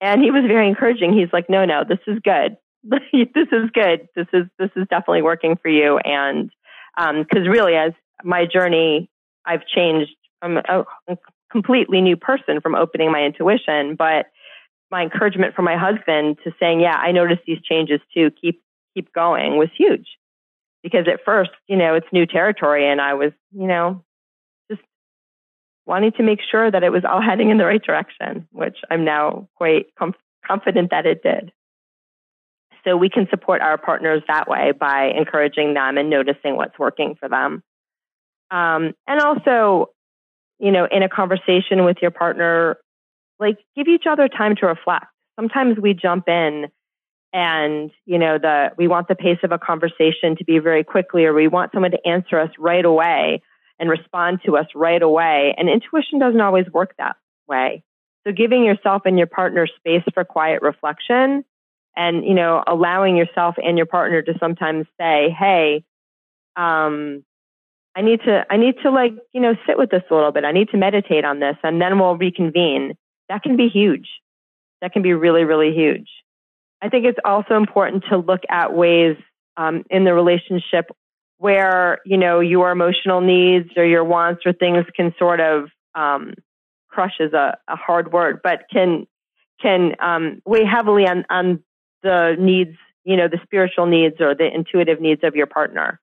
And 0.00 0.22
he 0.22 0.30
was 0.30 0.44
very 0.46 0.68
encouraging. 0.68 1.12
He's 1.12 1.32
like, 1.32 1.50
no, 1.50 1.64
no, 1.64 1.84
this 1.86 1.98
is 2.06 2.18
good. 2.22 2.56
this 2.84 3.48
is 3.52 3.70
good. 3.72 4.08
This 4.16 4.26
is, 4.32 4.46
this 4.58 4.70
is 4.76 4.86
definitely 4.88 5.22
working 5.22 5.56
for 5.56 5.68
you. 5.68 5.98
And, 5.98 6.50
um, 6.96 7.24
cause 7.24 7.46
really 7.46 7.74
as 7.74 7.92
my 8.24 8.46
journey, 8.46 9.10
I've 9.44 9.66
changed. 9.66 10.12
I'm, 10.42 10.58
completely 11.50 12.00
new 12.00 12.16
person 12.16 12.60
from 12.60 12.74
opening 12.74 13.10
my 13.10 13.24
intuition, 13.24 13.96
but 13.96 14.26
my 14.90 15.02
encouragement 15.02 15.54
from 15.54 15.64
my 15.64 15.76
husband 15.76 16.38
to 16.44 16.52
saying, 16.60 16.80
yeah, 16.80 16.96
I 16.96 17.12
noticed 17.12 17.42
these 17.46 17.60
changes 17.60 18.00
too. 18.14 18.30
Keep, 18.40 18.62
keep 18.94 19.12
going 19.12 19.56
was 19.56 19.68
huge 19.76 20.06
because 20.82 21.06
at 21.12 21.20
first, 21.24 21.50
you 21.66 21.76
know, 21.76 21.94
it's 21.94 22.06
new 22.12 22.26
territory 22.26 22.88
and 22.88 23.00
I 23.00 23.14
was, 23.14 23.32
you 23.52 23.66
know, 23.66 24.04
wanting 25.90 26.12
to 26.12 26.22
make 26.22 26.38
sure 26.48 26.70
that 26.70 26.84
it 26.84 26.90
was 26.90 27.02
all 27.04 27.20
heading 27.28 27.50
in 27.50 27.58
the 27.58 27.66
right 27.66 27.82
direction, 27.82 28.46
which 28.52 28.78
I'm 28.90 29.04
now 29.04 29.48
quite 29.56 29.86
com- 29.98 30.14
confident 30.46 30.90
that 30.92 31.04
it 31.04 31.22
did. 31.22 31.52
So 32.84 32.96
we 32.96 33.10
can 33.10 33.26
support 33.28 33.60
our 33.60 33.76
partners 33.76 34.22
that 34.28 34.48
way 34.48 34.72
by 34.72 35.10
encouraging 35.14 35.74
them 35.74 35.98
and 35.98 36.08
noticing 36.08 36.56
what's 36.56 36.78
working 36.78 37.16
for 37.18 37.28
them. 37.28 37.62
Um, 38.50 38.94
and 39.06 39.20
also, 39.20 39.90
you 40.58 40.70
know, 40.70 40.86
in 40.90 41.02
a 41.02 41.08
conversation 41.08 41.84
with 41.84 41.98
your 42.00 42.10
partner, 42.10 42.78
like 43.38 43.58
give 43.76 43.88
each 43.88 44.04
other 44.08 44.28
time 44.28 44.56
to 44.56 44.66
reflect. 44.66 45.06
Sometimes 45.36 45.76
we 45.76 45.92
jump 45.92 46.28
in 46.28 46.68
and, 47.32 47.90
you 48.06 48.18
know, 48.18 48.38
the, 48.38 48.70
we 48.78 48.88
want 48.88 49.08
the 49.08 49.14
pace 49.14 49.38
of 49.42 49.52
a 49.52 49.58
conversation 49.58 50.36
to 50.36 50.44
be 50.44 50.58
very 50.58 50.84
quickly 50.84 51.24
or 51.26 51.34
we 51.34 51.48
want 51.48 51.72
someone 51.72 51.90
to 51.90 52.06
answer 52.06 52.38
us 52.38 52.50
right 52.58 52.84
away 52.84 53.42
and 53.80 53.88
respond 53.88 54.40
to 54.44 54.56
us 54.56 54.66
right 54.74 55.02
away. 55.02 55.54
And 55.58 55.68
intuition 55.68 56.20
doesn't 56.20 56.40
always 56.40 56.66
work 56.72 56.94
that 56.98 57.16
way. 57.48 57.82
So 58.24 58.32
giving 58.32 58.62
yourself 58.62 59.02
and 59.06 59.16
your 59.16 59.26
partner 59.26 59.66
space 59.66 60.04
for 60.12 60.24
quiet 60.24 60.60
reflection 60.62 61.44
and, 61.96 62.24
you 62.24 62.34
know, 62.34 62.62
allowing 62.66 63.16
yourself 63.16 63.56
and 63.56 63.78
your 63.78 63.86
partner 63.86 64.20
to 64.22 64.34
sometimes 64.38 64.86
say, 65.00 65.34
Hey, 65.36 65.84
um, 66.54 67.24
I 67.96 68.02
need 68.02 68.20
to, 68.26 68.44
I 68.50 68.58
need 68.58 68.76
to 68.82 68.90
like, 68.90 69.14
you 69.32 69.40
know, 69.40 69.56
sit 69.66 69.78
with 69.78 69.90
this 69.90 70.02
a 70.10 70.14
little 70.14 70.30
bit. 70.30 70.44
I 70.44 70.52
need 70.52 70.68
to 70.68 70.76
meditate 70.76 71.24
on 71.24 71.40
this 71.40 71.56
and 71.64 71.80
then 71.80 71.98
we'll 71.98 72.16
reconvene. 72.16 72.94
That 73.30 73.42
can 73.42 73.56
be 73.56 73.68
huge. 73.68 74.08
That 74.82 74.92
can 74.92 75.02
be 75.02 75.14
really, 75.14 75.44
really 75.44 75.74
huge. 75.74 76.08
I 76.82 76.88
think 76.90 77.06
it's 77.06 77.18
also 77.24 77.56
important 77.56 78.04
to 78.10 78.18
look 78.18 78.40
at 78.48 78.74
ways 78.74 79.16
um, 79.56 79.84
in 79.90 80.04
the 80.04 80.14
relationship 80.14 80.90
where, 81.40 82.00
you 82.04 82.18
know, 82.18 82.40
your 82.40 82.70
emotional 82.70 83.22
needs 83.22 83.70
or 83.78 83.84
your 83.86 84.04
wants 84.04 84.42
or 84.44 84.52
things 84.52 84.84
can 84.94 85.14
sort 85.18 85.40
of, 85.40 85.70
um, 85.94 86.34
crush 86.88 87.14
is 87.18 87.32
a, 87.32 87.56
a 87.66 87.76
hard 87.76 88.12
word, 88.12 88.40
but 88.44 88.66
can, 88.70 89.06
can, 89.58 89.94
um, 90.00 90.42
weigh 90.44 90.66
heavily 90.66 91.06
on, 91.06 91.24
on 91.30 91.64
the 92.02 92.36
needs, 92.38 92.76
you 93.04 93.16
know, 93.16 93.26
the 93.26 93.40
spiritual 93.42 93.86
needs 93.86 94.16
or 94.20 94.34
the 94.34 94.54
intuitive 94.54 95.00
needs 95.00 95.24
of 95.24 95.34
your 95.34 95.46
partner. 95.46 95.98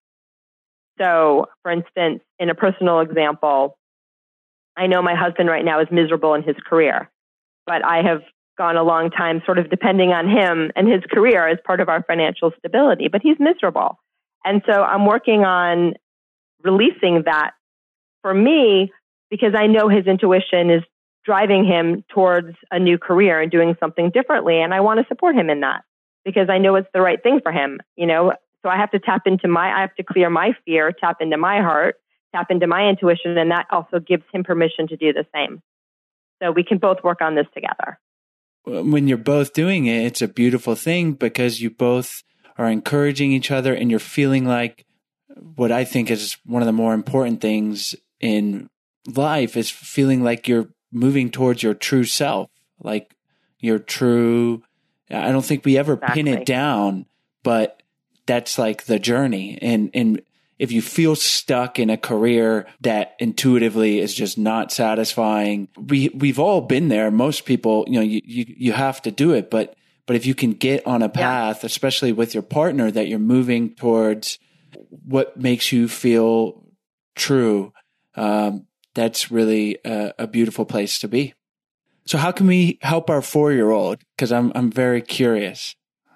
So, 0.99 1.45
for 1.61 1.71
instance, 1.71 2.21
in 2.39 2.49
a 2.49 2.55
personal 2.55 3.01
example, 3.01 3.77
I 4.75 4.87
know 4.87 5.03
my 5.03 5.13
husband 5.13 5.49
right 5.49 5.63
now 5.63 5.81
is 5.81 5.87
miserable 5.91 6.33
in 6.33 6.41
his 6.41 6.55
career, 6.67 7.11
but 7.67 7.85
I 7.85 8.01
have 8.01 8.23
gone 8.57 8.75
a 8.75 8.83
long 8.83 9.11
time 9.11 9.43
sort 9.45 9.59
of 9.59 9.69
depending 9.69 10.13
on 10.13 10.27
him 10.27 10.71
and 10.75 10.87
his 10.87 11.03
career 11.11 11.47
as 11.47 11.59
part 11.63 11.79
of 11.79 11.89
our 11.89 12.01
financial 12.01 12.51
stability, 12.57 13.07
but 13.07 13.21
he's 13.21 13.37
miserable. 13.39 13.99
And 14.47 14.61
so 14.65 14.81
I'm 14.81 15.05
working 15.05 15.43
on 15.43 15.95
releasing 16.63 17.23
that 17.25 17.51
for 18.21 18.33
me 18.33 18.93
because 19.29 19.53
I 19.53 19.67
know 19.67 19.89
his 19.89 20.07
intuition 20.07 20.69
is 20.71 20.83
driving 21.25 21.65
him 21.65 22.05
towards 22.07 22.55
a 22.71 22.79
new 22.79 22.97
career 22.97 23.41
and 23.41 23.51
doing 23.51 23.75
something 23.77 24.09
differently. 24.09 24.61
And 24.61 24.73
I 24.73 24.79
want 24.79 25.01
to 25.01 25.05
support 25.09 25.35
him 25.35 25.49
in 25.49 25.59
that 25.59 25.81
because 26.23 26.47
I 26.49 26.59
know 26.59 26.75
it's 26.75 26.87
the 26.93 27.01
right 27.01 27.21
thing 27.21 27.41
for 27.43 27.51
him. 27.51 27.81
You 27.97 28.05
know, 28.07 28.31
so 28.63 28.69
I 28.69 28.77
have 28.77 28.89
to 28.91 28.99
tap 28.99 29.23
into 29.25 29.49
my, 29.49 29.79
I 29.79 29.81
have 29.81 29.95
to 29.95 30.03
clear 30.03 30.29
my 30.29 30.53
fear, 30.63 30.93
tap 30.93 31.17
into 31.19 31.35
my 31.35 31.59
heart, 31.59 31.95
tap 32.33 32.49
into 32.49 32.67
my 32.67 32.87
intuition, 32.87 33.37
and 33.37 33.51
that 33.51 33.65
also 33.69 33.99
gives 33.99 34.23
him 34.33 34.45
permission 34.45 34.87
to 34.87 34.95
do 34.95 35.11
the 35.11 35.25
same. 35.35 35.61
So 36.41 36.51
we 36.51 36.63
can 36.63 36.77
both 36.77 37.03
work 37.03 37.21
on 37.21 37.35
this 37.35 37.47
together. 37.53 37.99
When 38.63 39.09
you're 39.09 39.17
both 39.17 39.51
doing 39.51 39.87
it, 39.87 40.05
it's 40.05 40.21
a 40.21 40.27
beautiful 40.29 40.75
thing 40.75 41.13
because 41.13 41.59
you 41.59 41.69
both 41.69 42.23
are 42.57 42.69
encouraging 42.69 43.31
each 43.31 43.51
other 43.51 43.73
and 43.73 43.89
you're 43.89 43.99
feeling 43.99 44.45
like 44.45 44.85
what 45.55 45.71
I 45.71 45.83
think 45.83 46.09
is 46.09 46.37
one 46.45 46.61
of 46.61 46.65
the 46.65 46.71
more 46.71 46.93
important 46.93 47.41
things 47.41 47.95
in 48.19 48.69
life 49.05 49.55
is 49.55 49.69
feeling 49.69 50.23
like 50.23 50.47
you're 50.47 50.69
moving 50.91 51.29
towards 51.29 51.61
your 51.63 51.73
true 51.73 52.03
self, 52.03 52.49
like 52.81 53.15
your 53.59 53.79
true. 53.79 54.63
I 55.09 55.31
don't 55.31 55.45
think 55.45 55.65
we 55.65 55.77
ever 55.77 55.93
exactly. 55.93 56.23
pin 56.23 56.33
it 56.33 56.45
down, 56.45 57.05
but 57.43 57.81
that's 58.25 58.57
like 58.57 58.85
the 58.85 58.99
journey. 58.99 59.57
And, 59.61 59.89
and 59.93 60.21
if 60.59 60.71
you 60.71 60.81
feel 60.81 61.15
stuck 61.15 61.79
in 61.79 61.89
a 61.89 61.97
career 61.97 62.65
that 62.81 63.15
intuitively 63.19 63.99
is 63.99 64.13
just 64.13 64.37
not 64.37 64.71
satisfying, 64.71 65.67
we, 65.77 66.09
we've 66.09 66.39
all 66.39 66.61
been 66.61 66.87
there. 66.89 67.11
Most 67.11 67.45
people, 67.45 67.85
you 67.87 67.93
know, 67.93 68.01
you, 68.01 68.21
you, 68.25 68.45
you 68.47 68.71
have 68.73 69.01
to 69.03 69.11
do 69.11 69.31
it, 69.33 69.49
but, 69.51 69.75
but 70.07 70.15
if 70.15 70.25
you 70.25 70.33
can 70.33 70.53
get 70.53 70.87
on 70.87 71.03
a 71.03 71.09
path, 71.09 71.59
yeah. 71.61 71.67
especially 71.67 72.11
with 72.11 72.33
your 72.33 72.41
partner 72.41 72.89
that 72.89 73.07
you're 73.07 73.19
moving 73.19 73.75
towards 73.75 74.39
what 75.05 75.37
makes 75.37 75.71
you 75.71 75.87
feel 75.87 76.63
true, 77.15 77.73
um, 78.15 78.65
that's 78.95 79.29
really 79.29 79.77
a, 79.85 80.13
a 80.17 80.27
beautiful 80.27 80.65
place 80.65 80.97
to 80.99 81.07
be. 81.07 81.33
So 82.05 82.17
how 82.17 82.31
can 82.31 82.47
we 82.47 82.79
help 82.81 83.09
our 83.09 83.21
four 83.21 83.51
year 83.51 83.69
old? 83.69 84.01
Cause 84.17 84.31
I'm, 84.31 84.51
I'm 84.55 84.71
very 84.71 85.01
curious. 85.01 85.75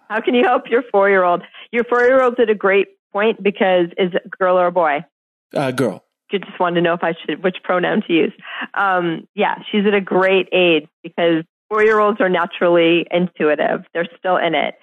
How 0.09 0.21
can 0.21 0.33
you 0.33 0.43
help 0.43 0.69
your 0.69 0.83
four 0.91 1.09
year 1.09 1.23
old? 1.23 1.43
Your 1.71 1.83
four 1.83 2.01
year 2.01 2.23
old's 2.23 2.39
at 2.39 2.49
a 2.49 2.55
great 2.55 2.87
point 3.11 3.43
because 3.43 3.87
is 3.97 4.13
it 4.13 4.31
girl 4.31 4.57
or 4.57 4.67
a 4.67 4.71
boy? 4.71 5.05
Uh, 5.53 5.71
girl. 5.71 6.05
You 6.31 6.39
just 6.39 6.57
wanted 6.61 6.75
to 6.75 6.81
know 6.81 6.93
if 6.93 7.03
I 7.03 7.13
should 7.13 7.43
which 7.43 7.57
pronoun 7.61 8.03
to 8.07 8.13
use. 8.13 8.33
Um, 8.73 9.27
yeah, 9.35 9.55
she's 9.69 9.85
at 9.85 9.93
a 9.93 9.99
great 9.99 10.47
age 10.53 10.87
because 11.03 11.43
four 11.71 11.83
year 11.83 11.99
olds 11.99 12.19
are 12.19 12.29
naturally 12.29 13.07
intuitive. 13.11 13.85
They're 13.93 14.09
still 14.19 14.35
in 14.35 14.55
it, 14.55 14.75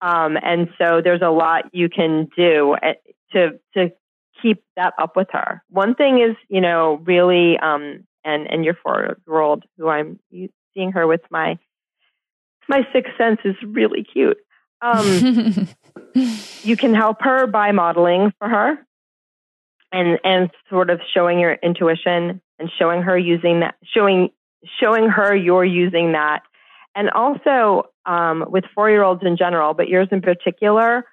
um, 0.00 0.36
and 0.42 0.68
so 0.76 1.00
there's 1.02 1.22
a 1.22 1.30
lot 1.30 1.72
you 1.72 1.88
can 1.88 2.28
do 2.36 2.76
eh, 2.82 2.94
to 3.32 3.60
to 3.74 3.92
keep 4.42 4.64
that 4.76 4.92
up 4.98 5.14
with 5.14 5.28
her. 5.30 5.62
One 5.70 5.94
thing 5.94 6.20
is, 6.20 6.34
you 6.48 6.60
know, 6.60 7.00
really, 7.04 7.58
um, 7.58 8.04
and 8.24 8.50
and 8.50 8.64
your 8.64 8.74
four 8.74 9.16
year 9.28 9.40
old 9.40 9.64
who 9.78 9.88
I'm 9.88 10.18
seeing 10.74 10.90
her 10.92 11.06
with 11.06 11.20
my 11.30 11.58
my 12.68 12.86
sixth 12.92 13.12
sense 13.16 13.38
is 13.44 13.54
really 13.64 14.02
cute. 14.04 14.38
Um, 14.80 15.68
you 16.64 16.76
can 16.76 16.92
help 16.92 17.18
her 17.20 17.46
by 17.46 17.70
modeling 17.70 18.32
for 18.40 18.48
her 18.48 18.78
and 19.92 20.18
and 20.24 20.50
sort 20.68 20.90
of 20.90 21.00
showing 21.14 21.38
your 21.38 21.52
intuition 21.62 22.40
and 22.58 22.70
showing 22.78 23.02
her 23.02 23.16
using 23.16 23.60
that 23.60 23.76
showing 23.84 24.30
showing 24.80 25.08
her 25.08 25.34
you're 25.34 25.64
using 25.64 26.12
that. 26.12 26.42
And 26.94 27.10
also 27.10 27.88
um, 28.06 28.44
with 28.48 28.64
four 28.74 28.90
year 28.90 29.02
olds 29.02 29.22
in 29.24 29.36
general 29.36 29.74
but 29.74 29.88
yours 29.88 30.08
in 30.10 30.20
particular 30.20 31.04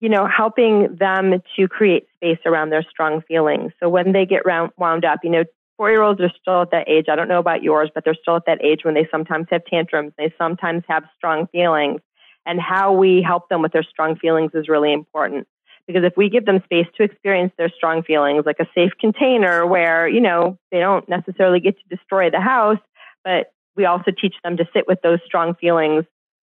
you 0.00 0.08
know 0.08 0.26
helping 0.26 0.96
them 0.96 1.42
to 1.56 1.68
create 1.68 2.06
space 2.14 2.38
around 2.46 2.70
their 2.70 2.82
strong 2.90 3.22
feelings. 3.22 3.72
So 3.80 3.88
when 3.88 4.12
they 4.12 4.24
get 4.26 4.46
round, 4.46 4.72
wound 4.78 5.04
up 5.04 5.20
you 5.22 5.30
know 5.30 5.44
four 5.76 5.90
year 5.90 6.02
olds 6.02 6.20
are 6.20 6.32
still 6.40 6.62
at 6.62 6.70
that 6.72 6.88
age 6.88 7.06
i 7.08 7.16
don't 7.16 7.28
know 7.28 7.38
about 7.38 7.62
yours 7.62 7.90
but 7.94 8.04
they're 8.04 8.14
still 8.14 8.36
at 8.36 8.44
that 8.46 8.62
age 8.62 8.80
when 8.84 8.94
they 8.94 9.08
sometimes 9.10 9.46
have 9.50 9.64
tantrums 9.64 10.12
they 10.18 10.32
sometimes 10.38 10.82
have 10.88 11.04
strong 11.16 11.46
feelings. 11.48 12.00
And 12.46 12.60
how 12.60 12.92
we 12.92 13.22
help 13.22 13.48
them 13.48 13.62
with 13.62 13.72
their 13.72 13.82
strong 13.82 14.16
feelings 14.16 14.52
is 14.54 14.68
really 14.68 14.92
important. 14.92 15.46
Because 15.86 16.04
if 16.04 16.16
we 16.16 16.28
give 16.28 16.46
them 16.46 16.62
space 16.64 16.86
to 16.96 17.02
experience 17.02 17.52
their 17.58 17.68
strong 17.68 18.02
feelings, 18.02 18.44
like 18.46 18.60
a 18.60 18.66
safe 18.74 18.92
container 18.98 19.66
where, 19.66 20.08
you 20.08 20.20
know, 20.20 20.58
they 20.70 20.78
don't 20.78 21.08
necessarily 21.08 21.60
get 21.60 21.76
to 21.76 21.96
destroy 21.96 22.30
the 22.30 22.40
house, 22.40 22.78
but 23.24 23.52
we 23.76 23.84
also 23.84 24.10
teach 24.10 24.34
them 24.44 24.56
to 24.56 24.68
sit 24.72 24.86
with 24.86 25.00
those 25.02 25.18
strong 25.24 25.54
feelings, 25.54 26.04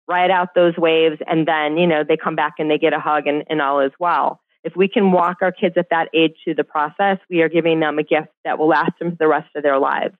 ride 0.07 0.31
out 0.31 0.55
those 0.55 0.77
waves, 0.77 1.21
and 1.27 1.47
then, 1.47 1.77
you 1.77 1.87
know, 1.87 2.05
they 2.05 2.17
come 2.17 2.37
back 2.37 2.55
and 2.59 2.71
they 2.71 2.79
get 2.79 2.93
a 2.93 3.01
hug 3.01 3.27
and, 3.27 3.45
and 3.49 3.61
all 3.61 3.81
is 3.81 3.93
well. 3.99 4.41
If 4.65 4.77
we 4.77 4.89
can 4.89 5.13
walk 5.13 5.39
our 5.41 5.53
kids 5.53 5.77
at 5.77 5.91
that 5.91 6.09
age 6.15 6.35
through 6.43 6.55
the 6.55 6.65
process, 6.65 7.19
we 7.31 7.43
are 7.43 7.49
giving 7.49 7.81
them 7.81 7.99
a 7.99 8.03
gift 8.03 8.29
that 8.45 8.59
will 8.59 8.69
last 8.69 8.99
them 8.99 9.11
for 9.11 9.17
the 9.19 9.29
rest 9.29 9.49
of 9.55 9.63
their 9.63 9.79
lives 9.79 10.15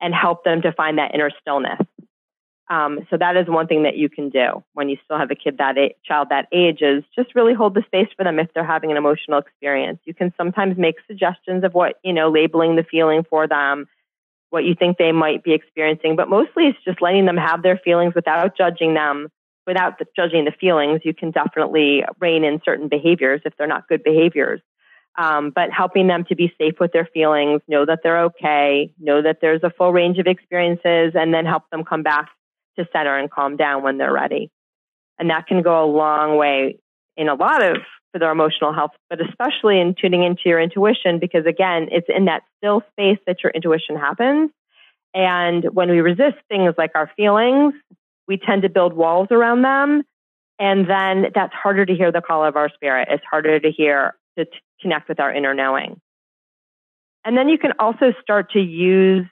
and 0.00 0.14
help 0.14 0.44
them 0.44 0.62
to 0.62 0.72
find 0.72 0.98
that 0.98 1.14
inner 1.14 1.30
stillness. 1.40 1.80
Um, 2.70 3.06
so 3.08 3.16
that 3.16 3.36
is 3.36 3.48
one 3.48 3.66
thing 3.66 3.84
that 3.84 3.96
you 3.96 4.10
can 4.10 4.28
do 4.28 4.62
when 4.74 4.90
you 4.90 4.98
still 5.04 5.18
have 5.18 5.30
a 5.30 5.34
kid 5.34 5.56
that 5.58 5.78
a- 5.78 5.96
child 6.04 6.28
that 6.30 6.48
age 6.52 6.82
is 6.82 7.02
just 7.16 7.34
really 7.34 7.54
hold 7.54 7.74
the 7.74 7.82
space 7.86 8.08
for 8.14 8.24
them 8.24 8.38
if 8.38 8.52
they're 8.52 8.64
having 8.64 8.90
an 8.90 8.98
emotional 8.98 9.38
experience. 9.38 10.00
You 10.04 10.12
can 10.12 10.34
sometimes 10.36 10.76
make 10.76 10.96
suggestions 11.06 11.64
of 11.64 11.72
what 11.72 11.98
you 12.04 12.12
know, 12.12 12.30
labeling 12.30 12.76
the 12.76 12.84
feeling 12.84 13.24
for 13.28 13.46
them, 13.46 13.86
what 14.50 14.64
you 14.64 14.74
think 14.74 14.96
they 14.96 15.12
might 15.12 15.42
be 15.42 15.52
experiencing, 15.52 16.16
but 16.16 16.28
mostly 16.28 16.66
it's 16.66 16.78
just 16.84 17.02
letting 17.02 17.26
them 17.26 17.36
have 17.36 17.62
their 17.62 17.78
feelings 17.78 18.14
without 18.14 18.56
judging 18.56 18.94
them, 18.94 19.28
without 19.66 19.98
the, 19.98 20.06
judging 20.16 20.44
the 20.44 20.52
feelings. 20.52 21.00
You 21.04 21.14
can 21.14 21.30
definitely 21.30 22.04
rein 22.18 22.44
in 22.44 22.60
certain 22.64 22.88
behaviors 22.88 23.42
if 23.44 23.54
they're 23.56 23.66
not 23.66 23.88
good 23.88 24.02
behaviors. 24.02 24.60
Um, 25.16 25.50
but 25.50 25.70
helping 25.72 26.06
them 26.06 26.24
to 26.28 26.36
be 26.36 26.54
safe 26.58 26.74
with 26.78 26.92
their 26.92 27.08
feelings, 27.12 27.60
know 27.66 27.84
that 27.84 28.00
they're 28.04 28.24
okay, 28.26 28.92
know 29.00 29.20
that 29.20 29.38
there's 29.40 29.62
a 29.64 29.70
full 29.70 29.92
range 29.92 30.18
of 30.18 30.28
experiences, 30.28 31.12
and 31.14 31.34
then 31.34 31.44
help 31.44 31.68
them 31.70 31.82
come 31.84 32.04
back 32.04 32.30
to 32.78 32.86
center 32.92 33.18
and 33.18 33.28
calm 33.28 33.56
down 33.56 33.82
when 33.82 33.98
they're 33.98 34.12
ready. 34.12 34.50
And 35.18 35.30
that 35.30 35.48
can 35.48 35.62
go 35.62 35.84
a 35.84 35.90
long 35.90 36.36
way 36.36 36.78
in 37.16 37.28
a 37.28 37.34
lot 37.34 37.64
of 37.64 37.78
for 38.12 38.18
their 38.18 38.30
emotional 38.30 38.72
health, 38.72 38.92
but 39.10 39.20
especially 39.20 39.80
in 39.80 39.94
tuning 39.94 40.22
into 40.22 40.42
your 40.46 40.60
intuition, 40.60 41.18
because 41.18 41.46
again, 41.46 41.88
it's 41.90 42.06
in 42.08 42.24
that 42.26 42.42
still 42.56 42.82
space 42.92 43.18
that 43.26 43.42
your 43.42 43.50
intuition 43.50 43.96
happens. 43.96 44.50
And 45.14 45.64
when 45.72 45.90
we 45.90 46.00
resist 46.00 46.36
things 46.48 46.74
like 46.78 46.92
our 46.94 47.10
feelings, 47.16 47.74
we 48.26 48.36
tend 48.36 48.62
to 48.62 48.68
build 48.68 48.92
walls 48.92 49.28
around 49.30 49.62
them. 49.62 50.02
And 50.58 50.88
then 50.88 51.30
that's 51.34 51.54
harder 51.54 51.86
to 51.86 51.94
hear 51.94 52.10
the 52.12 52.20
call 52.20 52.44
of 52.44 52.56
our 52.56 52.68
spirit. 52.68 53.08
It's 53.10 53.24
harder 53.30 53.60
to 53.60 53.70
hear, 53.70 54.14
to 54.36 54.44
t- 54.44 54.50
connect 54.80 55.08
with 55.08 55.20
our 55.20 55.32
inner 55.32 55.54
knowing. 55.54 56.00
And 57.24 57.36
then 57.36 57.48
you 57.48 57.58
can 57.58 57.72
also 57.78 58.12
start 58.20 58.52
to 58.52 58.60
use, 58.60 59.26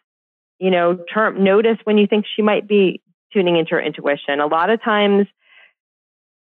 you 0.58 0.70
know, 0.70 0.98
term, 1.12 1.42
notice 1.42 1.78
when 1.84 1.98
you 1.98 2.06
think 2.06 2.26
she 2.34 2.42
might 2.42 2.68
be 2.68 3.02
tuning 3.32 3.56
into 3.56 3.72
her 3.72 3.80
intuition. 3.80 4.40
A 4.40 4.46
lot 4.46 4.70
of 4.70 4.82
times, 4.82 5.26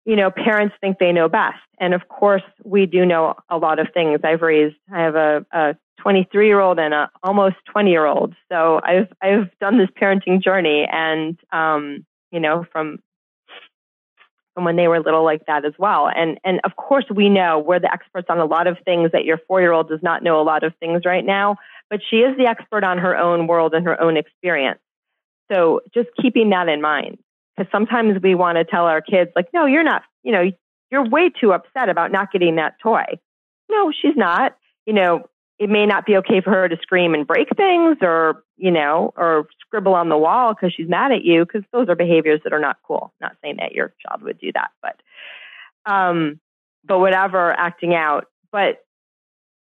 you 0.04 0.16
know, 0.16 0.30
parents 0.30 0.74
think 0.80 0.98
they 0.98 1.12
know 1.12 1.28
best. 1.28 1.58
And 1.78 1.94
of 1.94 2.08
course, 2.08 2.42
we 2.64 2.86
do 2.86 3.06
know 3.06 3.34
a 3.48 3.56
lot 3.56 3.78
of 3.78 3.88
things. 3.94 4.20
I've 4.24 4.42
raised, 4.42 4.76
I 4.92 5.00
have 5.00 5.14
a, 5.14 5.46
a 5.52 5.76
23 6.00 6.46
year 6.46 6.60
old 6.60 6.78
and 6.78 6.92
a 6.92 7.10
almost 7.22 7.56
20 7.70 7.90
year 7.90 8.06
old. 8.06 8.34
So 8.50 8.80
I've, 8.82 9.08
I've 9.22 9.50
done 9.60 9.78
this 9.78 9.90
parenting 10.00 10.42
journey 10.42 10.86
and, 10.90 11.38
um, 11.52 12.04
you 12.32 12.40
know, 12.40 12.66
from, 12.72 12.98
from 14.54 14.64
when 14.64 14.76
they 14.76 14.88
were 14.88 15.00
little 15.00 15.24
like 15.24 15.46
that 15.46 15.64
as 15.64 15.72
well. 15.78 16.10
And, 16.14 16.38
and 16.44 16.60
of 16.64 16.76
course 16.76 17.04
we 17.14 17.28
know 17.28 17.58
we're 17.58 17.78
the 17.78 17.92
experts 17.92 18.26
on 18.28 18.38
a 18.38 18.44
lot 18.44 18.66
of 18.66 18.78
things 18.84 19.12
that 19.12 19.24
your 19.24 19.38
four 19.46 19.60
year 19.60 19.72
old 19.72 19.88
does 19.88 20.02
not 20.02 20.22
know 20.22 20.40
a 20.40 20.42
lot 20.42 20.64
of 20.64 20.74
things 20.80 21.02
right 21.04 21.24
now, 21.24 21.56
but 21.88 22.00
she 22.10 22.16
is 22.16 22.36
the 22.36 22.46
expert 22.46 22.82
on 22.82 22.98
her 22.98 23.16
own 23.16 23.46
world 23.46 23.72
and 23.72 23.86
her 23.86 24.00
own 24.00 24.16
experience. 24.16 24.80
So 25.50 25.80
just 25.94 26.08
keeping 26.20 26.50
that 26.50 26.68
in 26.68 26.80
mind, 26.80 27.18
because 27.56 27.70
sometimes 27.70 28.20
we 28.22 28.34
want 28.34 28.56
to 28.56 28.64
tell 28.64 28.84
our 28.84 29.00
kids 29.00 29.30
like, 29.36 29.48
no, 29.52 29.66
you're 29.66 29.84
not, 29.84 30.02
you 30.22 30.32
know, 30.32 30.50
you're 30.90 31.08
way 31.08 31.30
too 31.30 31.52
upset 31.52 31.88
about 31.88 32.12
not 32.12 32.32
getting 32.32 32.56
that 32.56 32.78
toy. 32.82 33.04
No, 33.70 33.92
she's 33.92 34.16
not. 34.16 34.56
You 34.86 34.92
know, 34.92 35.24
it 35.58 35.70
may 35.70 35.86
not 35.86 36.06
be 36.06 36.16
okay 36.18 36.40
for 36.40 36.50
her 36.50 36.68
to 36.68 36.76
scream 36.82 37.14
and 37.14 37.26
break 37.26 37.48
things 37.56 37.98
or, 38.02 38.42
you 38.56 38.70
know, 38.70 39.12
or 39.16 39.46
scribble 39.60 39.94
on 39.94 40.08
the 40.08 40.18
wall 40.18 40.54
because 40.54 40.72
she's 40.74 40.88
mad 40.88 41.12
at 41.12 41.24
you 41.24 41.44
because 41.44 41.62
those 41.72 41.88
are 41.88 41.94
behaviors 41.94 42.40
that 42.44 42.52
are 42.52 42.60
not 42.60 42.78
cool. 42.86 43.12
Not 43.20 43.36
saying 43.42 43.56
that 43.58 43.72
your 43.72 43.94
child 44.04 44.22
would 44.22 44.38
do 44.38 44.50
that, 44.52 44.70
but, 44.82 45.00
um, 45.90 46.40
but 46.84 46.98
whatever, 46.98 47.52
acting 47.52 47.94
out. 47.94 48.26
But, 48.50 48.84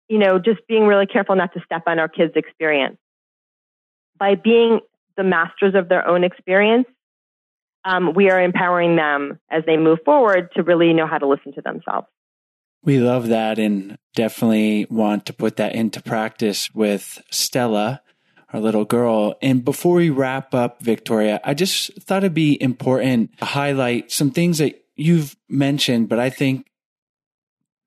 you 0.08 0.18
know, 0.18 0.38
just 0.38 0.60
being 0.68 0.86
really 0.86 1.06
careful 1.06 1.34
not 1.34 1.54
to 1.54 1.62
step 1.64 1.84
on 1.86 1.98
our 1.98 2.08
kids' 2.08 2.32
experience. 2.36 2.98
By 4.18 4.34
being 4.34 4.80
the 5.16 5.24
masters 5.24 5.74
of 5.74 5.88
their 5.88 6.06
own 6.06 6.24
experience, 6.24 6.86
um, 7.86 8.14
we 8.14 8.30
are 8.30 8.42
empowering 8.42 8.96
them 8.96 9.38
as 9.48 9.62
they 9.64 9.76
move 9.76 10.00
forward 10.04 10.50
to 10.56 10.62
really 10.64 10.92
know 10.92 11.06
how 11.06 11.18
to 11.18 11.26
listen 11.26 11.52
to 11.54 11.60
themselves. 11.60 12.08
We 12.82 12.98
love 12.98 13.28
that 13.28 13.58
and 13.58 13.96
definitely 14.14 14.86
want 14.90 15.26
to 15.26 15.32
put 15.32 15.56
that 15.56 15.74
into 15.74 16.02
practice 16.02 16.68
with 16.74 17.22
Stella, 17.30 18.02
our 18.52 18.60
little 18.60 18.84
girl. 18.84 19.36
And 19.40 19.64
before 19.64 19.96
we 19.96 20.10
wrap 20.10 20.52
up, 20.52 20.82
Victoria, 20.82 21.40
I 21.44 21.54
just 21.54 21.92
thought 22.02 22.24
it'd 22.24 22.34
be 22.34 22.60
important 22.60 23.38
to 23.38 23.44
highlight 23.44 24.10
some 24.10 24.32
things 24.32 24.58
that 24.58 24.84
you've 24.96 25.36
mentioned, 25.48 26.08
but 26.08 26.18
I 26.18 26.28
think 26.28 26.66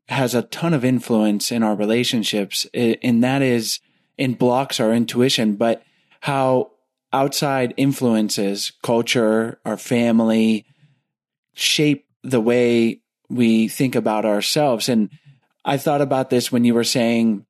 has 0.07 0.33
a 0.33 0.43
ton 0.43 0.73
of 0.73 0.85
influence 0.85 1.51
in 1.51 1.61
our 1.61 1.75
relationships. 1.75 2.65
And 2.73 3.23
that 3.23 3.41
is 3.41 3.79
in 4.17 4.33
blocks 4.33 4.79
our 4.79 4.93
intuition, 4.93 5.55
but 5.55 5.83
how 6.21 6.71
outside 7.11 7.73
influences, 7.77 8.71
culture, 8.83 9.59
our 9.65 9.77
family 9.77 10.65
shape 11.53 12.07
the 12.23 12.41
way 12.41 13.01
we 13.29 13.67
think 13.67 13.95
about 13.95 14.25
ourselves. 14.25 14.89
And 14.89 15.09
I 15.65 15.77
thought 15.77 16.01
about 16.01 16.29
this 16.29 16.51
when 16.51 16.63
you 16.65 16.73
were 16.73 16.83
saying 16.83 17.45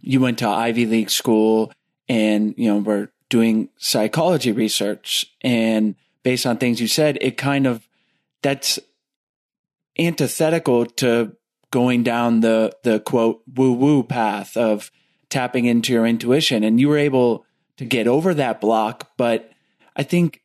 you 0.00 0.20
went 0.20 0.38
to 0.38 0.48
Ivy 0.48 0.86
League 0.86 1.10
school 1.10 1.72
and, 2.08 2.54
you 2.56 2.68
know, 2.68 2.78
we're 2.78 3.08
doing 3.28 3.70
psychology 3.76 4.52
research 4.52 5.26
and 5.40 5.94
based 6.22 6.46
on 6.46 6.58
things 6.58 6.80
you 6.80 6.86
said, 6.86 7.18
it 7.20 7.36
kind 7.36 7.66
of, 7.66 7.86
that's 8.42 8.78
antithetical 9.98 10.86
to 10.86 11.36
going 11.70 12.02
down 12.02 12.40
the, 12.40 12.72
the 12.82 13.00
quote 13.00 13.42
woo 13.54 13.72
woo 13.72 14.02
path 14.02 14.56
of 14.56 14.90
tapping 15.28 15.64
into 15.64 15.92
your 15.92 16.06
intuition. 16.06 16.62
And 16.62 16.78
you 16.78 16.88
were 16.88 16.98
able 16.98 17.46
to 17.78 17.84
get 17.84 18.06
over 18.06 18.34
that 18.34 18.60
block. 18.60 19.10
But 19.16 19.50
I 19.96 20.02
think 20.02 20.40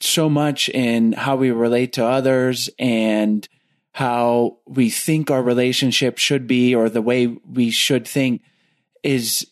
so 0.00 0.28
much 0.28 0.68
in 0.68 1.12
how 1.12 1.36
we 1.36 1.50
relate 1.50 1.92
to 1.94 2.04
others 2.04 2.68
and 2.78 3.48
how 3.92 4.58
we 4.66 4.90
think 4.90 5.30
our 5.30 5.42
relationship 5.42 6.18
should 6.18 6.46
be 6.46 6.74
or 6.74 6.88
the 6.88 7.02
way 7.02 7.26
we 7.26 7.70
should 7.70 8.06
think 8.06 8.42
is 9.02 9.46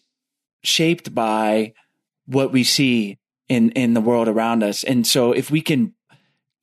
shaped 0.62 1.14
by 1.14 1.74
what 2.26 2.53
we 2.53 2.64
see 2.64 3.18
in 3.49 3.70
in 3.72 3.95
the 3.95 4.01
world 4.01 4.28
around 4.28 4.62
us. 4.62 4.85
And 4.85 5.07
so 5.07 5.33
if 5.33 5.51
we 5.51 5.61
can 5.61 5.95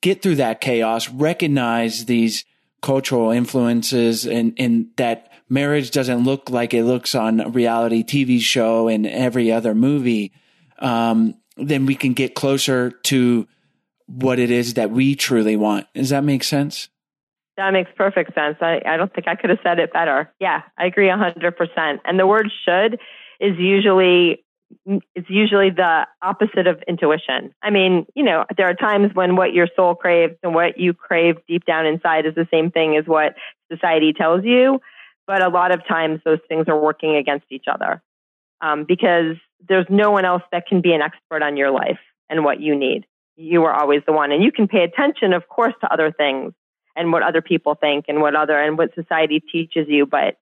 get 0.01 0.21
through 0.21 0.35
that 0.35 0.61
chaos, 0.61 1.09
recognize 1.09 2.05
these 2.05 2.45
cultural 2.81 3.31
influences 3.31 4.25
and 4.25 4.53
and 4.57 4.87
that 4.97 5.26
marriage 5.49 5.91
doesn't 5.91 6.23
look 6.23 6.49
like 6.49 6.73
it 6.73 6.83
looks 6.83 7.15
on 7.15 7.39
a 7.39 7.49
reality 7.49 8.03
TV 8.03 8.39
show 8.39 8.87
and 8.87 9.05
every 9.05 9.51
other 9.51 9.73
movie, 9.73 10.31
um, 10.79 11.35
then 11.57 11.85
we 11.85 11.95
can 11.95 12.13
get 12.13 12.35
closer 12.35 12.91
to 12.91 13.47
what 14.07 14.39
it 14.39 14.51
is 14.51 14.75
that 14.75 14.91
we 14.91 15.15
truly 15.15 15.55
want. 15.55 15.87
Does 15.93 16.09
that 16.09 16.23
make 16.23 16.43
sense? 16.43 16.89
That 17.57 17.71
makes 17.71 17.89
perfect 17.95 18.35
sense. 18.35 18.57
I, 18.61 18.81
I 18.85 18.97
don't 18.97 19.11
think 19.13 19.27
I 19.27 19.35
could 19.35 19.49
have 19.49 19.59
said 19.63 19.79
it 19.79 19.91
better. 19.91 20.31
Yeah, 20.39 20.61
I 20.77 20.85
agree 20.85 21.07
100%. 21.07 21.99
And 22.05 22.19
the 22.19 22.27
word 22.27 22.51
should 22.65 22.99
is 23.39 23.57
usually 23.57 24.43
it's 25.15 25.29
usually 25.29 25.69
the 25.69 26.05
opposite 26.21 26.67
of 26.67 26.83
intuition. 26.87 27.53
I 27.63 27.69
mean, 27.69 28.05
you 28.15 28.23
know, 28.23 28.43
there 28.57 28.67
are 28.67 28.73
times 28.73 29.11
when 29.13 29.37
what 29.37 29.53
your 29.53 29.67
soul 29.75 29.95
craves 29.95 30.35
and 30.43 30.53
what 30.53 30.77
you 30.77 30.93
crave 30.93 31.37
deep 31.47 31.65
down 31.65 31.85
inside 31.85 32.25
is 32.25 32.35
the 32.35 32.47
same 32.51 32.69
thing 32.69 32.97
as 32.97 33.05
what 33.05 33.35
society 33.71 34.11
tells 34.11 34.43
you. 34.43 34.81
But 35.27 35.43
a 35.43 35.49
lot 35.49 35.71
of 35.71 35.85
times 35.85 36.21
those 36.25 36.39
things 36.47 36.67
are 36.67 36.79
working 36.79 37.15
against 37.15 37.45
each 37.51 37.65
other 37.71 38.01
um, 38.61 38.85
because 38.85 39.35
there's 39.67 39.85
no 39.89 40.11
one 40.11 40.25
else 40.25 40.43
that 40.51 40.67
can 40.67 40.81
be 40.81 40.93
an 40.93 41.01
expert 41.01 41.43
on 41.43 41.57
your 41.57 41.69
life 41.69 41.99
and 42.29 42.43
what 42.43 42.59
you 42.59 42.75
need. 42.75 43.05
You 43.35 43.65
are 43.65 43.73
always 43.73 44.01
the 44.05 44.13
one. 44.13 44.31
And 44.31 44.43
you 44.43 44.51
can 44.51 44.67
pay 44.67 44.83
attention, 44.83 45.33
of 45.33 45.47
course, 45.47 45.73
to 45.81 45.91
other 45.91 46.11
things 46.11 46.53
and 46.95 47.11
what 47.11 47.23
other 47.23 47.41
people 47.41 47.75
think 47.75 48.05
and 48.07 48.21
what 48.21 48.35
other 48.35 48.59
and 48.59 48.77
what 48.77 48.95
society 48.95 49.39
teaches 49.39 49.87
you, 49.87 50.05
but 50.05 50.37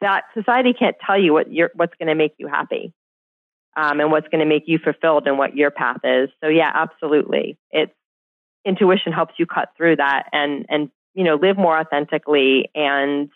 that 0.00 0.24
society 0.34 0.72
can't 0.72 0.96
tell 1.06 1.20
you 1.20 1.32
what 1.32 1.52
you're, 1.52 1.70
what's 1.74 1.94
going 1.98 2.08
to 2.08 2.14
make 2.14 2.34
you 2.38 2.48
happy 2.48 2.92
um, 3.76 4.00
and 4.00 4.10
what's 4.10 4.26
going 4.28 4.40
to 4.40 4.46
make 4.46 4.64
you 4.66 4.78
fulfilled 4.78 5.26
and 5.26 5.38
what 5.38 5.54
your 5.54 5.70
path 5.70 6.00
is. 6.02 6.28
So 6.42 6.48
yeah, 6.48 6.70
absolutely. 6.74 7.56
It's 7.70 7.92
intuition 8.64 9.12
helps 9.12 9.34
you 9.38 9.46
cut 9.46 9.70
through 9.76 9.96
that 9.96 10.28
and 10.32 10.66
and 10.68 10.88
you 11.14 11.24
know 11.24 11.34
live 11.34 11.56
more 11.56 11.78
authentically 11.78 12.70
and 12.74 13.28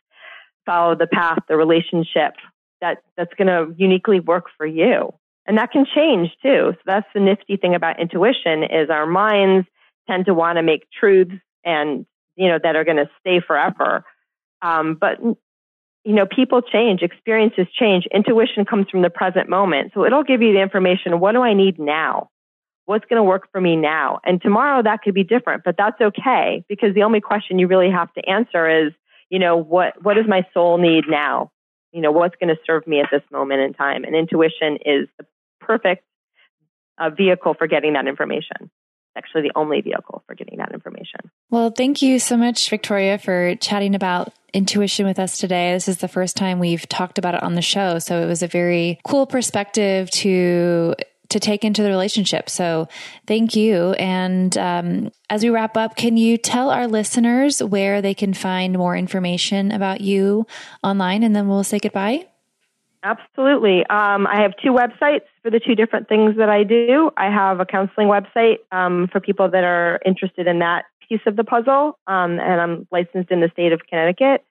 follow 0.66 0.94
the 0.94 1.06
path, 1.06 1.38
the 1.48 1.56
relationship 1.56 2.34
that 2.80 2.98
that's 3.16 3.32
going 3.38 3.46
to 3.46 3.74
uniquely 3.78 4.20
work 4.20 4.46
for 4.56 4.66
you. 4.66 5.14
And 5.46 5.56
that 5.58 5.70
can 5.70 5.86
change 5.94 6.30
too. 6.42 6.72
So 6.72 6.78
that's 6.84 7.06
the 7.14 7.20
nifty 7.20 7.56
thing 7.56 7.74
about 7.74 8.00
intuition 8.00 8.64
is 8.64 8.90
our 8.90 9.06
minds 9.06 9.66
tend 10.08 10.26
to 10.26 10.34
want 10.34 10.58
to 10.58 10.62
make 10.62 10.86
truths 10.90 11.32
and, 11.64 12.04
you 12.34 12.48
know, 12.48 12.58
that 12.62 12.76
are 12.76 12.84
going 12.84 12.98
to 12.98 13.08
stay 13.20 13.40
forever. 13.40 14.04
Um, 14.60 14.96
but, 15.00 15.20
you 15.20 16.14
know, 16.14 16.26
people 16.26 16.62
change, 16.62 17.02
experiences 17.02 17.66
change. 17.78 18.06
Intuition 18.12 18.64
comes 18.64 18.90
from 18.90 19.02
the 19.02 19.10
present 19.10 19.48
moment. 19.48 19.92
So 19.94 20.04
it'll 20.04 20.24
give 20.24 20.42
you 20.42 20.52
the 20.52 20.60
information. 20.60 21.20
What 21.20 21.32
do 21.32 21.42
I 21.42 21.54
need 21.54 21.78
now? 21.78 22.28
What's 22.84 23.04
going 23.06 23.18
to 23.18 23.24
work 23.24 23.48
for 23.50 23.60
me 23.60 23.76
now? 23.76 24.20
And 24.24 24.40
tomorrow 24.42 24.82
that 24.82 25.02
could 25.02 25.14
be 25.14 25.24
different, 25.24 25.62
but 25.64 25.76
that's 25.76 26.00
okay 26.00 26.64
because 26.68 26.94
the 26.94 27.02
only 27.02 27.20
question 27.20 27.58
you 27.58 27.68
really 27.68 27.90
have 27.90 28.12
to 28.14 28.28
answer 28.28 28.86
is, 28.86 28.92
you 29.30 29.38
know, 29.38 29.56
what, 29.56 30.02
what 30.02 30.14
does 30.14 30.26
my 30.28 30.46
soul 30.54 30.78
need 30.78 31.04
now? 31.08 31.50
You 31.92 32.02
know, 32.02 32.12
what's 32.12 32.36
going 32.36 32.54
to 32.54 32.60
serve 32.66 32.86
me 32.86 33.00
at 33.00 33.08
this 33.10 33.22
moment 33.30 33.60
in 33.60 33.72
time? 33.72 34.04
And 34.04 34.14
intuition 34.14 34.78
is 34.84 35.08
the 35.18 35.26
perfect 35.60 36.04
uh, 36.98 37.10
vehicle 37.10 37.54
for 37.54 37.66
getting 37.66 37.94
that 37.94 38.06
information. 38.06 38.70
Actually, 39.16 39.42
the 39.42 39.52
only 39.56 39.80
vehicle 39.80 40.22
for 40.26 40.34
getting 40.34 40.58
that 40.58 40.72
information. 40.72 41.20
Well, 41.50 41.70
thank 41.70 42.02
you 42.02 42.18
so 42.18 42.36
much, 42.36 42.68
Victoria, 42.68 43.16
for 43.16 43.54
chatting 43.56 43.94
about 43.94 44.32
intuition 44.52 45.06
with 45.06 45.18
us 45.18 45.38
today. 45.38 45.72
This 45.72 45.88
is 45.88 45.98
the 45.98 46.08
first 46.08 46.36
time 46.36 46.58
we've 46.58 46.86
talked 46.88 47.16
about 47.16 47.34
it 47.34 47.42
on 47.42 47.54
the 47.54 47.62
show. 47.62 47.98
So 47.98 48.20
it 48.22 48.26
was 48.26 48.42
a 48.42 48.46
very 48.46 48.98
cool 49.06 49.26
perspective 49.26 50.10
to 50.10 50.94
to 51.28 51.40
take 51.40 51.64
into 51.64 51.82
the 51.82 51.88
relationship. 51.88 52.48
So 52.48 52.88
thank 53.26 53.56
you. 53.56 53.92
And 53.92 54.56
um, 54.58 55.10
as 55.30 55.42
we 55.42 55.50
wrap 55.50 55.76
up, 55.76 55.96
can 55.96 56.16
you 56.16 56.38
tell 56.38 56.70
our 56.70 56.86
listeners 56.86 57.62
where 57.62 58.00
they 58.00 58.14
can 58.14 58.34
find 58.34 58.76
more 58.76 58.96
information 58.96 59.72
about 59.72 60.00
you 60.00 60.46
online 60.82 61.22
and 61.22 61.34
then 61.34 61.48
we'll 61.48 61.64
say 61.64 61.78
goodbye? 61.78 62.26
Absolutely. 63.02 63.80
Um, 63.86 64.26
I 64.26 64.42
have 64.42 64.52
two 64.62 64.72
websites 64.72 65.24
for 65.42 65.50
the 65.50 65.60
two 65.60 65.76
different 65.76 66.08
things 66.08 66.36
that 66.38 66.48
I 66.48 66.64
do. 66.64 67.10
I 67.16 67.30
have 67.30 67.60
a 67.60 67.66
counseling 67.66 68.08
website 68.08 68.56
um, 68.72 69.08
for 69.12 69.20
people 69.20 69.48
that 69.50 69.62
are 69.62 70.00
interested 70.04 70.48
in 70.48 70.58
that 70.58 70.86
piece 71.08 71.20
of 71.26 71.36
the 71.36 71.44
puzzle, 71.44 71.96
um, 72.08 72.40
and 72.40 72.60
I'm 72.60 72.88
licensed 72.90 73.30
in 73.30 73.40
the 73.40 73.48
state 73.52 73.72
of 73.72 73.80
Connecticut, 73.88 74.44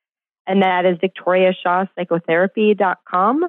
and 0.47 0.61
that 0.61 0.85
is 0.85 0.97
victoriashawpsychotherapy.com. 0.99 3.45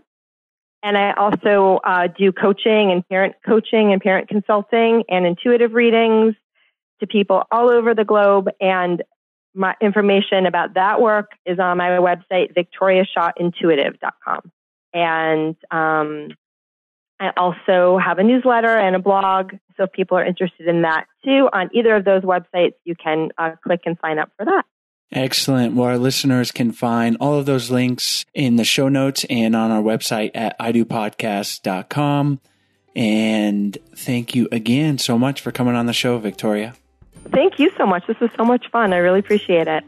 And 0.86 0.96
I 0.96 1.14
also 1.14 1.80
uh, 1.82 2.06
do 2.06 2.30
coaching 2.30 2.92
and 2.92 3.06
parent 3.08 3.34
coaching 3.44 3.92
and 3.92 4.00
parent 4.00 4.28
consulting 4.28 5.02
and 5.08 5.26
intuitive 5.26 5.72
readings 5.72 6.36
to 7.00 7.08
people 7.08 7.42
all 7.50 7.70
over 7.70 7.92
the 7.92 8.04
globe. 8.04 8.50
And 8.60 9.02
my 9.52 9.74
information 9.80 10.46
about 10.46 10.74
that 10.74 11.00
work 11.00 11.32
is 11.44 11.58
on 11.58 11.78
my 11.78 11.88
website, 11.88 12.54
victoriashawintuitive.com. 12.54 14.52
And 14.94 15.56
um, 15.72 16.28
I 17.18 17.32
also 17.36 17.98
have 17.98 18.20
a 18.20 18.22
newsletter 18.22 18.68
and 18.68 18.94
a 18.94 19.00
blog. 19.00 19.54
So 19.76 19.82
if 19.82 19.92
people 19.92 20.16
are 20.16 20.24
interested 20.24 20.68
in 20.68 20.82
that 20.82 21.06
too, 21.24 21.48
on 21.52 21.68
either 21.72 21.96
of 21.96 22.04
those 22.04 22.22
websites, 22.22 22.74
you 22.84 22.94
can 22.94 23.30
uh, 23.38 23.56
click 23.60 23.80
and 23.86 23.98
sign 24.00 24.20
up 24.20 24.30
for 24.36 24.44
that. 24.44 24.62
Excellent. 25.12 25.74
Well, 25.74 25.86
our 25.86 25.98
listeners 25.98 26.50
can 26.50 26.72
find 26.72 27.16
all 27.20 27.38
of 27.38 27.46
those 27.46 27.70
links 27.70 28.24
in 28.34 28.56
the 28.56 28.64
show 28.64 28.88
notes 28.88 29.24
and 29.30 29.54
on 29.54 29.70
our 29.70 29.82
website 29.82 30.32
at 30.34 30.58
idopodcast.com. 30.58 32.40
And 32.96 33.78
thank 33.94 34.34
you 34.34 34.48
again 34.50 34.98
so 34.98 35.18
much 35.18 35.40
for 35.40 35.52
coming 35.52 35.74
on 35.74 35.86
the 35.86 35.92
show, 35.92 36.18
Victoria. 36.18 36.74
Thank 37.30 37.58
you 37.58 37.70
so 37.76 37.86
much. 37.86 38.06
This 38.06 38.18
was 38.20 38.30
so 38.36 38.44
much 38.44 38.70
fun. 38.70 38.92
I 38.92 38.98
really 38.98 39.20
appreciate 39.20 39.68
it. 39.68 39.84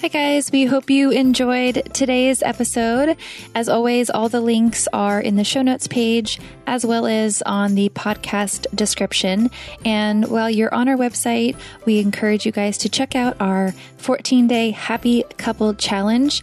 Hi, 0.00 0.08
guys. 0.08 0.50
We 0.50 0.64
hope 0.64 0.88
you 0.88 1.10
enjoyed 1.10 1.90
today's 1.92 2.42
episode. 2.42 3.18
As 3.54 3.68
always, 3.68 4.08
all 4.08 4.30
the 4.30 4.40
links 4.40 4.88
are 4.94 5.20
in 5.20 5.36
the 5.36 5.44
show 5.44 5.60
notes 5.60 5.86
page 5.86 6.40
as 6.66 6.86
well 6.86 7.04
as 7.04 7.42
on 7.42 7.74
the 7.74 7.90
podcast 7.90 8.66
description. 8.74 9.50
And 9.84 10.26
while 10.28 10.48
you're 10.48 10.72
on 10.74 10.88
our 10.88 10.96
website, 10.96 11.54
we 11.84 11.98
encourage 11.98 12.46
you 12.46 12.52
guys 12.52 12.78
to 12.78 12.88
check 12.88 13.14
out 13.14 13.36
our 13.40 13.74
14 13.98 14.46
day 14.46 14.70
happy 14.70 15.22
couple 15.36 15.74
challenge. 15.74 16.42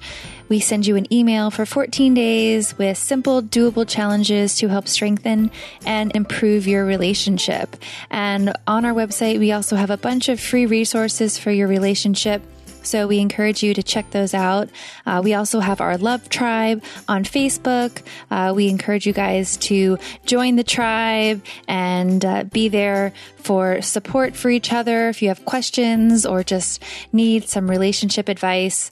We 0.49 0.59
send 0.59 0.85
you 0.85 0.95
an 0.95 1.11
email 1.11 1.49
for 1.49 1.65
14 1.65 2.13
days 2.13 2.77
with 2.77 2.95
simple, 2.95 3.41
doable 3.41 3.89
challenges 3.89 4.59
to 4.59 4.67
help 4.67 4.87
strengthen 4.87 5.49
and 5.83 6.15
improve 6.15 6.67
your 6.67 6.85
relationship. 6.85 7.75
And 8.11 8.55
on 8.67 8.85
our 8.85 8.93
website, 8.93 9.39
we 9.39 9.51
also 9.51 9.75
have 9.77 9.89
a 9.89 9.97
bunch 9.97 10.29
of 10.29 10.39
free 10.39 10.67
resources 10.67 11.39
for 11.39 11.49
your 11.49 11.67
relationship 11.67 12.43
so 12.87 13.07
we 13.07 13.19
encourage 13.19 13.61
you 13.61 13.73
to 13.73 13.83
check 13.83 14.09
those 14.11 14.33
out. 14.33 14.69
Uh, 15.05 15.21
we 15.23 15.33
also 15.33 15.59
have 15.59 15.81
our 15.81 15.97
Love 15.97 16.29
Tribe 16.29 16.83
on 17.07 17.23
Facebook. 17.23 18.01
Uh, 18.31 18.53
we 18.55 18.69
encourage 18.69 19.05
you 19.05 19.13
guys 19.13 19.57
to 19.57 19.97
join 20.25 20.55
the 20.55 20.63
tribe 20.63 21.43
and 21.67 22.23
uh, 22.23 22.43
be 22.45 22.69
there 22.69 23.13
for 23.37 23.81
support 23.81 24.35
for 24.35 24.49
each 24.49 24.71
other. 24.71 25.09
If 25.09 25.21
you 25.21 25.27
have 25.27 25.43
questions 25.45 26.25
or 26.25 26.43
just 26.43 26.81
need 27.11 27.47
some 27.47 27.69
relationship 27.69 28.29
advice, 28.29 28.91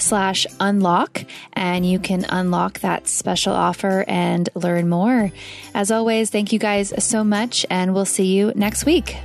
slash 0.00 0.46
unlock 0.58 1.24
and 1.52 1.84
you 1.84 1.98
can 1.98 2.24
unlock 2.28 2.80
that 2.80 3.08
special 3.08 3.54
offer 3.54 4.04
and 4.06 4.48
learn 4.54 4.88
more. 4.88 5.32
As 5.74 5.90
always, 5.90 6.30
thank 6.30 6.52
you 6.52 6.58
guys 6.58 6.92
so 7.02 7.24
much 7.24 7.64
and 7.70 7.94
we'll 7.94 8.04
see 8.04 8.34
you 8.34 8.52
next 8.54 8.84
week. 8.86 9.16